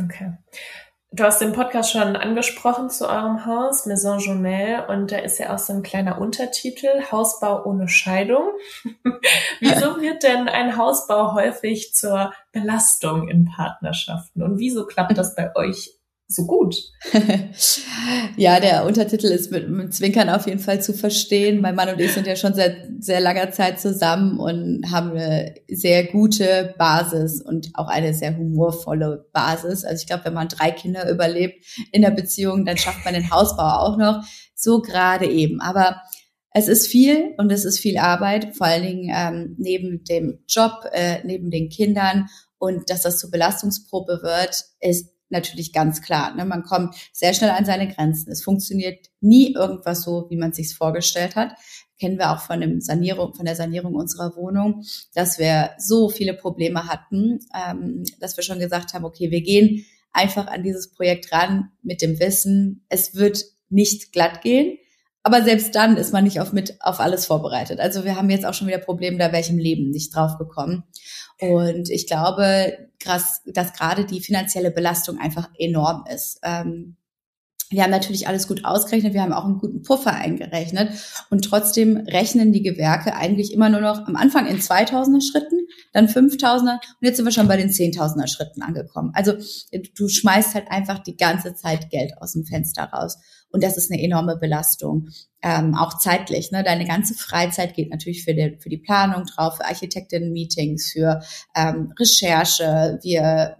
Okay. 0.02 0.38
Du 1.12 1.26
hast 1.26 1.42
den 1.42 1.52
Podcast 1.52 1.92
schon 1.92 2.16
angesprochen 2.16 2.90
zu 2.90 3.06
eurem 3.06 3.46
Haus, 3.46 3.86
Maison 3.86 4.18
Jumel, 4.18 4.86
und 4.88 5.12
da 5.12 5.18
ist 5.18 5.40
ja 5.40 5.54
auch 5.54 5.60
so 5.60 5.74
ein 5.74 5.84
kleiner 5.84 6.22
Untertitel, 6.22 6.88
Hausbau 7.12 7.66
ohne 7.66 7.90
Scheidung. 7.90 8.48
wieso 9.60 10.00
wird 10.00 10.24
denn 10.24 10.48
ein 10.48 10.78
Hausbau 10.78 11.34
häufig 11.34 11.94
zur 11.94 12.32
Belastung 12.54 13.28
in 13.28 13.44
Partnerschaften? 13.44 14.42
Und 14.42 14.58
wieso 14.58 14.86
klappt 14.86 15.18
das 15.18 15.36
bei 15.36 15.54
euch 15.58 16.01
so 16.32 16.46
gut. 16.46 16.76
ja, 18.38 18.60
der 18.60 18.86
Untertitel 18.86 19.28
ist 19.28 19.52
mit, 19.52 19.70
mit 19.70 19.94
Zwinkern 19.94 20.30
auf 20.30 20.48
jeden 20.48 20.60
Fall 20.60 20.82
zu 20.82 20.94
verstehen. 20.94 21.62
Mein 21.62 21.76
Mann 21.76 21.90
und 21.90 22.00
ich 22.00 22.14
sind 22.14 22.28
ja 22.28 22.36
schon 22.36 22.54
seit 22.54 22.78
sehr 23.00 23.20
langer 23.20 23.52
Zeit 23.52 23.80
zusammen 23.80 24.40
und 24.40 24.92
haben 24.92 25.12
eine 25.12 25.56
sehr 25.70 26.06
gute 26.06 26.74
Basis 26.78 27.42
und 27.42 27.72
auch 27.74 27.88
eine 27.88 28.14
sehr 28.14 28.38
humorvolle 28.38 29.28
Basis. 29.34 29.84
Also 29.84 30.02
ich 30.02 30.08
glaube, 30.08 30.26
wenn 30.26 30.34
man 30.34 30.48
drei 30.48 30.72
Kinder 30.72 31.10
überlebt 31.10 31.66
in 31.92 32.02
der 32.02 32.12
Beziehung, 32.12 32.66
dann 32.66 32.78
schafft 32.78 33.04
man 33.04 33.14
den 33.14 33.30
Hausbau 33.30 33.80
auch 33.80 33.98
noch. 33.98 34.24
So 34.56 34.82
gerade 34.82 35.26
eben. 35.26 35.60
Aber 35.60 36.02
es 36.54 36.68
ist 36.68 36.88
viel 36.88 37.34
und 37.38 37.52
es 37.52 37.66
ist 37.66 37.80
viel 37.80 37.98
Arbeit, 37.98 38.56
vor 38.56 38.68
allen 38.68 38.84
Dingen 38.84 39.12
ähm, 39.14 39.56
neben 39.58 40.04
dem 40.04 40.44
Job, 40.48 40.84
äh, 40.92 41.20
neben 41.24 41.50
den 41.50 41.70
Kindern 41.70 42.28
und 42.62 42.90
dass 42.90 43.02
das 43.02 43.18
zur 43.18 43.32
Belastungsprobe 43.32 44.20
wird, 44.22 44.64
ist 44.82 45.11
natürlich 45.32 45.74
ganz 45.74 46.02
klar. 46.02 46.36
Ne? 46.36 46.46
Man 46.46 46.64
kommt 46.64 46.96
sehr 47.12 47.34
schnell 47.34 47.52
an 47.52 47.66
seine 47.66 47.88
Grenzen. 47.88 48.32
Es 48.32 48.44
funktioniert 48.44 49.10
nie 49.20 49.54
irgendwas 49.54 50.04
so, 50.04 50.28
wie 50.30 50.38
man 50.38 50.52
es 50.52 50.58
sich 50.58 50.76
vorgestellt 50.76 51.36
hat. 51.36 51.54
Kennen 52.00 52.18
wir 52.18 52.32
auch 52.32 52.42
von, 52.42 52.62
dem 52.62 52.82
Sanierung, 52.82 53.34
von 53.34 53.46
der 53.46 53.56
Sanierung 53.56 53.96
unserer 53.96 54.36
Wohnung, 54.36 54.84
dass 55.14 55.38
wir 55.38 55.72
so 55.78 56.10
viele 56.10 56.34
Probleme 56.34 56.88
hatten, 56.88 57.40
ähm, 57.56 58.04
dass 58.20 58.38
wir 58.38 58.44
schon 58.44 58.60
gesagt 58.60 58.94
haben, 58.94 59.06
okay, 59.06 59.32
wir 59.32 59.42
gehen 59.42 59.86
einfach 60.12 60.48
an 60.48 60.64
dieses 60.64 60.92
Projekt 60.92 61.32
ran 61.32 61.72
mit 61.84 62.02
dem 62.02 62.20
Wissen, 62.20 62.86
es 62.90 63.16
wird 63.16 63.46
nicht 63.70 64.12
glatt 64.12 64.42
gehen. 64.42 64.78
Aber 65.24 65.44
selbst 65.44 65.76
dann 65.76 65.98
ist 65.98 66.14
man 66.14 66.24
nicht 66.24 66.40
auf 66.40 66.52
mit 66.52 66.82
auf 66.82 67.00
alles 67.00 67.26
vorbereitet. 67.26 67.80
Also 67.80 68.04
wir 68.04 68.16
haben 68.16 68.30
jetzt 68.30 68.46
auch 68.46 68.54
schon 68.54 68.68
wieder 68.68 68.80
Probleme, 68.80 69.18
da 69.18 69.32
im 69.50 69.60
Leben 69.60 69.90
nicht 69.92 70.16
drauf 70.16 70.38
gekommen. 70.38 70.84
Und 71.40 71.90
ich 71.90 72.08
glaube, 72.08 72.90
dass 73.46 73.74
gerade 73.74 74.06
die 74.06 74.22
finanzielle 74.22 74.72
Belastung 74.72 75.20
einfach 75.20 75.50
enorm 75.58 76.06
ist. 76.12 76.40
Ähm, 76.44 76.98
wir 77.72 77.84
haben 77.84 77.92
natürlich 77.92 78.28
alles 78.28 78.48
gut 78.48 78.66
ausgerechnet, 78.66 79.14
wir 79.14 79.22
haben 79.22 79.34
auch 79.34 79.46
einen 79.46 79.58
guten 79.58 79.82
Puffer 79.82 80.14
eingerechnet 80.14 80.92
und 81.30 81.44
trotzdem 81.46 81.98
rechnen 81.98 82.52
die 82.52 82.62
Gewerke 82.62 83.16
eigentlich 83.16 83.54
immer 83.54 83.70
nur 83.70 83.82
noch 83.82 84.08
am 84.08 84.16
Anfang 84.16 84.48
in 84.48 84.60
2000er 84.60 85.22
Schritten, 85.22 85.68
dann 85.94 86.08
5000er 86.08 86.74
und 86.74 86.82
jetzt 87.02 87.18
sind 87.18 87.26
wir 87.26 87.32
schon 87.32 87.48
bei 87.48 87.58
den 87.58 87.70
10.000er 87.70 88.28
Schritten 88.28 88.62
angekommen. 88.62 89.12
Also 89.14 89.34
du 89.98 90.08
schmeißt 90.08 90.54
halt 90.54 90.70
einfach 90.70 91.00
die 91.00 91.18
ganze 91.18 91.56
Zeit 91.56 91.90
Geld 91.90 92.14
aus 92.20 92.34
dem 92.34 92.46
Fenster 92.46 92.84
raus 92.84 93.18
und 93.52 93.64
das 93.64 93.78
ist 93.78 93.92
eine 93.92 94.02
enorme 94.02 94.38
Belastung 94.38 95.10
ähm, 95.42 95.76
auch 95.76 95.98
zeitlich. 95.98 96.52
Ne? 96.52 96.64
Deine 96.64 96.86
ganze 96.86 97.14
Freizeit 97.14 97.74
geht 97.74 97.90
natürlich 97.90 98.24
für 98.24 98.34
die, 98.34 98.58
für 98.60 98.70
die 98.70 98.78
Planung 98.78 99.26
drauf, 99.26 99.58
für 99.58 99.66
Architektinnen-Meetings, 99.66 100.92
für 100.92 101.22
ähm, 101.56 101.94
Recherche. 102.00 103.00
Wir 103.02 103.58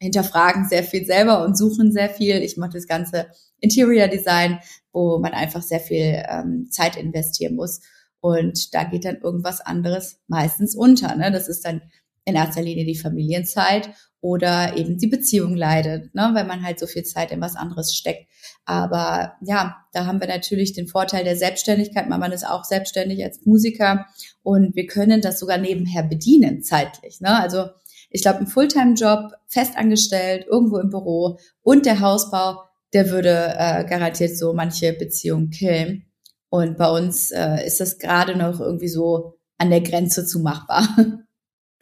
hinterfragen 0.00 0.68
sehr 0.68 0.82
viel 0.82 1.04
selber 1.04 1.44
und 1.44 1.56
suchen 1.56 1.92
sehr 1.92 2.08
viel. 2.08 2.36
Ich 2.36 2.56
mache 2.56 2.72
das 2.72 2.86
ganze 2.86 3.28
Interior 3.60 4.08
Design, 4.08 4.58
wo 4.92 5.18
man 5.18 5.32
einfach 5.32 5.62
sehr 5.62 5.80
viel 5.80 6.22
ähm, 6.28 6.68
Zeit 6.70 6.96
investieren 6.96 7.54
muss. 7.54 7.80
Und 8.20 8.74
da 8.74 8.84
geht 8.84 9.04
dann 9.04 9.20
irgendwas 9.20 9.60
anderes 9.60 10.20
meistens 10.26 10.74
unter. 10.74 11.14
Ne? 11.16 11.30
Das 11.30 11.48
ist 11.48 11.64
dann 11.64 11.82
in 12.24 12.34
erster 12.34 12.62
Linie 12.62 12.84
die 12.84 12.98
Familienzeit 12.98 13.90
oder 14.20 14.76
eben 14.76 14.98
die 14.98 15.06
Beziehung 15.06 15.56
leidet, 15.56 16.14
ne, 16.14 16.30
weil 16.34 16.44
man 16.44 16.62
halt 16.62 16.78
so 16.78 16.86
viel 16.86 17.04
Zeit 17.04 17.32
in 17.32 17.40
was 17.40 17.56
anderes 17.56 17.94
steckt. 17.94 18.28
Aber 18.66 19.36
ja, 19.42 19.76
da 19.92 20.06
haben 20.06 20.20
wir 20.20 20.28
natürlich 20.28 20.74
den 20.74 20.88
Vorteil 20.88 21.24
der 21.24 21.36
Selbstständigkeit. 21.36 22.08
Mann 22.08 22.32
ist 22.32 22.46
auch 22.46 22.64
selbstständig 22.64 23.24
als 23.24 23.44
Musiker 23.46 24.06
und 24.42 24.76
wir 24.76 24.86
können 24.86 25.22
das 25.22 25.40
sogar 25.40 25.56
nebenher 25.56 26.02
bedienen 26.02 26.62
zeitlich. 26.62 27.20
Ne? 27.20 27.40
Also 27.40 27.68
ich 28.10 28.22
glaube, 28.22 28.40
ein 28.40 28.46
Fulltime-Job, 28.46 29.32
festangestellt, 29.46 30.46
irgendwo 30.48 30.78
im 30.78 30.90
Büro 30.90 31.38
und 31.62 31.86
der 31.86 32.00
Hausbau, 32.00 32.62
der 32.92 33.10
würde 33.10 33.54
äh, 33.56 33.84
garantiert 33.84 34.36
so 34.36 34.52
manche 34.52 34.92
Beziehungen 34.92 35.50
killen. 35.50 36.06
Und 36.48 36.76
bei 36.76 36.90
uns 36.90 37.30
äh, 37.30 37.64
ist 37.64 37.80
das 37.80 37.98
gerade 37.98 38.36
noch 38.36 38.60
irgendwie 38.60 38.88
so 38.88 39.38
an 39.58 39.70
der 39.70 39.80
Grenze 39.80 40.26
zu 40.26 40.40
machbar. 40.40 40.88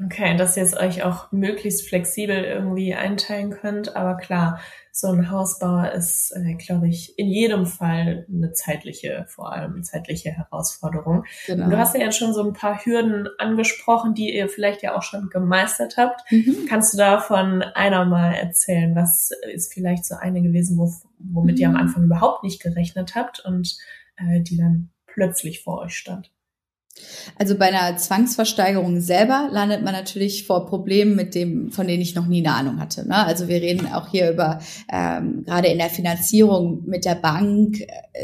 Okay, 0.04 0.36
dass 0.36 0.56
ihr 0.56 0.62
es 0.62 0.76
euch 0.76 1.02
auch 1.02 1.32
möglichst 1.32 1.88
flexibel 1.88 2.44
irgendwie 2.44 2.94
einteilen 2.94 3.50
könnt. 3.50 3.96
Aber 3.96 4.16
klar, 4.16 4.60
so 4.92 5.08
ein 5.08 5.28
Hausbauer 5.28 5.90
ist, 5.90 6.32
äh, 6.36 6.54
glaube 6.54 6.88
ich, 6.88 7.18
in 7.18 7.26
jedem 7.26 7.66
Fall 7.66 8.24
eine 8.32 8.52
zeitliche, 8.52 9.26
vor 9.28 9.52
allem 9.52 9.82
zeitliche 9.82 10.30
Herausforderung. 10.30 11.24
Genau. 11.46 11.68
du 11.68 11.76
hast 11.76 11.96
ja 11.96 12.00
jetzt 12.02 12.16
schon 12.16 12.32
so 12.32 12.44
ein 12.44 12.52
paar 12.52 12.84
Hürden 12.84 13.28
angesprochen, 13.38 14.14
die 14.14 14.32
ihr 14.36 14.48
vielleicht 14.48 14.82
ja 14.82 14.96
auch 14.96 15.02
schon 15.02 15.30
gemeistert 15.30 15.96
habt. 15.96 16.20
Mhm. 16.30 16.66
Kannst 16.68 16.94
du 16.94 16.98
davon 16.98 17.62
einer 17.62 18.04
mal 18.04 18.34
erzählen? 18.34 18.94
Was 18.94 19.30
ist 19.52 19.74
vielleicht 19.74 20.04
so 20.04 20.14
eine 20.14 20.42
gewesen, 20.42 20.78
wo, 20.78 20.92
womit 21.18 21.56
mhm. 21.56 21.60
ihr 21.60 21.68
am 21.68 21.74
mhm. 21.74 21.80
Anfang 21.80 22.04
überhaupt 22.04 22.44
nicht 22.44 22.62
gerechnet 22.62 23.16
habt 23.16 23.44
und 23.44 23.76
äh, 24.16 24.42
die 24.42 24.56
dann 24.56 24.90
plötzlich 25.06 25.64
vor 25.64 25.80
euch 25.80 25.96
stand? 25.96 26.30
Also 27.36 27.56
bei 27.56 27.66
einer 27.66 27.96
Zwangsversteigerung 27.96 29.00
selber 29.00 29.48
landet 29.50 29.82
man 29.82 29.92
natürlich 29.92 30.46
vor 30.46 30.66
Problemen, 30.66 31.14
mit 31.14 31.34
dem, 31.34 31.70
von 31.70 31.86
denen 31.86 32.02
ich 32.02 32.14
noch 32.14 32.26
nie 32.26 32.44
eine 32.46 32.54
Ahnung 32.54 32.80
hatte. 32.80 33.06
Ne? 33.06 33.16
Also 33.16 33.48
wir 33.48 33.60
reden 33.60 33.86
auch 33.92 34.08
hier 34.08 34.30
über 34.30 34.60
ähm, 34.90 35.44
gerade 35.44 35.68
in 35.68 35.78
der 35.78 35.90
Finanzierung 35.90 36.84
mit 36.86 37.04
der 37.04 37.14
Bank. 37.14 37.78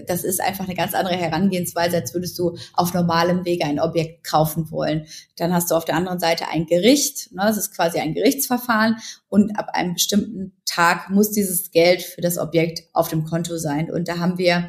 Das 0.07 0.25
ist 0.25 0.41
einfach 0.41 0.65
eine 0.65 0.75
ganz 0.75 0.95
andere 0.95 1.17
Herangehensweise, 1.17 1.97
als 1.97 2.15
würdest 2.15 2.39
du 2.39 2.57
auf 2.73 2.95
normalem 2.95 3.45
Wege 3.45 3.65
ein 3.65 3.81
Objekt 3.81 4.25
kaufen 4.25 4.71
wollen. 4.71 5.07
Dann 5.37 5.53
hast 5.53 5.71
du 5.71 5.75
auf 5.75 5.85
der 5.85 5.97
anderen 5.97 6.21
Seite 6.21 6.49
ein 6.49 6.67
Gericht. 6.67 7.33
Ne? 7.33 7.43
Das 7.47 7.57
ist 7.57 7.75
quasi 7.75 7.99
ein 7.99 8.15
Gerichtsverfahren 8.15 8.97
und 9.29 9.59
ab 9.59 9.71
einem 9.73 9.95
bestimmten 9.95 10.53
Tag 10.65 11.11
muss 11.11 11.31
dieses 11.31 11.71
Geld 11.71 12.03
für 12.03 12.21
das 12.21 12.39
Objekt 12.39 12.83
auf 12.93 13.09
dem 13.09 13.25
Konto 13.25 13.57
sein. 13.59 13.91
Und 13.91 14.09
da 14.09 14.19
haben 14.19 14.39
wir 14.39 14.69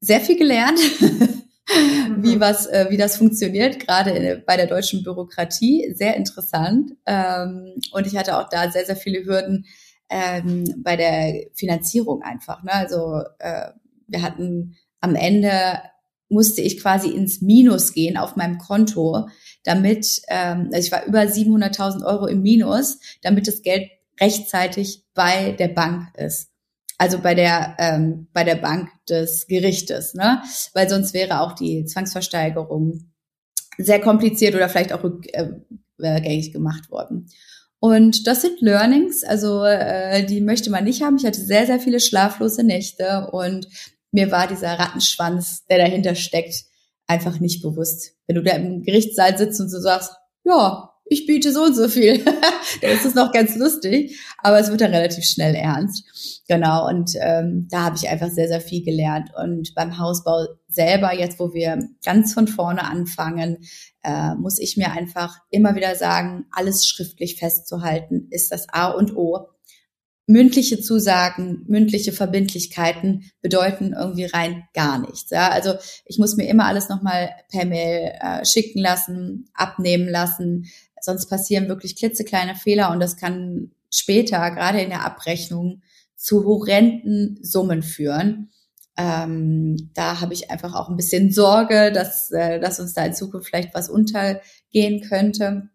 sehr 0.00 0.20
viel 0.20 0.36
gelernt. 0.36 0.78
wie 2.18 2.36
mhm. 2.36 2.40
was, 2.40 2.66
äh, 2.66 2.86
wie 2.90 2.96
das 2.96 3.16
funktioniert, 3.16 3.80
gerade 3.80 4.42
bei 4.46 4.56
der 4.56 4.66
deutschen 4.66 5.02
Bürokratie. 5.02 5.92
Sehr 5.94 6.16
interessant. 6.16 6.92
Ähm, 7.06 7.74
und 7.92 8.06
ich 8.06 8.16
hatte 8.16 8.38
auch 8.38 8.48
da 8.48 8.70
sehr, 8.70 8.84
sehr 8.84 8.96
viele 8.96 9.24
Hürden 9.24 9.66
ähm, 10.08 10.64
bei 10.78 10.96
der 10.96 11.46
Finanzierung 11.54 12.22
einfach. 12.22 12.62
Ne? 12.62 12.72
Also 12.72 13.22
äh, 13.38 13.70
wir 14.06 14.22
hatten 14.22 14.76
am 15.00 15.14
Ende 15.14 15.80
musste 16.28 16.60
ich 16.60 16.80
quasi 16.80 17.10
ins 17.10 17.40
Minus 17.40 17.92
gehen 17.92 18.16
auf 18.16 18.34
meinem 18.34 18.58
Konto, 18.58 19.28
damit, 19.62 20.22
ähm, 20.28 20.70
also 20.72 20.86
ich 20.86 20.90
war 20.90 21.04
über 21.04 21.20
700.000 21.20 22.04
Euro 22.04 22.26
im 22.26 22.42
Minus, 22.42 22.98
damit 23.22 23.46
das 23.46 23.62
Geld 23.62 23.88
rechtzeitig 24.20 25.04
bei 25.14 25.52
der 25.52 25.68
Bank 25.68 26.08
ist 26.16 26.50
also 26.98 27.18
bei 27.18 27.34
der 27.34 27.76
ähm, 27.78 28.28
bei 28.32 28.44
der 28.44 28.56
Bank 28.56 28.88
des 29.08 29.46
Gerichtes, 29.46 30.14
ne? 30.14 30.42
Weil 30.74 30.88
sonst 30.88 31.14
wäre 31.14 31.40
auch 31.40 31.52
die 31.52 31.84
Zwangsversteigerung 31.84 33.12
sehr 33.78 34.00
kompliziert 34.00 34.54
oder 34.54 34.68
vielleicht 34.68 34.92
auch 34.92 35.04
rückgängig 35.04 36.52
gemacht 36.52 36.90
worden. 36.90 37.28
Und 37.78 38.26
das 38.26 38.40
sind 38.40 38.60
Learnings, 38.62 39.22
also 39.22 39.62
äh, 39.64 40.24
die 40.24 40.40
möchte 40.40 40.70
man 40.70 40.84
nicht 40.84 41.02
haben. 41.02 41.16
Ich 41.18 41.26
hatte 41.26 41.40
sehr, 41.40 41.66
sehr 41.66 41.78
viele 41.78 42.00
schlaflose 42.00 42.64
Nächte 42.64 43.28
und 43.32 43.68
mir 44.12 44.30
war 44.30 44.46
dieser 44.46 44.78
Rattenschwanz, 44.78 45.66
der 45.66 45.78
dahinter 45.78 46.14
steckt, 46.14 46.64
einfach 47.06 47.38
nicht 47.38 47.62
bewusst. 47.62 48.14
Wenn 48.26 48.36
du 48.36 48.42
da 48.42 48.52
im 48.52 48.82
Gerichtssaal 48.82 49.36
sitzt 49.36 49.60
und 49.60 49.68
so 49.68 49.78
sagst, 49.78 50.12
ja, 50.44 50.90
ich 51.08 51.26
biete 51.26 51.52
so 51.52 51.62
und 51.64 51.74
so 51.74 51.88
viel. 51.88 52.24
da 52.82 52.88
ist 52.88 53.14
noch 53.14 53.32
ganz 53.32 53.56
lustig, 53.56 54.18
aber 54.38 54.58
es 54.58 54.70
wird 54.70 54.80
dann 54.80 54.94
relativ 54.94 55.24
schnell 55.24 55.54
ernst. 55.54 56.42
Genau, 56.48 56.88
und 56.88 57.12
ähm, 57.20 57.66
da 57.70 57.84
habe 57.84 57.96
ich 57.96 58.08
einfach 58.08 58.30
sehr, 58.30 58.48
sehr 58.48 58.60
viel 58.60 58.84
gelernt. 58.84 59.30
Und 59.36 59.74
beim 59.74 59.98
Hausbau 59.98 60.46
selber, 60.68 61.14
jetzt 61.14 61.38
wo 61.38 61.52
wir 61.52 61.88
ganz 62.04 62.34
von 62.34 62.48
vorne 62.48 62.84
anfangen, 62.84 63.58
äh, 64.02 64.34
muss 64.34 64.58
ich 64.58 64.76
mir 64.76 64.92
einfach 64.92 65.36
immer 65.50 65.74
wieder 65.74 65.94
sagen, 65.94 66.46
alles 66.50 66.86
schriftlich 66.86 67.36
festzuhalten, 67.36 68.28
ist 68.30 68.52
das 68.52 68.68
A 68.68 68.88
und 68.88 69.16
O. 69.16 69.48
Mündliche 70.28 70.80
Zusagen, 70.80 71.64
mündliche 71.68 72.10
Verbindlichkeiten 72.10 73.30
bedeuten 73.42 73.94
irgendwie 73.96 74.24
rein 74.24 74.64
gar 74.74 74.98
nichts. 74.98 75.30
Ja? 75.30 75.50
Also 75.50 75.74
ich 76.04 76.18
muss 76.18 76.36
mir 76.36 76.48
immer 76.48 76.66
alles 76.66 76.88
nochmal 76.88 77.30
per 77.48 77.64
Mail 77.64 78.12
äh, 78.20 78.44
schicken 78.44 78.80
lassen, 78.80 79.48
abnehmen 79.54 80.08
lassen, 80.08 80.66
sonst 81.06 81.26
passieren 81.30 81.68
wirklich 81.68 81.96
klitzekleine 81.96 82.54
Fehler 82.54 82.90
und 82.90 83.00
das 83.00 83.16
kann 83.16 83.70
später, 83.90 84.50
gerade 84.50 84.82
in 84.82 84.90
der 84.90 85.06
Abrechnung, 85.06 85.82
zu 86.16 86.44
horrenden 86.44 87.38
Summen 87.42 87.82
führen. 87.82 88.50
Ähm, 88.98 89.90
da 89.94 90.20
habe 90.20 90.34
ich 90.34 90.50
einfach 90.50 90.74
auch 90.74 90.88
ein 90.88 90.96
bisschen 90.96 91.30
Sorge, 91.30 91.92
dass, 91.92 92.30
äh, 92.30 92.60
dass 92.60 92.80
uns 92.80 92.94
da 92.94 93.04
in 93.04 93.14
Zukunft 93.14 93.48
vielleicht 93.48 93.74
was 93.74 93.88
untergehen 93.88 95.02
könnte. 95.08 95.68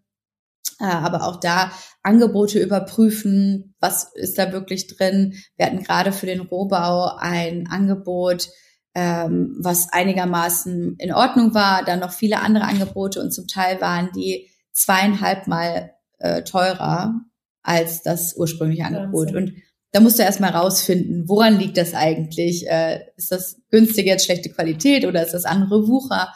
Äh, 0.79 0.85
aber 0.85 1.27
auch 1.27 1.39
da 1.39 1.71
Angebote 2.01 2.59
überprüfen, 2.59 3.75
was 3.79 4.11
ist 4.15 4.39
da 4.39 4.51
wirklich 4.51 4.87
drin. 4.87 5.35
Wir 5.55 5.67
hatten 5.67 5.83
gerade 5.83 6.11
für 6.11 6.25
den 6.25 6.41
Rohbau 6.41 7.15
ein 7.17 7.67
Angebot, 7.69 8.49
ähm, 8.95 9.55
was 9.59 9.93
einigermaßen 9.93 10.95
in 10.97 11.13
Ordnung 11.13 11.53
war, 11.53 11.85
dann 11.85 11.99
noch 11.99 12.11
viele 12.11 12.41
andere 12.41 12.65
Angebote 12.65 13.21
und 13.21 13.31
zum 13.31 13.47
Teil 13.47 13.79
waren 13.79 14.09
die 14.15 14.50
zweieinhalb 14.71 15.47
Mal 15.47 15.91
äh, 16.19 16.43
teurer 16.43 17.21
als 17.63 18.01
das 18.01 18.35
ursprüngliche 18.35 18.85
Angebot. 18.85 19.33
Und 19.33 19.53
da 19.91 19.99
musst 19.99 20.19
du 20.19 20.23
erstmal 20.23 20.51
rausfinden, 20.51 21.27
woran 21.27 21.59
liegt 21.59 21.77
das 21.77 21.93
eigentlich? 21.93 22.67
Äh, 22.67 23.01
ist 23.17 23.31
das 23.31 23.57
günstige 23.69 24.09
jetzt 24.09 24.25
schlechte 24.25 24.49
Qualität 24.49 25.05
oder 25.05 25.23
ist 25.23 25.33
das 25.33 25.45
andere 25.45 25.87
Wucher? 25.87 26.33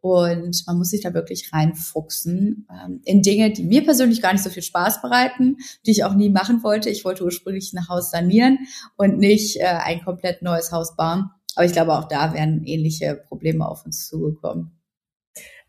Und 0.00 0.64
man 0.66 0.76
muss 0.76 0.90
sich 0.90 1.00
da 1.00 1.14
wirklich 1.14 1.50
reinfuchsen 1.52 2.68
ähm, 2.70 3.00
in 3.04 3.22
Dinge, 3.22 3.50
die 3.52 3.64
mir 3.64 3.84
persönlich 3.84 4.20
gar 4.20 4.32
nicht 4.32 4.42
so 4.42 4.50
viel 4.50 4.62
Spaß 4.62 5.00
bereiten, 5.00 5.56
die 5.86 5.92
ich 5.92 6.04
auch 6.04 6.14
nie 6.14 6.28
machen 6.28 6.62
wollte. 6.62 6.90
Ich 6.90 7.06
wollte 7.06 7.24
ursprünglich 7.24 7.72
ein 7.72 7.88
Haus 7.88 8.10
sanieren 8.10 8.58
und 8.96 9.18
nicht 9.18 9.56
äh, 9.56 9.64
ein 9.64 10.04
komplett 10.04 10.42
neues 10.42 10.72
Haus 10.72 10.94
bauen. 10.94 11.30
Aber 11.54 11.64
ich 11.64 11.72
glaube, 11.72 11.96
auch 11.96 12.08
da 12.08 12.34
werden 12.34 12.64
ähnliche 12.64 13.14
Probleme 13.28 13.66
auf 13.66 13.86
uns 13.86 14.06
zugekommen. 14.06 14.73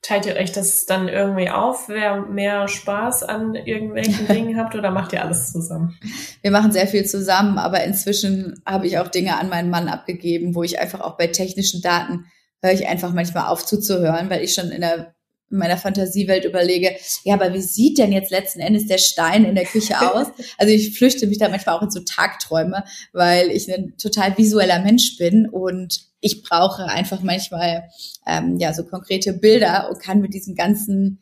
Teilt 0.01 0.27
ihr 0.27 0.35
euch 0.35 0.51
das 0.51 0.85
dann 0.85 1.07
irgendwie 1.07 1.49
auf, 1.49 1.89
wer 1.89 2.21
mehr 2.21 2.67
Spaß 2.67 3.23
an 3.23 3.55
irgendwelchen 3.55 4.27
Dingen 4.29 4.57
habt 4.57 4.75
oder 4.75 4.91
macht 4.91 5.13
ihr 5.13 5.23
alles 5.23 5.51
zusammen? 5.51 5.97
Wir 6.41 6.51
machen 6.51 6.71
sehr 6.71 6.87
viel 6.87 7.05
zusammen, 7.05 7.57
aber 7.57 7.83
inzwischen 7.83 8.61
habe 8.65 8.85
ich 8.85 8.99
auch 8.99 9.07
Dinge 9.07 9.37
an 9.39 9.49
meinen 9.49 9.71
Mann 9.71 9.87
abgegeben, 9.87 10.53
wo 10.53 10.63
ich 10.63 10.79
einfach 10.79 11.01
auch 11.01 11.17
bei 11.17 11.27
technischen 11.27 11.81
Daten 11.81 12.25
höre 12.61 12.73
ich 12.73 12.87
einfach 12.87 13.13
manchmal 13.13 13.47
auf 13.47 13.65
zuzuhören, 13.65 14.29
weil 14.29 14.43
ich 14.43 14.53
schon 14.53 14.71
in 14.71 14.81
der 14.81 15.15
in 15.51 15.59
meiner 15.59 15.77
Fantasiewelt 15.77 16.43
überlege, 16.43 16.95
ja, 17.23 17.35
aber 17.35 17.53
wie 17.53 17.61
sieht 17.61 17.99
denn 17.99 18.11
jetzt 18.11 18.31
letzten 18.31 18.59
Endes 18.59 18.87
der 18.87 18.97
Stein 18.97 19.45
in 19.45 19.55
der 19.55 19.65
Küche 19.65 19.99
aus? 19.99 20.27
Also 20.57 20.73
ich 20.73 20.97
flüchte 20.97 21.27
mich 21.27 21.37
da 21.37 21.49
manchmal 21.49 21.75
auch 21.75 21.83
in 21.83 21.91
so 21.91 21.99
Tagträume, 21.99 22.83
weil 23.13 23.51
ich 23.51 23.71
ein 23.71 23.95
total 23.97 24.37
visueller 24.37 24.79
Mensch 24.79 25.17
bin 25.17 25.47
und 25.47 26.01
ich 26.26 26.41
brauche 26.41 26.86
einfach 26.86 27.21
manchmal 27.21 27.88
ähm, 28.26 28.57
ja 28.57 28.73
so 28.73 28.84
konkrete 28.84 29.32
Bilder 29.32 29.89
und 29.89 30.01
kann 30.01 30.21
mit 30.21 30.34
diesem 30.34 30.55
ganzen 30.55 31.19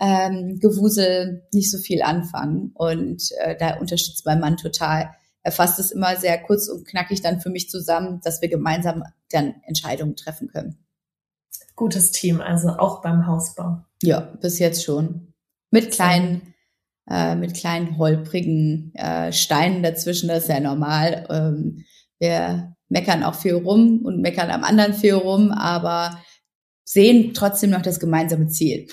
ähm, 0.00 0.60
Gewusel 0.60 1.42
nicht 1.52 1.72
so 1.72 1.78
viel 1.78 2.02
anfangen. 2.02 2.70
Und 2.74 3.30
äh, 3.40 3.56
da 3.56 3.78
unterstützt 3.78 4.24
mein 4.24 4.38
Mann 4.38 4.56
total. 4.56 5.10
Er 5.42 5.50
fasst 5.50 5.80
es 5.80 5.90
immer 5.90 6.14
sehr 6.14 6.40
kurz 6.40 6.68
und 6.68 6.86
knackig 6.86 7.20
dann 7.20 7.40
für 7.40 7.50
mich 7.50 7.68
zusammen, 7.68 8.20
dass 8.22 8.42
wir 8.42 8.48
gemeinsam 8.48 9.02
dann 9.32 9.56
Entscheidungen 9.66 10.14
treffen 10.14 10.46
können. 10.46 10.78
Gutes 11.74 12.12
Team, 12.12 12.40
also 12.40 12.68
auch 12.68 13.02
beim 13.02 13.26
Hausbau. 13.26 13.78
Ja, 14.04 14.20
bis 14.20 14.60
jetzt 14.60 14.84
schon. 14.84 15.34
Mit 15.72 15.90
kleinen, 15.90 16.54
äh, 17.10 17.34
mit 17.34 17.54
kleinen 17.54 17.98
holprigen 17.98 18.94
äh, 18.94 19.32
Steinen 19.32 19.82
dazwischen, 19.82 20.28
das 20.28 20.44
ist 20.44 20.48
ja 20.48 20.60
normal. 20.60 21.26
Ähm, 21.28 21.84
wir 22.20 22.73
meckern 22.88 23.22
auch 23.22 23.34
viel 23.34 23.54
rum 23.54 24.00
und 24.04 24.20
meckern 24.20 24.50
am 24.50 24.64
anderen 24.64 24.94
viel 24.94 25.14
rum, 25.14 25.50
aber 25.50 26.18
sehen 26.84 27.32
trotzdem 27.34 27.70
noch 27.70 27.82
das 27.82 28.00
gemeinsame 28.00 28.48
Ziel. 28.48 28.86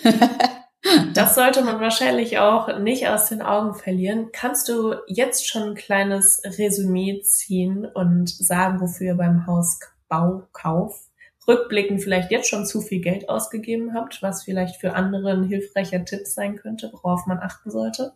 das 1.14 1.36
sollte 1.36 1.62
man 1.62 1.80
wahrscheinlich 1.80 2.40
auch 2.40 2.80
nicht 2.80 3.08
aus 3.08 3.30
den 3.30 3.42
Augen 3.42 3.76
verlieren. 3.76 4.30
Kannst 4.32 4.70
du 4.70 4.96
jetzt 5.08 5.48
schon 5.48 5.70
ein 5.70 5.76
kleines 5.76 6.42
Resümee 6.44 7.22
ziehen 7.22 7.86
und 7.86 8.30
sagen, 8.30 8.80
wofür 8.82 9.08
ihr 9.08 9.18
beim 9.18 9.46
Hausbaukauf 9.46 11.08
rückblickend 11.48 12.02
vielleicht 12.02 12.32
jetzt 12.32 12.50
schon 12.50 12.66
zu 12.66 12.82
viel 12.82 13.02
Geld 13.02 13.30
ausgegeben 13.30 13.94
habt, 13.94 14.22
was 14.22 14.44
vielleicht 14.44 14.80
für 14.80 14.94
andere 14.94 15.32
ein 15.32 15.44
hilfreicher 15.44 16.06
Tipp 16.06 16.26
sein 16.26 16.56
könnte, 16.56 16.92
worauf 16.94 17.26
man 17.26 17.40
achten 17.40 17.72
sollte? 17.72 18.14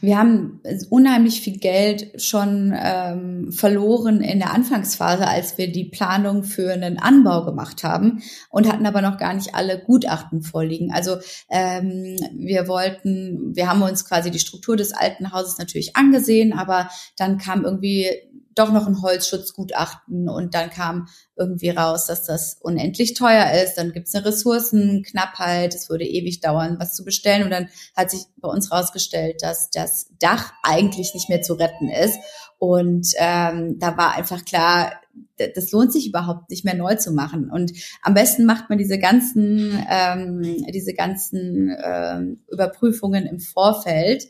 Wir 0.00 0.18
haben 0.18 0.60
unheimlich 0.90 1.40
viel 1.40 1.58
Geld 1.58 2.22
schon 2.22 2.72
ähm, 2.76 3.50
verloren 3.52 4.20
in 4.20 4.38
der 4.38 4.52
Anfangsphase, 4.52 5.26
als 5.26 5.58
wir 5.58 5.72
die 5.72 5.84
Planung 5.84 6.44
für 6.44 6.72
einen 6.72 6.98
Anbau 6.98 7.44
gemacht 7.44 7.82
haben 7.82 8.22
und 8.50 8.70
hatten 8.70 8.86
aber 8.86 9.02
noch 9.02 9.18
gar 9.18 9.34
nicht 9.34 9.54
alle 9.54 9.82
Gutachten 9.82 10.42
vorliegen. 10.42 10.92
Also 10.92 11.16
ähm, 11.50 12.16
wir 12.32 12.68
wollten, 12.68 13.56
wir 13.56 13.68
haben 13.68 13.82
uns 13.82 14.04
quasi 14.04 14.30
die 14.30 14.38
Struktur 14.38 14.76
des 14.76 14.92
alten 14.92 15.32
Hauses 15.32 15.58
natürlich 15.58 15.96
angesehen, 15.96 16.52
aber 16.52 16.88
dann 17.16 17.38
kam 17.38 17.64
irgendwie 17.64 18.08
doch 18.56 18.72
noch 18.72 18.86
ein 18.86 19.02
Holzschutzgutachten 19.02 20.28
und 20.28 20.54
dann 20.54 20.70
kam 20.70 21.08
irgendwie 21.36 21.70
raus, 21.70 22.06
dass 22.06 22.24
das 22.24 22.56
unendlich 22.60 23.14
teuer 23.14 23.52
ist. 23.62 23.74
Dann 23.74 23.92
gibt's 23.92 24.14
eine 24.14 24.24
Ressourcenknappheit, 24.24 25.74
es 25.74 25.90
würde 25.90 26.04
ewig 26.04 26.40
dauern, 26.40 26.76
was 26.80 26.94
zu 26.94 27.04
bestellen. 27.04 27.44
Und 27.44 27.50
dann 27.50 27.68
hat 27.94 28.10
sich 28.10 28.22
bei 28.38 28.48
uns 28.48 28.72
rausgestellt, 28.72 29.42
dass 29.42 29.70
das 29.70 30.08
Dach 30.18 30.52
eigentlich 30.62 31.12
nicht 31.14 31.28
mehr 31.28 31.42
zu 31.42 31.54
retten 31.54 31.88
ist. 31.88 32.18
Und 32.58 33.08
ähm, 33.18 33.78
da 33.78 33.96
war 33.98 34.14
einfach 34.14 34.44
klar, 34.44 34.92
das 35.36 35.70
lohnt 35.72 35.92
sich 35.92 36.08
überhaupt 36.08 36.50
nicht 36.50 36.64
mehr 36.64 36.74
neu 36.74 36.94
zu 36.94 37.12
machen. 37.12 37.50
Und 37.50 37.72
am 38.02 38.14
besten 38.14 38.46
macht 38.46 38.70
man 38.70 38.78
diese 38.78 38.98
ganzen, 38.98 39.78
ähm, 39.90 40.64
diese 40.72 40.94
ganzen 40.94 41.76
ähm, 41.84 42.40
Überprüfungen 42.50 43.26
im 43.26 43.40
Vorfeld 43.40 44.26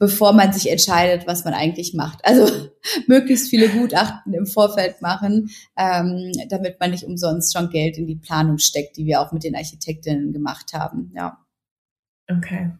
bevor 0.00 0.32
man 0.32 0.52
sich 0.52 0.68
entscheidet, 0.68 1.28
was 1.28 1.44
man 1.44 1.54
eigentlich 1.54 1.94
macht. 1.94 2.24
Also 2.24 2.70
möglichst 3.06 3.50
viele 3.50 3.68
Gutachten 3.68 4.34
im 4.34 4.46
Vorfeld 4.46 5.00
machen, 5.02 5.50
ähm, 5.76 6.32
damit 6.48 6.80
man 6.80 6.90
nicht 6.90 7.04
umsonst 7.04 7.56
schon 7.56 7.70
Geld 7.70 7.98
in 7.98 8.08
die 8.08 8.16
Planung 8.16 8.58
steckt, 8.58 8.96
die 8.96 9.06
wir 9.06 9.20
auch 9.20 9.30
mit 9.30 9.44
den 9.44 9.54
Architektinnen 9.54 10.32
gemacht 10.32 10.72
haben. 10.72 11.12
Ja. 11.14 11.38
Okay. 12.28 12.72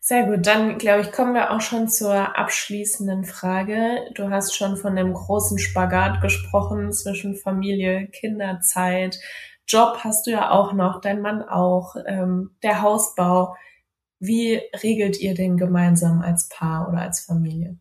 Sehr 0.00 0.24
gut. 0.24 0.46
Dann, 0.46 0.78
glaube 0.78 1.02
ich, 1.02 1.12
kommen 1.12 1.34
wir 1.34 1.52
auch 1.52 1.60
schon 1.60 1.88
zur 1.88 2.36
abschließenden 2.36 3.24
Frage. 3.24 4.10
Du 4.14 4.30
hast 4.30 4.56
schon 4.56 4.76
von 4.76 4.96
dem 4.96 5.12
großen 5.12 5.58
Spagat 5.58 6.20
gesprochen 6.20 6.92
zwischen 6.92 7.36
Familie, 7.36 8.08
Kinderzeit, 8.08 9.18
Job 9.68 9.98
hast 10.02 10.26
du 10.26 10.30
ja 10.30 10.50
auch 10.50 10.72
noch, 10.72 11.02
dein 11.02 11.20
Mann 11.20 11.42
auch, 11.42 11.94
ähm, 12.06 12.56
der 12.62 12.80
Hausbau. 12.80 13.54
Wie 14.20 14.60
regelt 14.82 15.20
ihr 15.20 15.34
denn 15.34 15.56
gemeinsam 15.56 16.20
als 16.20 16.48
Paar 16.48 16.88
oder 16.88 17.02
als 17.02 17.20
Familie? 17.20 17.78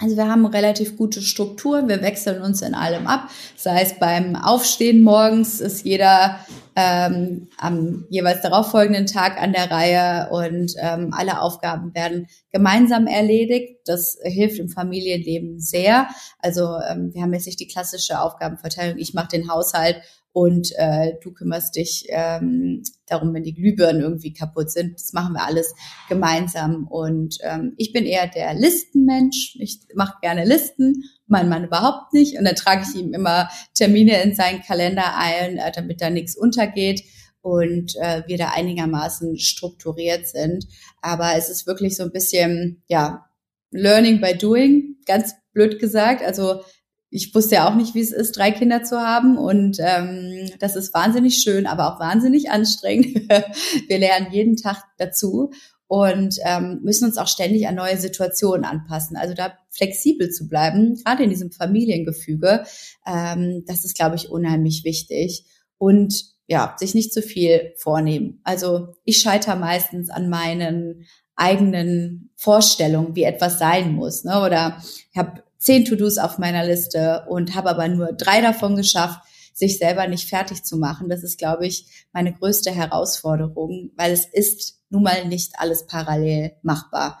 Also 0.00 0.16
wir 0.16 0.28
haben 0.28 0.44
relativ 0.46 0.96
gute 0.96 1.22
Struktur, 1.22 1.86
wir 1.88 2.02
wechseln 2.02 2.42
uns 2.42 2.62
in 2.62 2.74
allem 2.74 3.06
ab. 3.06 3.30
Sei 3.56 3.80
es 3.80 3.98
beim 3.98 4.34
Aufstehen 4.34 5.02
morgens 5.02 5.60
ist 5.60 5.84
jeder 5.84 6.40
ähm, 6.76 7.48
am 7.58 8.06
jeweils 8.10 8.42
darauffolgenden 8.42 9.06
Tag 9.06 9.40
an 9.40 9.52
der 9.52 9.70
Reihe 9.70 10.28
und 10.30 10.74
ähm, 10.80 11.10
alle 11.12 11.40
Aufgaben 11.40 11.94
werden 11.94 12.26
gemeinsam 12.50 13.06
erledigt. 13.06 13.80
Das 13.86 14.18
hilft 14.22 14.58
im 14.58 14.68
Familienleben 14.68 15.60
sehr. 15.60 16.08
Also 16.38 16.76
ähm, 16.88 17.12
wir 17.14 17.22
haben 17.22 17.32
jetzt 17.32 17.46
nicht 17.46 17.60
die 17.60 17.68
klassische 17.68 18.20
Aufgabenverteilung, 18.20 18.98
ich 18.98 19.14
mache 19.14 19.28
den 19.28 19.50
Haushalt 19.50 20.00
und 20.34 20.72
äh, 20.78 21.12
du 21.22 21.32
kümmerst 21.32 21.76
dich 21.76 22.06
ähm, 22.08 22.82
darum, 23.06 23.32
wenn 23.34 23.44
die 23.44 23.54
Glühbirnen 23.54 24.02
irgendwie 24.02 24.32
kaputt 24.32 24.68
sind. 24.68 24.94
Das 24.94 25.12
machen 25.12 25.34
wir 25.34 25.46
alles 25.46 25.76
gemeinsam. 26.08 26.88
Und 26.88 27.38
ähm, 27.42 27.74
ich 27.76 27.92
bin 27.92 28.04
eher 28.04 28.26
der 28.26 28.52
Listenmensch. 28.54 29.56
Ich 29.60 29.86
mache 29.94 30.16
gerne 30.22 30.44
Listen, 30.44 31.04
mein 31.26 31.48
Mann 31.48 31.64
überhaupt 31.64 32.12
nicht. 32.12 32.38
Und 32.38 32.44
dann 32.44 32.54
trage 32.54 32.84
ich 32.88 33.00
ihm 33.00 33.14
immer 33.14 33.48
Termine 33.74 34.22
in 34.22 34.34
seinen 34.34 34.62
Kalender 34.62 35.16
ein, 35.16 35.58
äh, 35.58 35.72
damit 35.72 36.00
da 36.00 36.10
nichts 36.10 36.36
untergeht 36.36 37.02
und 37.40 37.94
äh, 37.96 38.22
wir 38.26 38.38
da 38.38 38.50
einigermaßen 38.54 39.38
strukturiert 39.38 40.26
sind. 40.26 40.66
Aber 41.02 41.36
es 41.36 41.50
ist 41.50 41.66
wirklich 41.66 41.96
so 41.96 42.02
ein 42.02 42.12
bisschen, 42.12 42.82
ja, 42.88 43.26
Learning 43.70 44.20
by 44.20 44.36
Doing, 44.36 44.96
ganz 45.06 45.34
blöd 45.52 45.78
gesagt. 45.78 46.24
Also 46.24 46.62
ich 47.10 47.34
wusste 47.34 47.56
ja 47.56 47.68
auch 47.68 47.74
nicht, 47.74 47.94
wie 47.94 48.00
es 48.00 48.12
ist, 48.12 48.36
drei 48.36 48.50
Kinder 48.50 48.82
zu 48.82 48.98
haben. 49.00 49.36
Und 49.36 49.78
ähm, 49.80 50.50
das 50.58 50.74
ist 50.74 50.94
wahnsinnig 50.94 51.36
schön, 51.36 51.66
aber 51.66 51.94
auch 51.94 52.00
wahnsinnig 52.00 52.50
anstrengend. 52.50 53.14
Wir 53.88 53.98
lernen 53.98 54.32
jeden 54.32 54.56
Tag 54.56 54.82
dazu 54.98 55.52
und 55.86 56.36
ähm, 56.44 56.80
müssen 56.82 57.06
uns 57.06 57.18
auch 57.18 57.28
ständig 57.28 57.68
an 57.68 57.74
neue 57.74 57.96
Situationen 57.96 58.64
anpassen. 58.64 59.16
Also 59.16 59.34
da 59.34 59.52
flexibel 59.70 60.30
zu 60.30 60.48
bleiben, 60.48 60.96
gerade 60.96 61.24
in 61.24 61.30
diesem 61.30 61.52
Familiengefüge, 61.52 62.64
ähm, 63.06 63.64
das 63.66 63.84
ist, 63.84 63.94
glaube 63.94 64.16
ich, 64.16 64.30
unheimlich 64.30 64.84
wichtig. 64.84 65.44
Und 65.78 66.34
ja, 66.46 66.74
sich 66.78 66.94
nicht 66.94 67.12
zu 67.12 67.22
viel 67.22 67.72
vornehmen. 67.76 68.40
Also 68.44 68.94
ich 69.04 69.18
scheitere 69.18 69.56
meistens 69.56 70.10
an 70.10 70.28
meinen 70.28 71.06
eigenen 71.36 72.30
Vorstellungen, 72.36 73.16
wie 73.16 73.24
etwas 73.24 73.58
sein 73.58 73.92
muss. 73.92 74.24
Ne? 74.24 74.40
Oder 74.42 74.82
ich 75.10 75.18
habe 75.18 75.42
zehn 75.58 75.84
To-Dos 75.84 76.18
auf 76.18 76.38
meiner 76.38 76.64
Liste 76.66 77.24
und 77.28 77.54
habe 77.54 77.70
aber 77.70 77.88
nur 77.88 78.12
drei 78.12 78.40
davon 78.40 78.76
geschafft, 78.76 79.20
sich 79.54 79.78
selber 79.78 80.06
nicht 80.08 80.28
fertig 80.28 80.64
zu 80.64 80.76
machen. 80.76 81.08
Das 81.08 81.22
ist, 81.22 81.38
glaube 81.38 81.66
ich, 81.66 82.06
meine 82.12 82.32
größte 82.32 82.72
Herausforderung, 82.72 83.92
weil 83.96 84.12
es 84.12 84.26
ist 84.26 84.80
nun 84.94 85.02
mal 85.02 85.26
nicht 85.26 85.58
alles 85.58 85.86
parallel 85.86 86.52
machbar. 86.62 87.20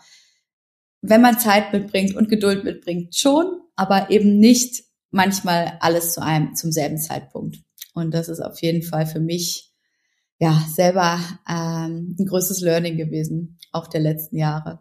Wenn 1.02 1.20
man 1.20 1.38
Zeit 1.38 1.72
mitbringt 1.72 2.14
und 2.14 2.30
Geduld 2.30 2.64
mitbringt, 2.64 3.14
schon, 3.14 3.60
aber 3.76 4.10
eben 4.10 4.38
nicht 4.38 4.84
manchmal 5.10 5.76
alles 5.80 6.14
zu 6.14 6.22
einem, 6.22 6.54
zum 6.54 6.72
selben 6.72 6.98
Zeitpunkt. 6.98 7.58
Und 7.92 8.12
das 8.14 8.28
ist 8.28 8.40
auf 8.40 8.62
jeden 8.62 8.82
Fall 8.82 9.06
für 9.06 9.20
mich 9.20 9.72
ja 10.38 10.64
selber 10.74 11.20
ähm, 11.48 12.16
ein 12.18 12.26
größtes 12.26 12.60
Learning 12.60 12.96
gewesen, 12.96 13.58
auch 13.72 13.86
der 13.86 14.00
letzten 14.00 14.38
Jahre. 14.38 14.80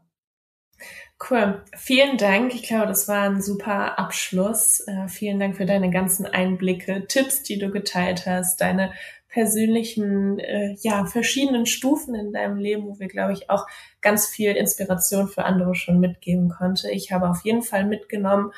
Cool. 1.29 1.63
Vielen 1.77 2.17
Dank. 2.17 2.53
Ich 2.53 2.63
glaube, 2.63 2.87
das 2.87 3.07
war 3.07 3.29
ein 3.29 3.41
super 3.41 3.97
Abschluss. 3.97 4.81
Äh, 4.87 5.07
vielen 5.07 5.39
Dank 5.39 5.55
für 5.55 5.65
deine 5.65 5.89
ganzen 5.89 6.25
Einblicke, 6.25 7.05
Tipps, 7.07 7.43
die 7.43 7.59
du 7.59 7.69
geteilt 7.69 8.25
hast, 8.25 8.59
deine 8.59 8.91
persönlichen, 9.33 10.37
äh, 10.37 10.75
ja, 10.81 11.05
verschiedenen 11.05 11.65
Stufen 11.65 12.13
in 12.13 12.31
deinem 12.31 12.57
Leben, 12.57 12.85
wo 12.85 12.99
wir, 12.99 13.07
glaube 13.07 13.33
ich, 13.33 13.49
auch 13.49 13.65
ganz 13.99 14.27
viel 14.27 14.51
Inspiration 14.51 15.27
für 15.27 15.43
andere 15.43 15.73
schon 15.73 15.99
mitgeben 15.99 16.49
konnte. 16.49 16.91
Ich 16.91 17.11
habe 17.11 17.27
auf 17.27 17.43
jeden 17.43 17.63
Fall 17.63 17.85
mitgenommen, 17.85 18.51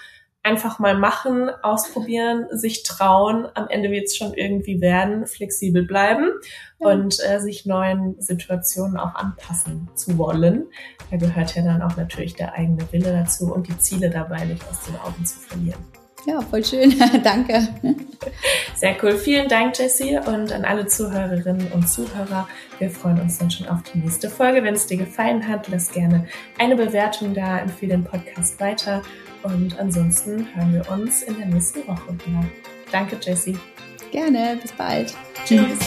einfach 0.44 0.78
mal 0.78 0.98
machen, 0.98 1.50
ausprobieren, 1.64 2.48
sich 2.52 2.84
trauen. 2.84 3.48
Am 3.56 3.68
Ende 3.70 3.90
wird 3.90 4.06
es 4.06 4.18
schon 4.18 4.34
irgendwie 4.34 4.82
werden, 4.82 5.26
flexibel 5.26 5.84
bleiben 5.84 6.30
ja. 6.80 6.90
und 6.90 7.18
äh, 7.26 7.40
sich 7.40 7.66
neuen 7.66 8.22
Situationen 8.22 8.98
auch 8.98 9.16
anpassen 9.16 9.90
zu 9.96 10.18
wollen. 10.18 10.66
Da 11.10 11.18
gehört 11.18 11.56
ja 11.56 11.64
dann 11.64 11.82
auch 11.82 11.96
natürlich 11.96 12.36
der 12.36 12.54
eigene 12.54 12.86
Wille 12.92 13.14
dazu 13.14 13.52
und 13.54 13.68
die 13.68 13.78
Ziele 13.80 14.10
dabei 14.10 14.44
nicht 14.44 14.64
aus 14.70 14.84
den 14.84 14.98
Augen 14.98 15.26
zu 15.26 15.40
verlieren. 15.40 16.05
Ja, 16.26 16.42
voll 16.42 16.64
schön. 16.64 16.96
Danke. 17.24 17.68
Sehr 18.76 18.96
cool. 19.04 19.18
Vielen 19.18 19.48
Dank, 19.48 19.78
Jessie, 19.78 20.18
und 20.18 20.52
an 20.52 20.66
alle 20.66 20.88
Zuhörerinnen 20.88 21.72
und 21.72 21.88
Zuhörer. 21.88 22.48
Wir 22.80 22.90
freuen 22.90 23.22
uns 23.22 23.38
dann 23.38 23.52
schon 23.52 23.68
auf 23.68 23.84
die 23.84 24.00
nächste 24.00 24.30
Folge. 24.30 24.64
Wenn 24.64 24.74
es 24.74 24.88
dir 24.88 24.98
gefallen 24.98 25.48
hat, 25.48 25.68
lass 25.68 25.92
gerne 25.92 26.28
eine 26.58 26.76
Bewertung 26.76 27.34
da, 27.34 27.60
empfehle 27.60 27.94
den 27.94 28.04
Podcast 28.04 28.60
weiter 28.60 29.02
und 29.44 29.78
ansonsten 29.80 30.48
hören 30.56 30.74
wir 30.74 30.90
uns 30.92 31.22
in 31.22 31.38
der 31.38 31.48
nächsten 31.48 31.88
Woche 31.88 32.14
wieder. 32.26 32.44
Danke, 32.92 33.18
Jessie. 33.22 33.58
Gerne, 34.12 34.58
bis 34.62 34.72
bald. 34.72 35.14
Tschüss. 35.46 35.78